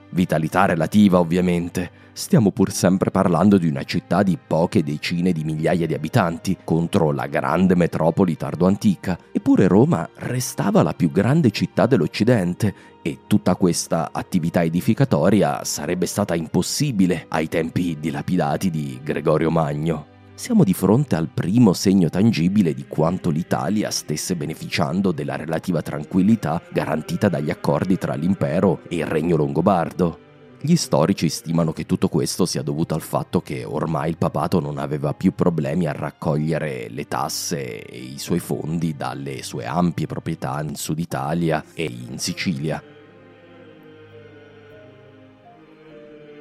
Vitalità 0.10 0.66
relativa, 0.66 1.20
ovviamente. 1.20 1.92
Stiamo 2.16 2.52
pur 2.52 2.72
sempre 2.72 3.10
parlando 3.10 3.58
di 3.58 3.68
una 3.68 3.84
città 3.84 4.22
di 4.22 4.38
poche 4.38 4.84
decine 4.84 5.32
di 5.32 5.44
migliaia 5.44 5.88
di 5.88 5.96
abitanti 5.96 6.60
contro 6.64 7.12
la 7.12 7.26
grande 7.26 7.76
metropoli 7.76 8.38
tardo-antica, 8.38 9.18
eppure 9.32 9.68
Roma 9.68 10.08
restava 10.18 10.84
la 10.84 10.94
più 10.94 11.12
grande 11.12 11.50
città 11.50 11.88
dell'Occidente 11.88 12.76
e 13.02 13.22
tutta 13.26 13.56
questa 13.56 14.10
attività 14.12 14.64
edificatoria 14.64 15.64
sarebbe 15.64 16.06
stata 16.06 16.36
impossibile 16.36 17.26
ai 17.30 17.48
tempi 17.48 17.98
dilapidati 18.00 18.70
di 18.70 19.00
Gregorio 19.04 19.50
Magno 19.50 20.12
siamo 20.36 20.64
di 20.64 20.74
fronte 20.74 21.16
al 21.16 21.30
primo 21.32 21.74
segno 21.74 22.10
tangibile 22.10 22.74
di 22.74 22.86
quanto 22.88 23.30
l'Italia 23.30 23.92
stesse 23.92 24.36
beneficiando 24.36 25.12
della 25.12 25.36
relativa 25.36 25.82
tranquillità 25.82 26.62
garantita 26.72 27.30
dagli 27.30 27.52
accordi 27.52 27.98
tra 27.98 28.16
l'impero 28.16 28.82
e 28.90 28.98
il 28.98 29.06
regno 29.06 29.36
longobardo. 29.36 30.33
Gli 30.66 30.78
storici 30.78 31.28
stimano 31.28 31.74
che 31.74 31.86
tutto 31.86 32.08
questo 32.08 32.46
sia 32.46 32.62
dovuto 32.62 32.96
al 32.96 33.02
fatto 33.02 33.42
che 33.42 33.66
ormai 33.66 34.12
il 34.12 34.18
papato 34.18 34.62
non 34.62 34.78
aveva 34.78 35.14
più 35.14 35.36
problemi 35.36 35.88
a 35.88 35.92
raccogliere 35.92 36.88
le 36.90 37.06
tasse 37.06 37.82
e 37.82 37.98
i 37.98 38.18
suoi 38.18 38.40
fondi 38.40 38.96
dalle 38.96 39.44
sue 39.44 39.66
ampie 39.66 40.08
proprietà 40.08 40.62
in 40.62 40.76
Sud 40.76 41.00
Italia 41.00 41.66
e 41.74 41.84
in 41.84 42.18
Sicilia 42.18 42.82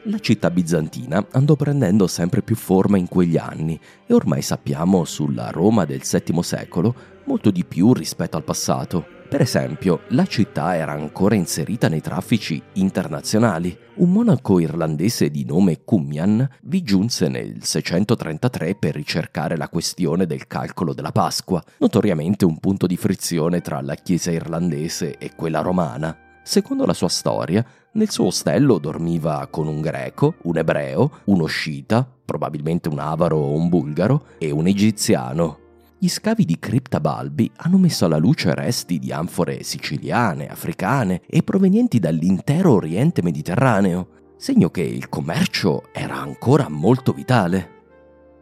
La 0.05 0.21
città 0.21 0.51
bizantina 0.51 1.27
andò 1.33 1.57
prendendo 1.57 2.07
sempre 2.07 2.43
più 2.43 2.55
forma 2.55 2.99
in 2.99 3.09
quegli 3.09 3.37
anni 3.37 3.79
e 4.07 4.15
ormai 4.15 4.43
sappiamo 4.43 5.05
sulla 5.05 5.51
Roma 5.51 5.85
del 5.85 6.03
VII 6.09 6.43
secolo 6.45 6.95
molto 7.25 7.51
di 7.51 7.65
più 7.65 7.93
rispetto 7.93 8.37
al 8.37 8.45
passato. 8.45 9.22
Per 9.33 9.41
esempio, 9.41 10.01
la 10.09 10.27
città 10.27 10.77
era 10.77 10.93
ancora 10.93 11.35
inserita 11.35 11.89
nei 11.89 12.03
traffici 12.03 12.63
internazionali. 12.75 13.75
Un 13.95 14.13
monaco 14.13 14.61
irlandese 14.61 15.31
di 15.31 15.47
nome 15.47 15.85
Cummian 15.85 16.47
vi 16.65 16.83
giunse 16.83 17.29
nel 17.29 17.65
633 17.65 18.75
per 18.75 18.95
ricercare 18.95 19.57
la 19.57 19.71
questione 19.71 20.27
del 20.27 20.47
calcolo 20.47 20.93
della 20.93 21.13
Pasqua, 21.13 21.65
notoriamente 21.79 22.45
un 22.45 22.59
punto 22.59 22.87
di 22.87 22.99
frizione 22.99 23.63
tra 23.63 23.81
la 23.81 23.95
Chiesa 23.95 24.31
irlandese 24.31 25.17
e 25.17 25.35
quella 25.35 25.63
romana. 25.63 26.15
Secondo 26.43 26.85
la 26.85 26.93
sua 26.93 27.09
storia, 27.09 27.65
nel 27.93 28.11
suo 28.11 28.27
ostello 28.27 28.77
dormiva 28.77 29.49
con 29.51 29.67
un 29.67 29.81
greco, 29.81 30.35
un 30.43 30.59
ebreo, 30.59 31.21
uno 31.25 31.47
scita, 31.47 32.07
probabilmente 32.23 32.91
un 32.91 32.99
avaro 32.99 33.39
o 33.39 33.55
un 33.55 33.71
bulgaro, 33.71 34.27
e 34.37 34.51
un 34.51 34.67
egiziano. 34.67 35.62
Gli 36.03 36.09
scavi 36.09 36.45
di 36.45 36.59
cripta 36.59 36.99
Balbi 36.99 37.49
hanno 37.59 37.79
messo 37.79 38.07
alla 38.07 38.17
luce 38.17 38.53
resti 38.57 38.99
di 38.99 39.13
anfore 39.13 39.63
siciliane, 39.63 40.49
africane 40.49 41.23
e 41.29 41.45
provenienti 41.45 42.01
dall'intero 42.01 42.73
Oriente 42.73 43.23
Mediterraneo, 43.23 44.09
segno 44.37 44.69
che 44.71 44.83
il 44.83 45.09
commercio 45.09 45.85
era 45.93 46.17
ancora 46.17 46.69
molto 46.69 47.13
vitale. 47.13 47.83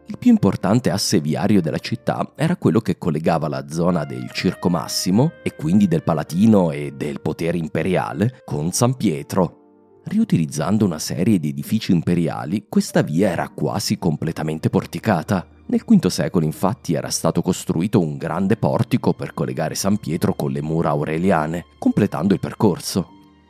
Il 0.07 0.17
più 0.17 0.31
importante 0.31 0.89
asse 0.89 1.19
viario 1.19 1.61
della 1.61 1.77
città 1.77 2.33
era 2.35 2.55
quello 2.55 2.79
che 2.79 2.97
collegava 2.97 3.47
la 3.47 3.67
zona 3.69 4.05
del 4.05 4.31
Circo 4.31 4.67
Massimo, 4.67 5.33
e 5.43 5.55
quindi 5.55 5.87
del 5.87 6.01
Palatino 6.01 6.71
e 6.71 6.93
del 6.97 7.21
potere 7.21 7.59
imperiale, 7.59 8.41
con 8.43 8.71
San 8.71 8.95
Pietro. 8.95 9.60
Riutilizzando 10.11 10.83
una 10.83 10.99
serie 10.99 11.39
di 11.39 11.47
edifici 11.47 11.93
imperiali, 11.93 12.65
questa 12.67 13.01
via 13.01 13.29
era 13.29 13.47
quasi 13.47 13.97
completamente 13.97 14.69
porticata. 14.69 15.47
Nel 15.67 15.85
V 15.87 16.07
secolo 16.07 16.43
infatti 16.43 16.95
era 16.95 17.09
stato 17.09 17.41
costruito 17.41 18.01
un 18.01 18.17
grande 18.17 18.57
portico 18.57 19.13
per 19.13 19.33
collegare 19.33 19.73
San 19.73 19.95
Pietro 19.95 20.33
con 20.33 20.51
le 20.51 20.61
mura 20.61 20.89
aureliane, 20.89 21.63
completando 21.79 22.33
il 22.33 22.41
percorso. 22.41 23.07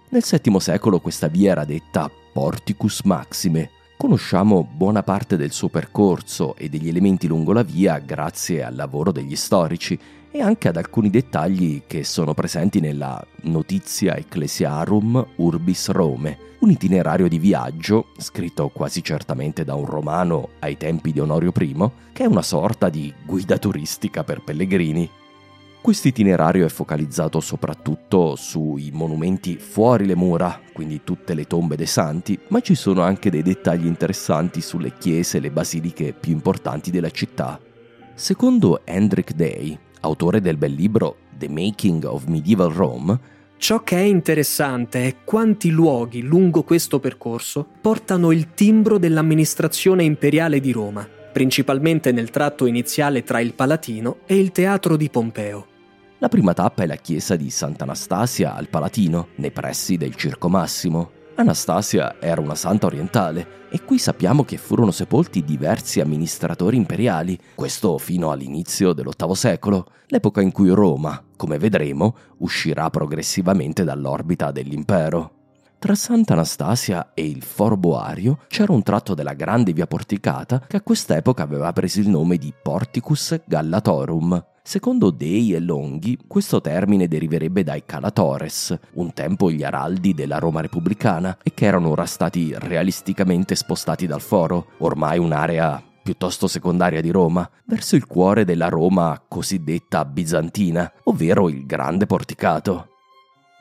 Nel 0.09 0.23
VII 0.23 0.59
secolo 0.59 0.99
questa 0.99 1.29
via 1.29 1.49
era 1.49 1.65
detta 1.65 2.11
Porticus 2.31 3.01
Maxime, 3.05 3.71
Conosciamo 4.01 4.63
buona 4.63 5.03
parte 5.03 5.37
del 5.37 5.51
suo 5.51 5.69
percorso 5.69 6.55
e 6.55 6.69
degli 6.69 6.87
elementi 6.87 7.27
lungo 7.27 7.53
la 7.53 7.61
via 7.61 7.99
grazie 7.99 8.63
al 8.63 8.73
lavoro 8.73 9.11
degli 9.11 9.35
storici 9.35 9.99
e 10.31 10.41
anche 10.41 10.69
ad 10.69 10.77
alcuni 10.77 11.09
dettagli 11.09 11.83
che 11.85 12.03
sono 12.05 12.33
presenti 12.33 12.79
nella 12.79 13.23
Notizia 13.43 14.15
Ecclesiarum 14.15 15.25
Urbis 15.35 15.89
Rome, 15.89 16.37
un 16.59 16.71
itinerario 16.71 17.27
di 17.27 17.37
viaggio, 17.37 18.07
scritto 18.17 18.69
quasi 18.69 19.03
certamente 19.03 19.65
da 19.65 19.75
un 19.75 19.85
romano 19.85 20.49
ai 20.59 20.77
tempi 20.77 21.11
di 21.11 21.19
Onorio 21.19 21.51
I, 21.59 21.89
che 22.13 22.23
è 22.23 22.27
una 22.27 22.41
sorta 22.41 22.87
di 22.87 23.13
guida 23.25 23.57
turistica 23.57 24.23
per 24.23 24.41
pellegrini. 24.41 25.09
Questo 25.81 26.07
itinerario 26.07 26.65
è 26.65 26.69
focalizzato 26.69 27.39
soprattutto 27.39 28.35
sui 28.35 28.91
monumenti 28.93 29.57
fuori 29.57 30.05
le 30.05 30.15
mura, 30.15 30.61
quindi 30.71 31.01
tutte 31.03 31.33
le 31.33 31.47
tombe 31.47 31.75
dei 31.75 31.87
santi, 31.87 32.39
ma 32.49 32.59
ci 32.61 32.75
sono 32.75 33.01
anche 33.01 33.31
dei 33.31 33.41
dettagli 33.41 33.87
interessanti 33.87 34.61
sulle 34.61 34.93
chiese 34.97 35.37
e 35.37 35.39
le 35.41 35.51
basiliche 35.51 36.13
più 36.13 36.31
importanti 36.31 36.91
della 36.91 37.09
città. 37.09 37.59
Secondo 38.13 38.85
Hendrik 38.85 39.33
Day, 39.33 39.77
autore 40.01 40.41
del 40.41 40.57
bel 40.57 40.73
libro 40.73 41.17
The 41.37 41.49
Making 41.49 42.03
of 42.03 42.25
Medieval 42.25 42.71
Rome, 42.71 43.19
Ciò 43.61 43.83
che 43.83 43.97
è 43.97 44.01
interessante 44.01 45.05
è 45.05 45.15
quanti 45.23 45.69
luoghi 45.69 46.23
lungo 46.23 46.63
questo 46.63 46.99
percorso 46.99 47.63
portano 47.79 48.31
il 48.31 48.55
timbro 48.55 48.97
dell'amministrazione 48.97 50.03
imperiale 50.03 50.59
di 50.59 50.71
Roma, 50.71 51.07
principalmente 51.31 52.11
nel 52.11 52.31
tratto 52.31 52.65
iniziale 52.65 53.23
tra 53.23 53.39
il 53.39 53.53
Palatino 53.53 54.21
e 54.25 54.39
il 54.39 54.51
teatro 54.51 54.97
di 54.97 55.11
Pompeo. 55.11 55.67
La 56.17 56.27
prima 56.27 56.53
tappa 56.53 56.81
è 56.81 56.87
la 56.87 56.95
chiesa 56.95 57.35
di 57.35 57.51
Sant'Anastasia 57.51 58.55
al 58.55 58.67
Palatino, 58.67 59.27
nei 59.35 59.51
pressi 59.51 59.95
del 59.95 60.15
Circo 60.15 60.49
Massimo. 60.49 61.11
Anastasia 61.41 62.17
era 62.19 62.39
una 62.39 62.53
santa 62.53 62.85
orientale 62.85 63.67
e 63.69 63.83
qui 63.83 63.97
sappiamo 63.97 64.43
che 64.43 64.57
furono 64.57 64.91
sepolti 64.91 65.43
diversi 65.43 65.99
amministratori 65.99 66.77
imperiali, 66.77 67.37
questo 67.55 67.97
fino 67.97 68.31
all'inizio 68.31 68.93
dell'VIII 68.93 69.35
secolo, 69.35 69.87
l'epoca 70.07 70.41
in 70.41 70.51
cui 70.51 70.69
Roma, 70.69 71.21
come 71.35 71.57
vedremo, 71.57 72.15
uscirà 72.37 72.89
progressivamente 72.91 73.83
dall'orbita 73.83 74.51
dell'impero. 74.51 75.40
Tra 75.81 75.95
Sant'Anastasia 75.95 77.09
e 77.15 77.25
il 77.25 77.41
Foro 77.41 77.75
Boario 77.75 78.41
c'era 78.45 78.71
un 78.71 78.83
tratto 78.83 79.15
della 79.15 79.33
grande 79.33 79.73
via 79.73 79.87
porticata 79.87 80.59
che 80.59 80.77
a 80.77 80.81
quest'epoca 80.81 81.41
aveva 81.41 81.73
preso 81.73 81.99
il 81.99 82.07
nome 82.07 82.37
di 82.37 82.53
Porticus 82.53 83.41
Gallatorum, 83.43 84.45
Secondo 84.61 85.09
Dei 85.09 85.55
e 85.55 85.59
Longhi, 85.59 86.19
questo 86.27 86.61
termine 86.61 87.07
deriverebbe 87.07 87.63
dai 87.63 87.81
Calatores, 87.83 88.77
un 88.93 89.11
tempo 89.11 89.49
gli 89.49 89.63
araldi 89.63 90.13
della 90.13 90.37
Roma 90.37 90.61
repubblicana, 90.61 91.39
e 91.41 91.51
che 91.55 91.65
erano 91.65 91.89
ora 91.89 92.05
stati 92.05 92.53
realisticamente 92.55 93.55
spostati 93.55 94.05
dal 94.05 94.21
foro, 94.21 94.73
ormai 94.77 95.17
un'area 95.17 95.81
piuttosto 96.03 96.45
secondaria 96.47 97.01
di 97.01 97.09
Roma, 97.09 97.49
verso 97.65 97.95
il 97.95 98.05
cuore 98.05 98.45
della 98.45 98.69
Roma 98.69 99.19
cosiddetta 99.27 100.05
bizantina, 100.05 100.91
ovvero 101.05 101.49
il 101.49 101.65
grande 101.65 102.05
porticato. 102.05 102.90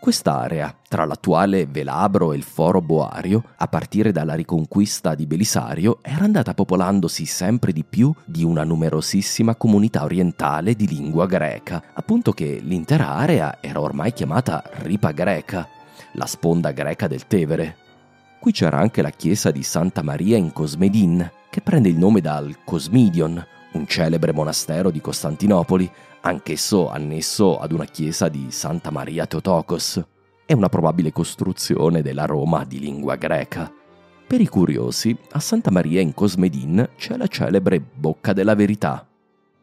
Quest'area, 0.01 0.75
tra 0.89 1.05
l'attuale 1.05 1.67
Velabro 1.67 2.33
e 2.33 2.37
il 2.37 2.43
Foro 2.43 2.81
Boario, 2.81 3.45
a 3.59 3.69
partire 3.69 4.13
dalla 4.13 4.33
riconquista 4.33 5.15
di 5.15 5.27
Belisario, 5.27 5.99
era 6.01 6.25
andata 6.25 6.55
popolandosi 6.55 7.27
sempre 7.27 7.71
di 7.71 7.85
più 7.85 8.11
di 8.25 8.43
una 8.43 8.65
numerosissima 8.65 9.57
comunità 9.57 10.03
orientale 10.03 10.75
di 10.75 10.89
lingua 10.89 11.27
greca, 11.27 11.83
appunto 11.93 12.33
che 12.33 12.61
l'intera 12.63 13.09
area 13.09 13.59
era 13.61 13.79
ormai 13.83 14.15
chiamata 14.15 14.65
Ripa 14.79 15.11
Greca, 15.11 15.69
la 16.13 16.27
sponda 16.27 16.71
greca 16.71 17.07
del 17.07 17.27
Tevere. 17.27 17.77
Qui 18.41 18.53
c'era 18.53 18.79
anche 18.79 19.03
la 19.03 19.11
chiesa 19.11 19.51
di 19.51 19.63
Santa 19.63 20.01
Maria 20.03 20.39
in 20.39 20.51
Cosmedin, 20.51 21.31
che 21.51 21.61
prende 21.61 21.91
il 21.91 21.99
nome 21.99 22.23
dal 22.23 22.65
Cosmidion, 22.65 23.47
un 23.73 23.87
celebre 23.87 24.33
monastero 24.33 24.91
di 24.91 25.01
Costantinopoli, 25.01 25.91
anch'esso 26.23 26.89
annesso 26.89 27.59
ad 27.59 27.73
una 27.73 27.85
chiesa 27.85 28.29
di 28.29 28.51
Santa 28.51 28.91
Maria 28.91 29.27
Teotokos. 29.27 30.03
È 30.45 30.53
una 30.53 30.69
probabile 30.69 31.13
costruzione 31.13 32.03
della 32.03 32.25
Roma 32.25 32.65
di 32.65 32.79
lingua 32.81 33.15
greca. 33.15 33.73
Per 34.27 34.41
i 34.41 34.47
curiosi, 34.49 35.17
a 35.33 35.41
Santa 35.41 35.71
Maria 35.71 36.01
in 36.01 36.15
Cosmedin 36.15 36.91
c'è 36.97 37.17
la 37.17 37.27
celebre 37.27 37.81
Bocca 37.81 38.33
della 38.33 38.55
Verità. 38.55 39.05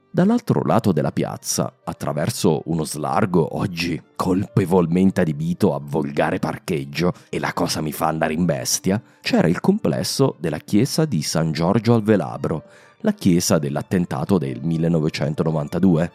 Dall'altro 0.10 0.64
lato 0.64 0.94
della 0.94 1.12
piazza, 1.12 1.80
attraverso 1.84 2.64
uno 2.66 2.84
slargo 2.84 3.58
oggi 3.58 4.02
colpevolmente 4.16 5.22
adibito 5.22 5.76
a 5.76 5.82
volgare 5.82 6.40
parcheggio, 6.40 7.14
e 7.30 7.40
la 7.40 7.54
cosa 7.54 7.82
mi 7.82 7.92
fa 7.92 8.08
andare 8.08 8.34
in 8.34 8.46
bestia, 8.46 9.02
c'era 9.22 9.48
il 9.48 9.60
complesso 9.60 10.36
della 10.40 10.60
chiesa 10.60 11.06
di 11.06 11.22
San 11.22 11.52
Giorgio 11.52 11.94
al 11.94 12.04
Velabro, 12.04 12.64
la 13.02 13.14
chiesa 13.14 13.60
dell'attentato 13.60 14.38
del 14.38 14.62
1992. 14.62 16.12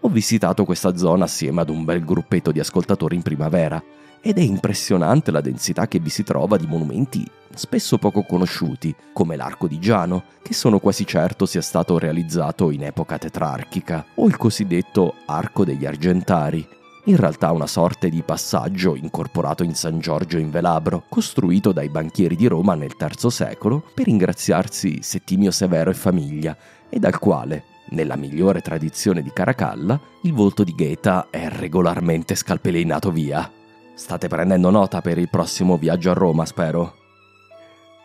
Ho 0.00 0.08
visitato 0.08 0.64
questa 0.64 0.96
zona 0.96 1.24
assieme 1.24 1.60
ad 1.60 1.70
un 1.70 1.84
bel 1.84 2.04
gruppetto 2.04 2.52
di 2.52 2.60
ascoltatori 2.60 3.14
in 3.14 3.22
primavera 3.22 3.82
ed 4.20 4.38
è 4.38 4.42
impressionante 4.42 5.30
la 5.30 5.40
densità 5.40 5.86
che 5.86 6.00
vi 6.00 6.10
si 6.10 6.24
trova 6.24 6.56
di 6.56 6.66
monumenti 6.66 7.24
spesso 7.54 7.98
poco 7.98 8.22
conosciuti, 8.22 8.94
come 9.12 9.36
l'Arco 9.36 9.66
di 9.66 9.78
Giano, 9.78 10.24
che 10.42 10.54
sono 10.54 10.78
quasi 10.78 11.04
certo 11.06 11.44
sia 11.44 11.60
stato 11.60 11.98
realizzato 11.98 12.70
in 12.70 12.84
epoca 12.84 13.18
tetrarchica, 13.18 14.04
o 14.14 14.26
il 14.26 14.36
cosiddetto 14.36 15.14
Arco 15.26 15.64
degli 15.64 15.84
Argentari, 15.84 16.66
in 17.08 17.16
realtà 17.16 17.52
una 17.52 17.66
sorta 17.66 18.06
di 18.06 18.22
passaggio 18.22 18.94
incorporato 18.94 19.62
in 19.64 19.74
San 19.74 19.98
Giorgio 19.98 20.36
in 20.36 20.50
Velabro, 20.50 21.04
costruito 21.08 21.72
dai 21.72 21.88
banchieri 21.88 22.36
di 22.36 22.46
Roma 22.46 22.74
nel 22.74 22.96
III 23.00 23.30
secolo 23.30 23.82
per 23.94 24.04
ringraziarsi 24.04 24.98
Settimio 25.02 25.50
Severo 25.50 25.90
e 25.90 25.94
famiglia, 25.94 26.54
e 26.90 26.98
dal 26.98 27.18
quale, 27.18 27.64
nella 27.90 28.16
migliore 28.16 28.60
tradizione 28.60 29.22
di 29.22 29.32
Caracalla, 29.32 29.98
il 30.22 30.34
volto 30.34 30.64
di 30.64 30.74
Gheta 30.74 31.28
è 31.30 31.48
regolarmente 31.48 32.34
scalpeleinato 32.34 33.10
via. 33.10 33.50
State 33.94 34.28
prendendo 34.28 34.68
nota 34.68 35.00
per 35.00 35.16
il 35.16 35.30
prossimo 35.30 35.78
viaggio 35.78 36.10
a 36.10 36.14
Roma, 36.14 36.44
spero. 36.44 36.94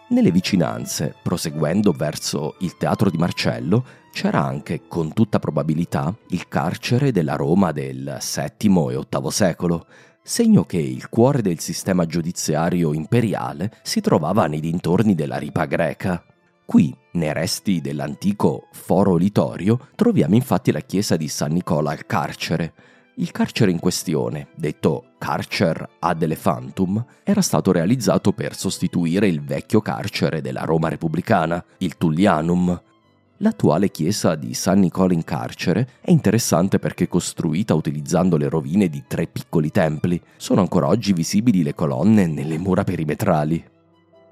Nelle 0.10 0.32
vicinanze, 0.32 1.14
proseguendo 1.22 1.92
verso 1.92 2.56
il 2.60 2.78
teatro 2.78 3.10
di 3.10 3.18
Marcello, 3.18 3.84
c'era 4.14 4.46
anche, 4.46 4.84
con 4.88 5.12
tutta 5.12 5.40
probabilità, 5.40 6.16
il 6.30 6.48
carcere 6.48 7.12
della 7.12 7.36
Roma 7.36 7.72
del 7.72 8.20
VII 8.22 8.92
e 8.92 9.06
VIII 9.10 9.32
secolo, 9.32 9.88
segno 10.22 10.66
che 10.66 10.78
il 10.78 11.10
cuore 11.10 11.42
del 11.42 11.60
sistema 11.60 12.06
giudiziario 12.06 12.94
imperiale 12.94 13.72
si 13.82 14.02
trovava 14.02 14.46
nei 14.46 14.60
dintorni 14.60 15.16
della 15.16 15.38
ripa 15.38 15.66
greca. 15.66 16.24
Qui, 16.64 16.96
nei 17.14 17.34
resti 17.34 17.82
dell'antico 17.82 18.68
Foro 18.72 19.16
Litorio, 19.16 19.90
troviamo 19.96 20.36
infatti 20.36 20.72
la 20.72 20.82
chiesa 20.82 21.18
di 21.18 21.28
San 21.28 21.52
Nicola 21.52 21.90
al 21.90 22.06
carcere, 22.06 22.74
il 23.16 23.32
carcere 23.32 23.72
in 23.72 23.80
questione, 23.80 24.48
detto 24.56 25.06
Carcer 25.18 25.98
ad 26.00 26.22
Elephantum, 26.22 27.04
era 27.24 27.42
stato 27.42 27.72
realizzato 27.72 28.32
per 28.32 28.56
sostituire 28.56 29.28
il 29.28 29.42
vecchio 29.42 29.82
carcere 29.82 30.42
della 30.42 30.66
Roma 30.66 30.90
repubblicana, 30.90 31.64
il 31.80 31.98
Tullianum. 31.98 32.82
L'attuale 33.38 33.90
chiesa 33.90 34.36
di 34.36 34.54
San 34.54 34.80
Nicola 34.80 35.12
in 35.12 35.24
carcere 35.24 35.96
è 36.02 36.12
interessante 36.12 36.78
perché 36.78 37.08
costruita 37.08 37.74
utilizzando 37.74 38.38
le 38.38 38.48
rovine 38.48 38.88
di 38.88 39.04
tre 39.08 39.26
piccoli 39.26 39.72
templi. 39.72 40.22
Sono 40.38 40.62
ancora 40.62 40.88
oggi 40.88 41.14
visibili 41.14 41.64
le 41.64 41.74
colonne 41.74 42.28
nelle 42.28 42.60
mura 42.60 42.84
perimetrali. 42.84 43.72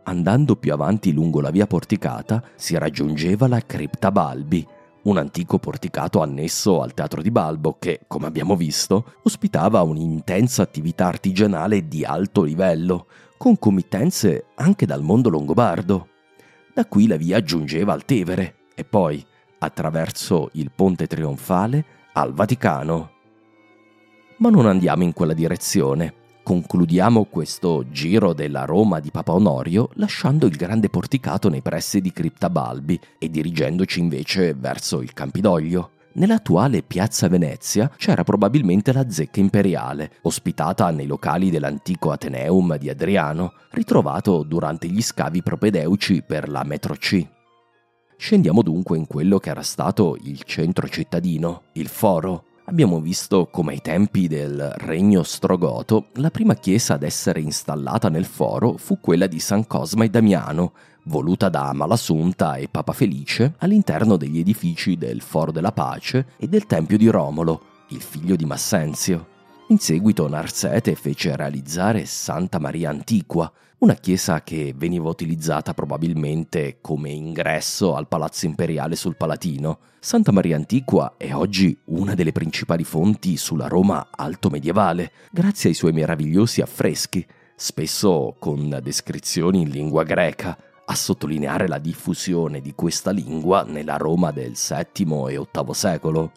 Andando 0.04 0.56
più 0.56 0.72
avanti 0.72 1.14
lungo 1.14 1.42
la 1.42 1.50
via 1.50 1.66
porticata 1.66 2.44
si 2.56 2.78
raggiungeva 2.78 3.48
la 3.48 3.60
cripta 3.66 4.12
Balbi, 4.12 4.66
un 5.04 5.18
antico 5.18 5.58
porticato 5.58 6.22
annesso 6.22 6.82
al 6.82 6.94
teatro 6.94 7.24
di 7.24 7.32
Balbo 7.32 7.78
che, 7.80 8.02
come 8.08 8.28
abbiamo 8.28 8.56
visto, 8.56 9.16
ospitava 9.24 9.82
un'intensa 9.82 10.62
attività 10.62 11.08
artigianale 11.08 11.88
di 11.88 12.06
alto 12.06 12.44
livello, 12.44 13.08
con 13.38 13.58
committenze 13.58 14.46
anche 14.56 14.86
dal 14.86 15.02
mondo 15.02 15.30
longobardo. 15.30 16.08
Da 16.74 16.86
qui 16.86 17.08
la 17.08 17.18
via 17.18 17.42
giungeva 17.42 17.94
al 17.94 18.06
Tevere 18.06 18.60
e 18.76 18.84
poi, 18.84 19.24
attraverso 19.60 20.50
il 20.54 20.72
ponte 20.74 21.08
trionfale, 21.08 21.86
al 22.14 22.34
Vaticano. 22.34 23.12
Ma 24.38 24.50
non 24.50 24.66
andiamo 24.66 25.04
in 25.04 25.14
quella 25.14 25.34
direzione. 25.34 26.14
Concludiamo 26.44 27.26
questo 27.26 27.86
giro 27.92 28.34
della 28.34 28.66
Roma 28.66 29.00
di 29.00 29.12
Papa 29.12 29.34
Onorio 29.34 29.90
lasciando 29.94 30.48
il 30.48 30.56
grande 30.56 30.90
porticato 30.90 31.50
nei 31.50 31.62
pressi 31.62 32.02
di 32.02 32.12
Cripta 32.12 32.50
Balbi 32.50 33.00
e 33.20 33.30
dirigendoci 33.30 34.00
invece 34.00 34.56
verso 34.56 35.02
il 35.02 35.14
Campidoglio. 35.14 35.92
Nell'attuale 36.14 36.82
Piazza 36.82 37.30
Venezia 37.30 37.90
c'era 37.96 38.24
probabilmente 38.24 38.92
la 38.92 39.10
zecca 39.10 39.40
imperiale, 39.40 40.14
ospitata 40.24 40.90
nei 40.90 41.06
locali 41.06 41.52
dell'antico 41.52 42.12
Ateneum 42.12 42.78
di 42.78 42.90
Adriano, 42.90 43.54
ritrovato 43.70 44.44
durante 44.44 44.88
gli 44.88 45.02
scavi 45.02 45.44
propedeuci 45.44 46.24
per 46.24 46.50
la 46.50 46.64
metro 46.64 46.96
C. 46.96 47.26
Scendiamo 48.22 48.62
dunque 48.62 49.00
in 49.00 49.08
quello 49.08 49.40
che 49.40 49.50
era 49.50 49.64
stato 49.64 50.16
il 50.22 50.44
centro 50.44 50.88
cittadino, 50.88 51.64
il 51.74 51.88
foro, 51.88 52.44
abbiamo 52.66 53.02
visto 53.02 53.48
come 53.48 53.72
ai 53.72 53.82
tempi 53.82 54.28
del 54.28 54.76
regno 54.78 55.22
ostrogoto 55.22 56.10
la 56.14 56.30
prima 56.30 56.54
chiesa 56.54 56.94
ad 56.94 57.02
essere 57.02 57.42
installata 57.42 58.10
nel 58.10 58.26
foro 58.26 58.78
fu 58.78 59.00
quella 59.00 59.26
di 59.26 59.40
San 59.40 59.66
Cosma 59.66 60.04
e 60.04 60.10
Damiano, 60.10 60.74
voluta 61.06 61.50
da 61.50 61.70
Amalassunta 61.70 62.58
e 62.58 62.68
Papa 62.70 62.94
Felice 62.94 63.56
all'interno 63.58 64.18
degli 64.18 64.38
edifici 64.38 64.98
del 64.98 65.22
Foro 65.22 65.52
della 65.52 65.72
Pace 65.72 66.28
e 66.38 66.48
del 66.48 66.68
Tempio 66.68 66.98
di 66.98 67.08
Romolo, 67.08 67.64
il 67.88 68.02
figlio 68.02 68.36
di 68.36 68.46
Massenzio. 68.46 69.30
In 69.70 69.80
seguito 69.80 70.30
Narsete 70.30 70.94
fece 70.94 71.36
realizzare 71.36 72.06
Santa 72.06 72.60
Maria 72.60 72.92
Antiqua, 72.92 73.52
una 73.82 73.96
chiesa 73.96 74.44
che 74.44 74.76
veniva 74.76 75.10
utilizzata 75.10 75.74
probabilmente 75.74 76.78
come 76.82 77.10
ingresso 77.10 77.96
al 77.96 78.08
palazzo 78.08 78.46
imperiale 78.46 78.96
sul 78.96 79.16
Palatino. 79.16 79.80
Santa 80.00 80.32
Maria 80.32 80.56
Antiqua 80.56 81.16
è 81.18 81.34
oggi 81.34 81.76
una 81.86 82.14
delle 82.14 82.32
principali 82.32 82.84
fonti 82.84 83.38
sulla 83.38 83.68
Roma 83.68 84.10
alto 84.12 84.52
medievale, 84.52 85.12
grazie 85.32 85.70
ai 85.70 85.76
suoi 85.76 85.94
meravigliosi 85.94 86.62
affreschi, 86.62 87.26
spesso 87.56 88.36
con 88.38 88.80
descrizioni 88.84 89.62
in 89.62 89.70
lingua 89.70 90.04
greca, 90.04 90.56
a 90.86 90.94
sottolineare 90.94 91.68
la 91.68 91.80
diffusione 91.80 92.62
di 92.62 92.76
questa 92.76 93.10
lingua 93.10 93.64
nella 93.64 93.98
Roma 93.98 94.32
del 94.32 94.54
VII 94.54 95.26
e 95.28 95.48
VIII 95.52 95.74
secolo. 95.74 96.32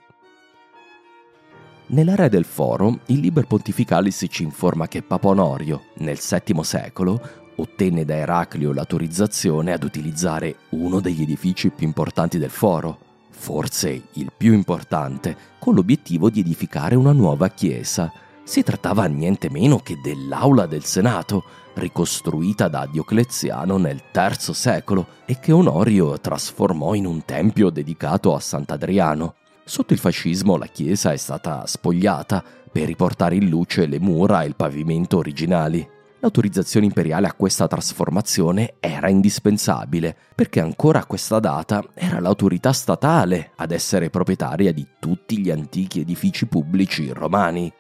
Nell'area 1.87 2.29
del 2.29 2.47
foro, 2.47 3.01
il 3.07 3.21
Liber 3.21 3.47
Pontificalis 3.47 4.25
ci 4.31 4.43
informa 4.43 4.89
che 4.89 5.03
Papa 5.03 5.29
Onorio, 5.29 5.83
nel 5.99 6.19
VII 6.19 6.65
secolo, 6.65 7.21
ottenne 7.57 8.07
da 8.07 8.15
Eraclio 8.15 8.73
l'autorizzazione 8.73 9.71
ad 9.71 9.85
utilizzare 9.85 10.57
uno 10.71 11.01
degli 11.01 11.21
edifici 11.21 11.69
più 11.69 11.87
importanti 11.87 12.39
del 12.39 12.49
foro, 12.49 12.99
forse 13.29 14.03
il 14.15 14.33
più 14.35 14.55
importante, 14.55 15.37
con 15.59 15.75
l'obiettivo 15.75 16.31
di 16.31 16.41
edificare 16.41 16.95
una 16.95 17.13
nuova 17.13 17.49
chiesa. 17.49 18.11
Si 18.45 18.63
trattava 18.63 19.05
niente 19.05 19.51
meno 19.51 19.79
che 19.79 19.99
dell'aula 20.03 20.65
del 20.65 20.85
Senato, 20.85 21.45
ricostruita 21.75 22.69
da 22.69 22.89
Diocleziano 22.91 23.77
nel 23.77 24.01
III 24.11 24.55
secolo 24.55 25.07
e 25.27 25.39
che 25.39 25.53
Onorio 25.53 26.19
trasformò 26.19 26.95
in 26.95 27.05
un 27.05 27.27
tempio 27.27 27.69
dedicato 27.69 28.35
a 28.35 28.41
Sant'Adriano. 28.41 29.35
Sotto 29.67 29.95
il 29.95 29.99
fascismo 29.99 30.59
la 30.59 30.67
chiesa 30.67 31.13
è 31.13 31.17
stata 31.17 31.67
spogliata 31.67 32.45
per 32.71 32.85
riportare 32.85 33.37
in 33.37 33.49
luce 33.49 33.87
le 33.87 33.99
mura 33.99 34.43
e 34.43 34.47
il 34.47 34.57
pavimento 34.57 35.17
originali. 35.17 35.89
L'autorizzazione 36.21 36.85
imperiale 36.85 37.27
a 37.27 37.33
questa 37.33 37.67
trasformazione 37.67 38.75
era 38.79 39.09
indispensabile, 39.09 40.17
perché 40.35 40.61
ancora 40.61 41.01
a 41.01 41.07
questa 41.07 41.39
data 41.39 41.83
era 41.95 42.21
l'autorità 42.21 42.73
statale 42.73 43.53
ad 43.57 43.71
essere 43.71 44.11
proprietaria 44.11 44.73
di 44.73 44.87
tutti 44.99 45.39
gli 45.39 45.51
antichi 45.51 46.01
edifici 46.01 46.47
pubblici 46.47 47.11
romani. 47.11 47.73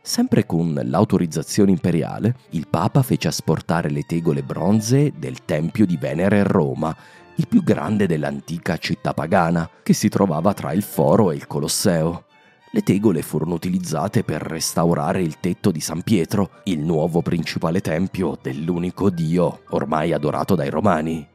Sempre 0.00 0.46
con 0.46 0.80
l'autorizzazione 0.84 1.70
imperiale, 1.70 2.36
il 2.50 2.66
Papa 2.68 3.02
fece 3.02 3.28
asportare 3.28 3.88
le 3.88 4.02
tegole 4.02 4.42
bronzee 4.42 5.12
del 5.16 5.44
Tempio 5.44 5.86
di 5.86 5.96
Venere 5.96 6.40
a 6.40 6.44
Roma 6.44 6.96
il 7.36 7.48
più 7.48 7.62
grande 7.62 8.06
dell'antica 8.06 8.76
città 8.76 9.14
pagana, 9.14 9.68
che 9.82 9.92
si 9.92 10.08
trovava 10.08 10.52
tra 10.52 10.72
il 10.72 10.82
foro 10.82 11.30
e 11.30 11.36
il 11.36 11.46
Colosseo. 11.46 12.24
Le 12.70 12.82
tegole 12.82 13.22
furono 13.22 13.54
utilizzate 13.54 14.24
per 14.24 14.40
restaurare 14.42 15.22
il 15.22 15.38
tetto 15.40 15.70
di 15.70 15.80
San 15.80 16.02
Pietro, 16.02 16.60
il 16.64 16.80
nuovo 16.80 17.20
principale 17.20 17.80
tempio 17.80 18.38
dell'unico 18.40 19.10
Dio 19.10 19.60
ormai 19.70 20.12
adorato 20.12 20.54
dai 20.54 20.70
romani. 20.70 21.28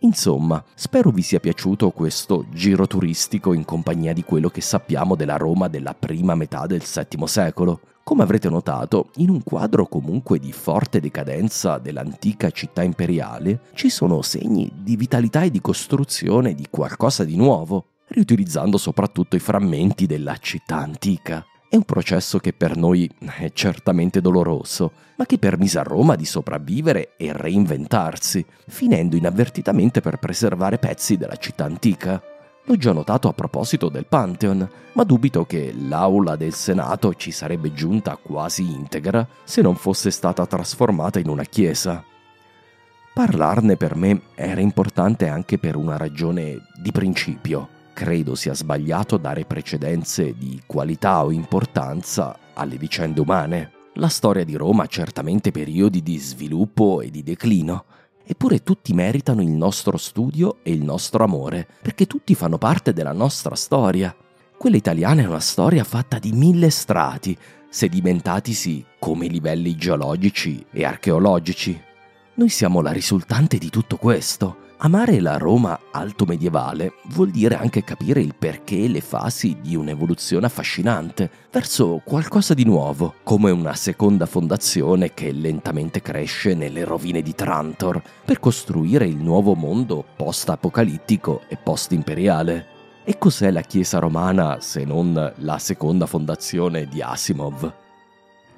Insomma, 0.00 0.62
spero 0.74 1.10
vi 1.10 1.22
sia 1.22 1.40
piaciuto 1.40 1.90
questo 1.90 2.44
giro 2.50 2.86
turistico 2.86 3.52
in 3.52 3.64
compagnia 3.64 4.12
di 4.12 4.22
quello 4.22 4.48
che 4.48 4.60
sappiamo 4.60 5.16
della 5.16 5.36
Roma 5.36 5.66
della 5.68 5.94
prima 5.94 6.34
metà 6.36 6.66
del 6.66 6.82
VII 6.82 7.26
secolo. 7.26 7.80
Come 8.08 8.22
avrete 8.22 8.48
notato, 8.48 9.10
in 9.16 9.28
un 9.28 9.42
quadro 9.42 9.86
comunque 9.86 10.38
di 10.38 10.50
forte 10.50 10.98
decadenza 10.98 11.76
dell'antica 11.76 12.50
città 12.50 12.82
imperiale, 12.82 13.64
ci 13.74 13.90
sono 13.90 14.22
segni 14.22 14.72
di 14.82 14.96
vitalità 14.96 15.42
e 15.42 15.50
di 15.50 15.60
costruzione 15.60 16.54
di 16.54 16.68
qualcosa 16.70 17.22
di 17.24 17.36
nuovo, 17.36 17.84
riutilizzando 18.06 18.78
soprattutto 18.78 19.36
i 19.36 19.40
frammenti 19.40 20.06
della 20.06 20.38
città 20.38 20.78
antica. 20.78 21.44
È 21.68 21.76
un 21.76 21.82
processo 21.82 22.38
che 22.38 22.54
per 22.54 22.78
noi 22.78 23.10
è 23.36 23.52
certamente 23.52 24.22
doloroso, 24.22 24.90
ma 25.16 25.26
che 25.26 25.36
permise 25.36 25.78
a 25.78 25.82
Roma 25.82 26.16
di 26.16 26.24
sopravvivere 26.24 27.12
e 27.18 27.30
reinventarsi, 27.34 28.42
finendo 28.68 29.16
inavvertitamente 29.16 30.00
per 30.00 30.16
preservare 30.16 30.78
pezzi 30.78 31.18
della 31.18 31.36
città 31.36 31.66
antica. 31.66 32.22
L'ho 32.68 32.76
già 32.76 32.92
notato 32.92 33.28
a 33.28 33.32
proposito 33.32 33.88
del 33.88 34.04
Pantheon, 34.04 34.68
ma 34.92 35.02
dubito 35.02 35.46
che 35.46 35.72
l'aula 35.74 36.36
del 36.36 36.52
Senato 36.52 37.14
ci 37.14 37.30
sarebbe 37.30 37.72
giunta 37.72 38.16
quasi 38.16 38.70
integra 38.70 39.26
se 39.42 39.62
non 39.62 39.74
fosse 39.74 40.10
stata 40.10 40.44
trasformata 40.44 41.18
in 41.18 41.30
una 41.30 41.44
chiesa. 41.44 42.04
Parlarne 43.14 43.78
per 43.78 43.96
me 43.96 44.20
era 44.34 44.60
importante 44.60 45.28
anche 45.28 45.56
per 45.56 45.76
una 45.76 45.96
ragione 45.96 46.66
di 46.78 46.92
principio. 46.92 47.68
Credo 47.94 48.34
sia 48.34 48.52
sbagliato 48.52 49.16
dare 49.16 49.46
precedenze 49.46 50.34
di 50.36 50.60
qualità 50.66 51.24
o 51.24 51.30
importanza 51.30 52.38
alle 52.52 52.76
vicende 52.76 53.22
umane. 53.22 53.72
La 53.94 54.08
storia 54.08 54.44
di 54.44 54.56
Roma 54.56 54.82
ha 54.82 54.88
certamente 54.88 55.52
periodi 55.52 56.02
di 56.02 56.18
sviluppo 56.18 57.00
e 57.00 57.10
di 57.10 57.22
declino, 57.22 57.86
eppure 58.30 58.62
tutti 58.62 58.92
meritano 58.92 59.40
il 59.40 59.48
nostro 59.48 59.96
studio 59.96 60.58
e 60.62 60.70
il 60.70 60.82
nostro 60.82 61.24
amore, 61.24 61.66
perché 61.80 62.06
tutti 62.06 62.34
fanno 62.34 62.58
parte 62.58 62.92
della 62.92 63.12
nostra 63.12 63.54
storia. 63.54 64.14
Quella 64.58 64.76
italiana 64.76 65.22
è 65.22 65.26
una 65.26 65.40
storia 65.40 65.82
fatta 65.82 66.18
di 66.18 66.32
mille 66.32 66.68
strati, 66.68 67.34
sedimentatisi 67.70 68.84
come 68.98 69.28
livelli 69.28 69.76
geologici 69.76 70.62
e 70.70 70.84
archeologici. 70.84 71.80
Noi 72.34 72.50
siamo 72.50 72.82
la 72.82 72.92
risultante 72.92 73.56
di 73.56 73.70
tutto 73.70 73.96
questo. 73.96 74.67
Amare 74.80 75.18
la 75.18 75.36
Roma 75.38 75.76
alto 75.90 76.24
medievale 76.24 76.92
vuol 77.06 77.30
dire 77.30 77.56
anche 77.56 77.82
capire 77.82 78.20
il 78.20 78.36
perché 78.38 78.86
le 78.86 79.00
fasi 79.00 79.58
di 79.60 79.74
un'evoluzione 79.74 80.46
affascinante 80.46 81.28
verso 81.50 82.00
qualcosa 82.04 82.54
di 82.54 82.62
nuovo, 82.62 83.14
come 83.24 83.50
una 83.50 83.74
seconda 83.74 84.24
fondazione 84.24 85.14
che 85.14 85.32
lentamente 85.32 86.00
cresce 86.00 86.54
nelle 86.54 86.84
rovine 86.84 87.22
di 87.22 87.34
Trantor 87.34 88.00
per 88.24 88.38
costruire 88.38 89.04
il 89.04 89.16
nuovo 89.16 89.54
mondo 89.54 90.04
post-apocalittico 90.14 91.42
e 91.48 91.56
post-imperiale. 91.56 92.66
E 93.02 93.18
cos'è 93.18 93.50
la 93.50 93.62
Chiesa 93.62 93.98
romana 93.98 94.60
se 94.60 94.84
non 94.84 95.32
la 95.38 95.58
seconda 95.58 96.06
fondazione 96.06 96.86
di 96.86 97.02
Asimov? 97.02 97.87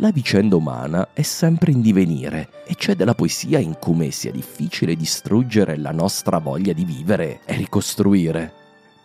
La 0.00 0.12
vicenda 0.12 0.56
umana 0.56 1.08
è 1.12 1.20
sempre 1.20 1.72
in 1.72 1.82
divenire 1.82 2.64
e 2.66 2.74
c'è 2.74 2.94
della 2.94 3.14
poesia 3.14 3.58
in 3.58 3.76
come 3.78 4.10
sia 4.10 4.30
difficile 4.30 4.96
distruggere 4.96 5.76
la 5.76 5.90
nostra 5.90 6.38
voglia 6.38 6.72
di 6.72 6.86
vivere 6.86 7.40
e 7.44 7.54
ricostruire. 7.56 8.52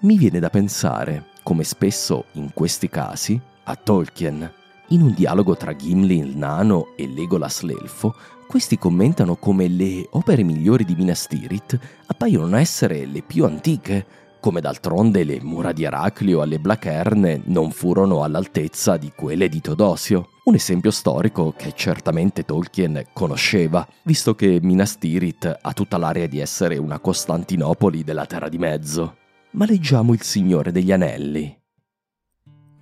Mi 0.03 0.17
viene 0.17 0.39
da 0.39 0.49
pensare, 0.49 1.31
come 1.43 1.65
spesso 1.65 2.27
in 2.33 2.53
questi 2.53 2.87
casi, 2.87 3.37
a 3.65 3.75
Tolkien. 3.75 4.49
In 4.89 5.01
un 5.01 5.13
dialogo 5.13 5.57
tra 5.57 5.75
Gimli 5.75 6.17
il 6.17 6.37
nano 6.37 6.95
e 6.95 7.09
Legolas 7.09 7.63
l'elfo, 7.63 8.15
questi 8.47 8.77
commentano 8.77 9.35
come 9.35 9.67
le 9.67 10.07
opere 10.11 10.43
migliori 10.43 10.85
di 10.85 10.95
Minas 10.95 11.27
Tirith 11.27 11.77
appaiono 12.05 12.55
essere 12.55 13.05
le 13.05 13.21
più 13.21 13.43
antiche, 13.43 14.05
come 14.45 14.61
d'altronde 14.61 15.23
le 15.23 15.39
mura 15.41 15.71
di 15.71 15.85
Eraclio 15.85 16.41
alle 16.41 16.59
Blacerne 16.59 17.41
non 17.45 17.71
furono 17.71 18.21
all'altezza 18.21 18.95
di 18.95 19.11
quelle 19.15 19.49
di 19.49 19.59
Teodosio. 19.59 20.27
Un 20.43 20.53
esempio 20.53 20.91
storico 20.91 21.55
che 21.57 21.73
certamente 21.73 22.45
Tolkien 22.45 23.07
conosceva, 23.11 23.87
visto 24.03 24.35
che 24.35 24.59
Minas 24.61 24.99
Tirith 24.99 25.51
ha 25.59 25.73
tutta 25.73 25.97
l'aria 25.97 26.27
di 26.27 26.37
essere 26.37 26.77
una 26.77 26.99
Costantinopoli 26.99 28.03
della 28.03 28.27
Terra 28.27 28.47
di 28.47 28.59
Mezzo. 28.59 29.15
Ma 29.53 29.65
leggiamo 29.65 30.13
Il 30.13 30.21
Signore 30.21 30.71
degli 30.71 30.91
Anelli. 30.91 31.59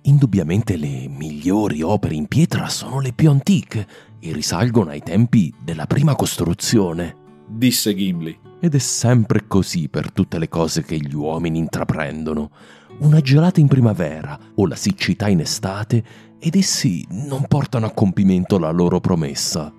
Indubbiamente 0.02 0.76
le 0.76 1.08
migliori 1.08 1.80
opere 1.80 2.14
in 2.14 2.26
pietra 2.26 2.68
sono 2.68 3.00
le 3.00 3.14
più 3.14 3.30
antiche 3.30 3.88
e 4.20 4.34
risalgono 4.34 4.90
ai 4.90 5.00
tempi 5.00 5.50
della 5.62 5.86
prima 5.86 6.14
costruzione, 6.14 7.16
disse 7.48 7.94
Gimli. 7.94 8.43
Ed 8.64 8.74
è 8.74 8.78
sempre 8.78 9.46
così 9.46 9.90
per 9.90 10.10
tutte 10.10 10.38
le 10.38 10.48
cose 10.48 10.84
che 10.84 10.96
gli 10.96 11.14
uomini 11.14 11.58
intraprendono. 11.58 12.50
Una 13.00 13.20
gelata 13.20 13.60
in 13.60 13.68
primavera 13.68 14.40
o 14.54 14.66
la 14.66 14.74
siccità 14.74 15.28
in 15.28 15.40
estate 15.40 16.02
ed 16.38 16.56
essi 16.56 17.06
non 17.10 17.44
portano 17.46 17.84
a 17.84 17.90
compimento 17.90 18.58
la 18.58 18.70
loro 18.70 19.00
promessa. 19.00 19.70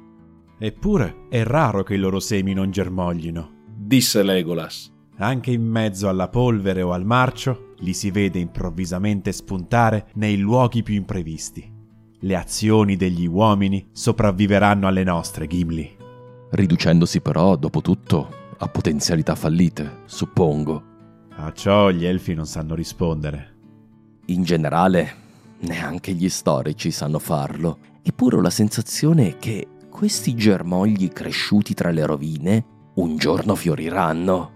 Eppure 0.59 1.25
è 1.31 1.41
raro 1.41 1.81
che 1.81 1.95
i 1.95 1.97
loro 1.97 2.19
semi 2.19 2.53
non 2.53 2.69
germoglino, 2.69 3.63
disse 3.75 4.21
Legolas. 4.21 4.93
Anche 5.17 5.49
in 5.49 5.63
mezzo 5.63 6.07
alla 6.07 6.29
polvere 6.29 6.83
o 6.83 6.91
al 6.91 7.07
marcio 7.07 7.73
li 7.79 7.93
si 7.93 8.11
vede 8.11 8.37
improvvisamente 8.37 9.31
spuntare 9.31 10.09
nei 10.13 10.37
luoghi 10.37 10.83
più 10.83 10.93
imprevisti. 10.93 11.73
Le 12.19 12.35
azioni 12.35 12.95
degli 12.97 13.25
uomini 13.25 13.87
sopravviveranno 13.91 14.85
alle 14.85 15.03
nostre, 15.03 15.47
Gimli. 15.47 15.91
Riducendosi 16.51 17.21
però, 17.21 17.55
dopo 17.55 17.81
tutto, 17.81 18.43
a 18.57 18.67
potenzialità 18.67 19.35
fallite, 19.35 20.03
suppongo. 20.05 20.83
A 21.37 21.51
ciò 21.53 21.89
gli 21.89 22.05
elfi 22.05 22.33
non 22.33 22.45
sanno 22.45 22.75
rispondere. 22.75 23.53
In 24.27 24.43
generale, 24.43 25.13
neanche 25.59 26.13
gli 26.13 26.29
storici 26.29 26.91
sanno 26.91 27.19
farlo. 27.19 27.77
Eppure 28.01 28.37
ho 28.37 28.41
la 28.41 28.49
sensazione 28.49 29.37
che 29.37 29.67
questi 29.89 30.35
germogli 30.35 31.09
cresciuti 31.09 31.73
tra 31.73 31.91
le 31.91 32.05
rovine 32.05 32.65
un 32.95 33.17
giorno 33.17 33.55
fioriranno. 33.55 34.51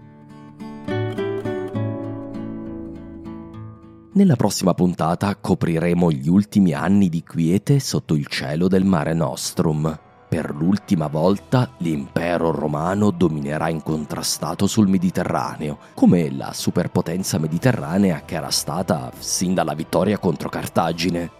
Nella 4.12 4.36
prossima 4.36 4.74
puntata 4.74 5.36
copriremo 5.36 6.10
gli 6.10 6.28
ultimi 6.28 6.72
anni 6.72 7.08
di 7.08 7.22
quiete 7.22 7.78
sotto 7.78 8.14
il 8.14 8.26
cielo 8.26 8.66
del 8.66 8.84
Mare 8.84 9.14
Nostrum. 9.14 9.98
Per 10.30 10.54
l'ultima 10.54 11.08
volta 11.08 11.68
l'impero 11.78 12.52
romano 12.52 13.10
dominerà 13.10 13.68
incontrastato 13.68 14.68
sul 14.68 14.86
Mediterraneo, 14.86 15.78
come 15.94 16.30
la 16.30 16.52
superpotenza 16.52 17.36
mediterranea 17.38 18.22
che 18.24 18.36
era 18.36 18.50
stata 18.50 19.10
sin 19.18 19.54
dalla 19.54 19.74
vittoria 19.74 20.18
contro 20.18 20.48
Cartagine. 20.48 21.30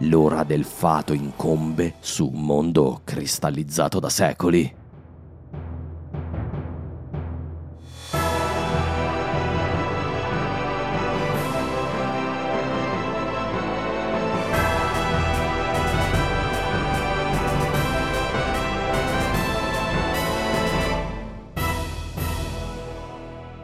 L'ora 0.00 0.44
del 0.44 0.66
fato 0.66 1.14
incombe 1.14 1.94
su 2.00 2.30
un 2.30 2.42
mondo 2.42 3.00
cristallizzato 3.04 4.00
da 4.00 4.10
secoli. 4.10 4.70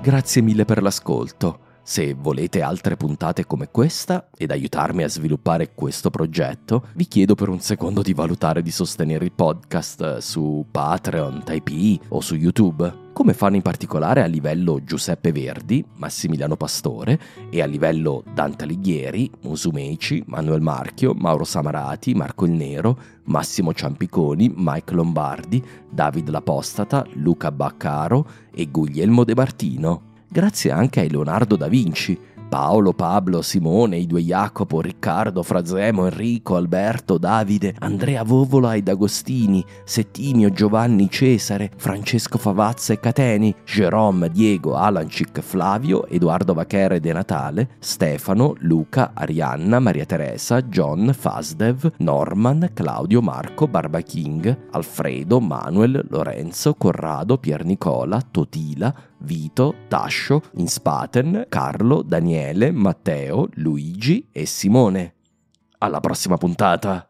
Grazie 0.02 0.40
mille 0.40 0.64
per 0.64 0.80
l'ascolto. 0.80 1.68
Se 1.82 2.14
volete 2.14 2.62
altre 2.62 2.96
puntate 2.96 3.44
come 3.44 3.68
questa 3.70 4.30
ed 4.34 4.50
aiutarmi 4.50 5.02
a 5.02 5.08
sviluppare 5.08 5.74
questo 5.74 6.08
progetto, 6.08 6.86
vi 6.94 7.06
chiedo 7.06 7.34
per 7.34 7.50
un 7.50 7.60
secondo 7.60 8.00
di 8.00 8.14
valutare 8.14 8.62
di 8.62 8.70
sostenere 8.70 9.26
il 9.26 9.32
podcast 9.32 10.16
su 10.18 10.64
Patreon, 10.70 11.42
Typee 11.44 11.98
o 12.08 12.22
su 12.22 12.34
YouTube, 12.34 13.09
come 13.20 13.34
fanno 13.34 13.56
in 13.56 13.60
particolare 13.60 14.22
a 14.22 14.26
livello 14.26 14.82
Giuseppe 14.82 15.30
Verdi, 15.30 15.84
Massimiliano 15.96 16.56
Pastore 16.56 17.20
e 17.50 17.60
a 17.60 17.66
livello 17.66 18.24
Dante 18.32 18.64
Alighieri, 18.64 19.30
Musumeci, 19.42 20.22
Manuel 20.24 20.62
Marchio, 20.62 21.12
Mauro 21.12 21.44
Samarati, 21.44 22.14
Marco 22.14 22.46
il 22.46 22.52
Nero, 22.52 22.98
Massimo 23.24 23.74
Ciampiconi, 23.74 24.50
Mike 24.56 24.94
Lombardi, 24.94 25.62
David 25.90 26.30
L'Apostata, 26.30 27.04
Luca 27.16 27.52
Baccaro 27.52 28.26
e 28.54 28.70
Guglielmo 28.70 29.24
De 29.24 29.34
Martino 29.34 30.08
grazie 30.32 30.70
anche 30.70 31.00
a 31.00 31.06
Leonardo 31.08 31.56
da 31.56 31.66
Vinci, 31.66 32.16
Paolo, 32.50 32.92
Pablo, 32.92 33.42
Simone, 33.42 33.96
i 33.96 34.08
due 34.08 34.22
Jacopo, 34.22 34.80
Riccardo, 34.80 35.44
Frazemo, 35.44 36.06
Enrico, 36.06 36.56
Alberto, 36.56 37.16
Davide, 37.16 37.76
Andrea 37.78 38.24
Vovola 38.24 38.74
ed 38.74 38.88
Agostini, 38.88 39.64
Settimio, 39.84 40.50
Giovanni, 40.50 41.08
Cesare, 41.08 41.70
Francesco 41.76 42.38
Favazza 42.38 42.92
e 42.92 42.98
Cateni, 42.98 43.54
Jerome, 43.64 44.30
Diego, 44.30 44.74
Alancic, 44.74 45.40
Flavio, 45.42 46.08
Edoardo 46.08 46.52
Vachere 46.52 46.98
De 46.98 47.12
Natale, 47.12 47.68
Stefano, 47.78 48.54
Luca, 48.62 49.12
Arianna, 49.14 49.78
Maria 49.78 50.04
Teresa, 50.04 50.60
John, 50.62 51.14
Fasdev, 51.16 51.92
Norman, 51.98 52.72
Claudio, 52.74 53.22
Marco, 53.22 53.68
Barba 53.68 54.00
King, 54.00 54.56
Alfredo, 54.72 55.38
Manuel, 55.38 56.04
Lorenzo, 56.08 56.74
Corrado, 56.74 57.38
Pier 57.38 57.64
Nicola, 57.64 58.20
Totila, 58.28 58.92
Vito, 59.20 59.74
Tascio, 59.88 60.42
Inspaten, 60.54 61.46
Carlo, 61.48 62.02
Daniele, 62.02 62.70
Matteo, 62.70 63.48
Luigi 63.54 64.28
e 64.32 64.46
Simone. 64.46 65.14
Alla 65.78 66.00
prossima 66.00 66.36
puntata! 66.36 67.09